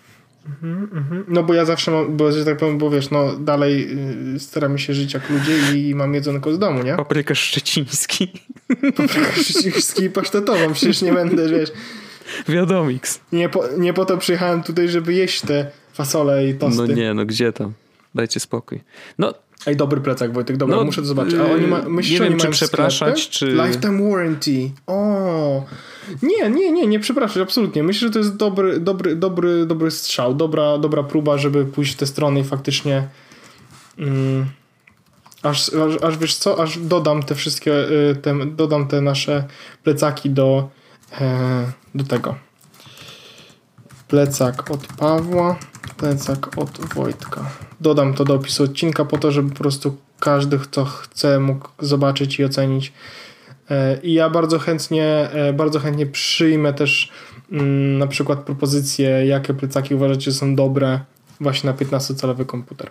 Mhm, 0.47 0.89
mhm. 0.93 1.25
No 1.27 1.43
bo 1.43 1.53
ja 1.53 1.65
zawsze 1.65 1.91
mam, 1.91 2.17
bo 2.17 2.31
że 2.31 2.45
tak 2.45 2.57
powiem, 2.57 2.77
bo 2.77 2.89
wiesz, 2.89 3.09
no 3.09 3.35
dalej 3.35 3.87
y, 4.35 4.39
staram 4.39 4.77
się 4.77 4.93
żyć 4.93 5.13
jak 5.13 5.29
ludzie 5.29 5.79
i 5.79 5.95
mam 5.95 6.13
jedzonko 6.13 6.53
z 6.53 6.59
domu, 6.59 6.83
nie? 6.83 6.95
Paprykarz 6.95 7.39
szczeciński. 7.39 8.27
Paprykarz 8.97 9.35
szczeciński 9.35 10.03
i 10.03 10.09
pasztetową, 10.09 10.73
przecież 10.73 11.01
nie 11.01 11.13
będę, 11.13 11.49
wiesz. 11.49 11.71
Wiadomiks. 12.47 13.19
Nie 13.31 13.49
po, 13.49 13.63
nie 13.77 13.93
po 13.93 14.05
to 14.05 14.17
przyjechałem 14.17 14.63
tutaj, 14.63 14.89
żeby 14.89 15.13
jeść 15.13 15.41
te 15.41 15.71
fasole 15.97 16.49
i 16.49 16.55
tosty. 16.55 16.87
No 16.87 16.93
nie, 16.93 17.13
no 17.13 17.25
gdzie 17.25 17.53
tam? 17.53 17.73
Dajcie 18.15 18.39
spokój. 18.39 18.83
No, 19.17 19.33
Ej, 19.65 19.75
dobry 19.75 20.01
plecak, 20.01 20.33
Wojtek, 20.33 20.57
dobra, 20.57 20.75
no, 20.75 20.83
muszę 20.83 21.01
to 21.01 21.07
zobaczyć. 21.07 21.35
A 21.35 21.51
oni 21.51 21.67
ma, 21.67 21.81
myślisz, 21.81 22.19
nie 22.19 22.25
wiem, 22.25 22.33
oni 22.33 22.41
czy 22.41 22.49
przepraszać, 22.49 23.19
sklepy? 23.19 23.31
czy... 23.31 23.47
Lifetime 23.47 24.09
warranty. 24.09 24.71
O, 24.87 25.65
nie, 26.23 26.49
nie, 26.49 26.71
nie, 26.71 26.87
nie 26.87 26.99
przepraszać, 26.99 27.37
absolutnie. 27.43 27.83
Myślę, 27.83 28.07
że 28.07 28.13
to 28.13 28.19
jest 28.19 28.35
dobry, 28.35 28.79
dobry, 28.79 29.15
dobry, 29.15 29.65
dobry 29.65 29.91
strzał, 29.91 30.33
dobra, 30.33 30.77
dobra 30.77 31.03
próba, 31.03 31.37
żeby 31.37 31.65
pójść 31.65 31.93
w 31.93 31.97
tę 31.97 32.05
stronę 32.05 32.39
i 32.39 32.43
faktycznie 32.43 33.07
mm, 33.97 34.45
aż, 35.43 35.73
aż, 35.73 36.03
aż 36.03 36.17
wiesz 36.17 36.35
co, 36.35 36.63
aż 36.63 36.79
dodam 36.79 37.23
te 37.23 37.35
wszystkie, 37.35 37.73
y, 38.11 38.15
te, 38.15 38.45
dodam 38.45 38.87
te 38.87 39.01
nasze 39.01 39.43
plecaki 39.83 40.29
do, 40.29 40.69
e, 41.21 41.71
do 41.95 42.03
tego. 42.03 42.46
Plecak 44.07 44.71
od 44.71 44.87
Pawła, 44.87 45.59
plecak 45.97 46.57
od 46.57 46.79
Wojtka. 46.95 47.49
Dodam 47.81 48.13
to 48.13 48.25
do 48.25 48.33
opisu 48.33 48.63
odcinka 48.63 49.05
po 49.05 49.17
to, 49.17 49.31
żeby 49.31 49.49
po 49.49 49.57
prostu 49.57 49.97
każdy, 50.19 50.59
kto 50.59 50.85
chce, 50.85 51.39
mógł 51.39 51.69
zobaczyć 51.79 52.39
i 52.39 52.45
ocenić. 52.45 52.93
E, 53.69 53.99
I 54.03 54.13
ja 54.13 54.29
bardzo 54.29 54.59
chętnie, 54.59 55.05
e, 55.05 55.53
bardzo 55.53 55.79
chętnie 55.79 56.05
przyjmę 56.05 56.73
też 56.73 57.11
mm, 57.51 57.97
na 57.97 58.07
przykład 58.07 58.39
propozycje, 58.39 59.09
jakie 59.09 59.53
plecaki 59.53 59.95
uważacie 59.95 60.31
są 60.31 60.55
dobre 60.55 60.99
właśnie 61.41 61.69
na 61.69 61.77
15-calowy 61.77 62.45
komputer 62.45 62.89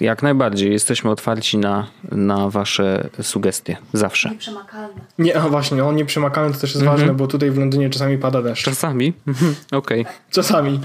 jak 0.00 0.22
najbardziej. 0.22 0.72
Jesteśmy 0.72 1.10
otwarci 1.10 1.58
na, 1.58 1.86
na 2.12 2.50
wasze 2.50 3.08
sugestie. 3.22 3.76
Zawsze. 3.92 4.30
Nieprzemakalne. 4.30 5.00
Nie, 5.18 5.40
a 5.40 5.48
właśnie, 5.48 5.84
on 5.84 5.96
nieprzemakalny 5.96 6.54
to 6.54 6.60
też 6.60 6.70
jest 6.70 6.82
mhm. 6.82 6.98
ważne, 6.98 7.14
bo 7.14 7.26
tutaj 7.26 7.50
w 7.50 7.58
Londynie 7.58 7.90
czasami 7.90 8.18
pada 8.18 8.42
deszcz. 8.42 8.64
Czasami? 8.64 9.12
Mhm. 9.26 9.54
Okej. 9.72 10.00
Okay. 10.00 10.12
Czasami. 10.30 10.80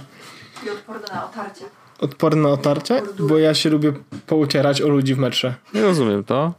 I 0.66 0.70
odporny 0.70 1.08
na 1.14 1.26
otarcie. 1.26 1.66
Odporny 2.00 2.42
na 2.42 2.50
otarcie? 2.50 3.02
Bo 3.20 3.38
ja 3.38 3.54
się 3.54 3.70
lubię 3.70 3.94
poucierać 4.28 4.82
o 4.82 4.88
ludzi 4.88 5.16
w 5.16 5.18
metrze. 5.18 5.56
Nie 5.74 5.82
rozumiem 5.82 6.24
to. 6.24 6.54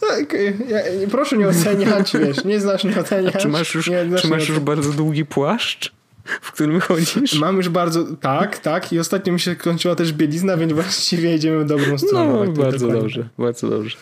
Tak, 0.00 0.32
ja, 0.68 0.78
proszę 1.10 1.36
nie 1.36 1.48
oceniać, 1.48 2.12
wiesz, 2.16 2.44
nie 2.44 2.60
znasz, 2.60 2.84
nie 2.84 3.00
oceniać. 3.00 3.36
A 3.36 3.38
czy 3.38 3.48
masz 3.48 3.74
już, 3.74 3.90
nie, 3.90 4.06
czy 4.18 4.28
masz 4.28 4.48
już 4.48 4.58
bardzo 4.58 4.92
długi 4.92 5.24
płaszcz? 5.24 5.97
W 6.40 6.52
którym 6.52 6.80
chodzisz? 6.80 7.40
Mam 7.40 7.56
już 7.56 7.68
bardzo, 7.68 8.04
tak, 8.20 8.58
tak 8.58 8.92
i 8.92 8.98
ostatnio 8.98 9.32
mi 9.32 9.40
się 9.40 9.56
kończyła 9.56 9.94
też 9.94 10.12
bielizna, 10.12 10.56
więc 10.56 10.72
właściwie 10.72 11.30
jedziemy 11.30 11.64
w 11.64 11.66
dobrą 11.66 11.98
stronę. 11.98 12.32
No, 12.32 12.52
bardzo 12.52 12.78
dokładnie. 12.78 13.00
dobrze, 13.00 13.28
bardzo 13.38 13.68
dobrze. 13.68 13.96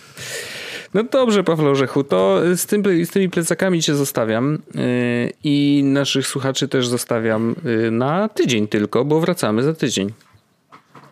No 0.94 1.02
dobrze, 1.02 1.44
Paweł 1.44 1.66
Orzechu, 1.66 2.04
to 2.04 2.40
z, 2.56 2.66
tym, 2.66 2.82
z 3.04 3.10
tymi 3.10 3.30
plecakami 3.30 3.82
cię 3.82 3.94
zostawiam 3.94 4.58
yy, 4.74 4.82
i 5.44 5.82
naszych 5.84 6.26
słuchaczy 6.26 6.68
też 6.68 6.88
zostawiam 6.88 7.54
yy, 7.64 7.90
na 7.90 8.28
tydzień 8.28 8.68
tylko, 8.68 9.04
bo 9.04 9.20
wracamy 9.20 9.62
za 9.62 9.74
tydzień. 9.74 10.12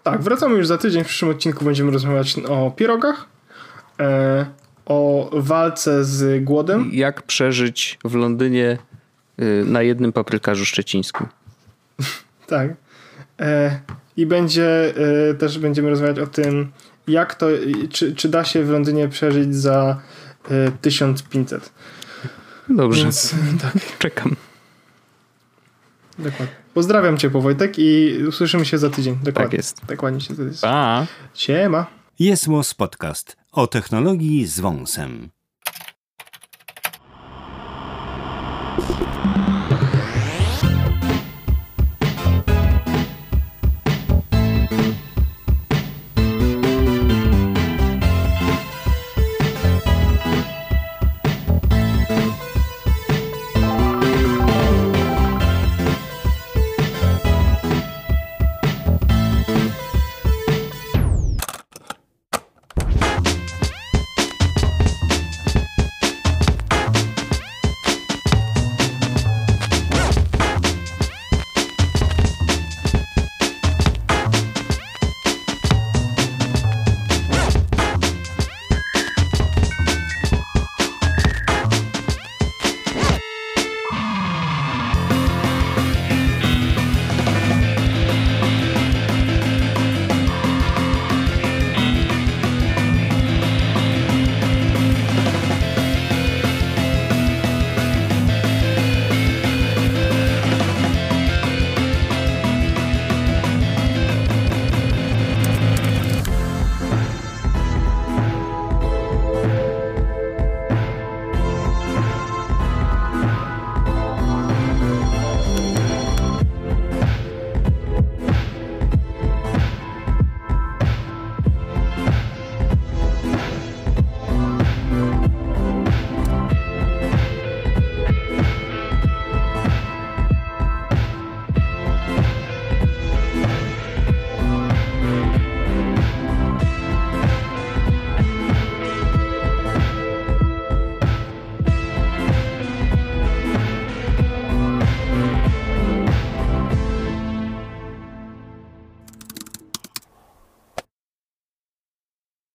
Tak, 0.03 0.23
wracamy 0.23 0.57
już 0.57 0.67
za 0.67 0.79
tydzień. 0.79 1.05
W 1.05 1.07
przyszłym 1.07 1.31
odcinku 1.31 1.65
będziemy 1.65 1.93
rozmawiać 1.93 2.37
o 2.49 2.71
pierogach, 2.71 3.27
yy, 3.99 4.07
o 4.87 5.31
walce 5.33 6.05
z 6.05 6.45
głodem. 6.45 6.91
Jak 6.93 7.23
przeżyć 7.23 7.99
w 8.05 8.15
Londynie 8.15 8.79
Y, 8.94 8.94
na 9.65 9.83
jednym 9.83 10.13
paprykarzu 10.13 10.65
szczecińskim. 10.65 11.27
tak. 12.47 12.71
E, 13.41 13.81
I 14.17 14.27
będzie 14.27 14.95
e, 15.31 15.35
też 15.35 15.59
będziemy 15.59 15.91
rozmawiać 15.91 16.19
o 16.19 16.27
tym, 16.27 16.73
jak 17.09 17.35
to, 17.35 17.47
czy, 17.91 18.15
czy 18.15 18.29
da 18.29 18.45
się 18.45 18.65
w 18.65 18.71
Londynie 18.71 19.09
przeżyć 19.09 19.57
za 19.57 20.01
e, 20.51 20.71
1500. 20.81 21.73
Dobrze. 22.69 23.03
Więc, 23.03 23.35
tak. 23.63 23.99
Czekam. 23.99 24.37
Dokładnie. 26.19 26.55
Pozdrawiam 26.75 27.19
cię, 27.19 27.31
Wojtek 27.31 27.79
i 27.79 28.19
usłyszymy 28.29 28.65
się 28.65 28.79
za 28.79 28.91
tydzień. 28.91 29.15
Dokładnie. 29.15 29.43
Tak 29.43 29.53
jest. 29.53 29.87
Dokładnie 29.87 30.21
się 30.21 30.35
za 30.35 30.45
tydzień. 30.45 30.61
Pa. 30.61 31.07
Siema. 31.35 31.87
Jest 32.19 32.47
Podcast 32.77 33.37
o 33.53 33.67
technologii 33.67 34.47
z 34.47 34.61
wąsem. 34.61 35.31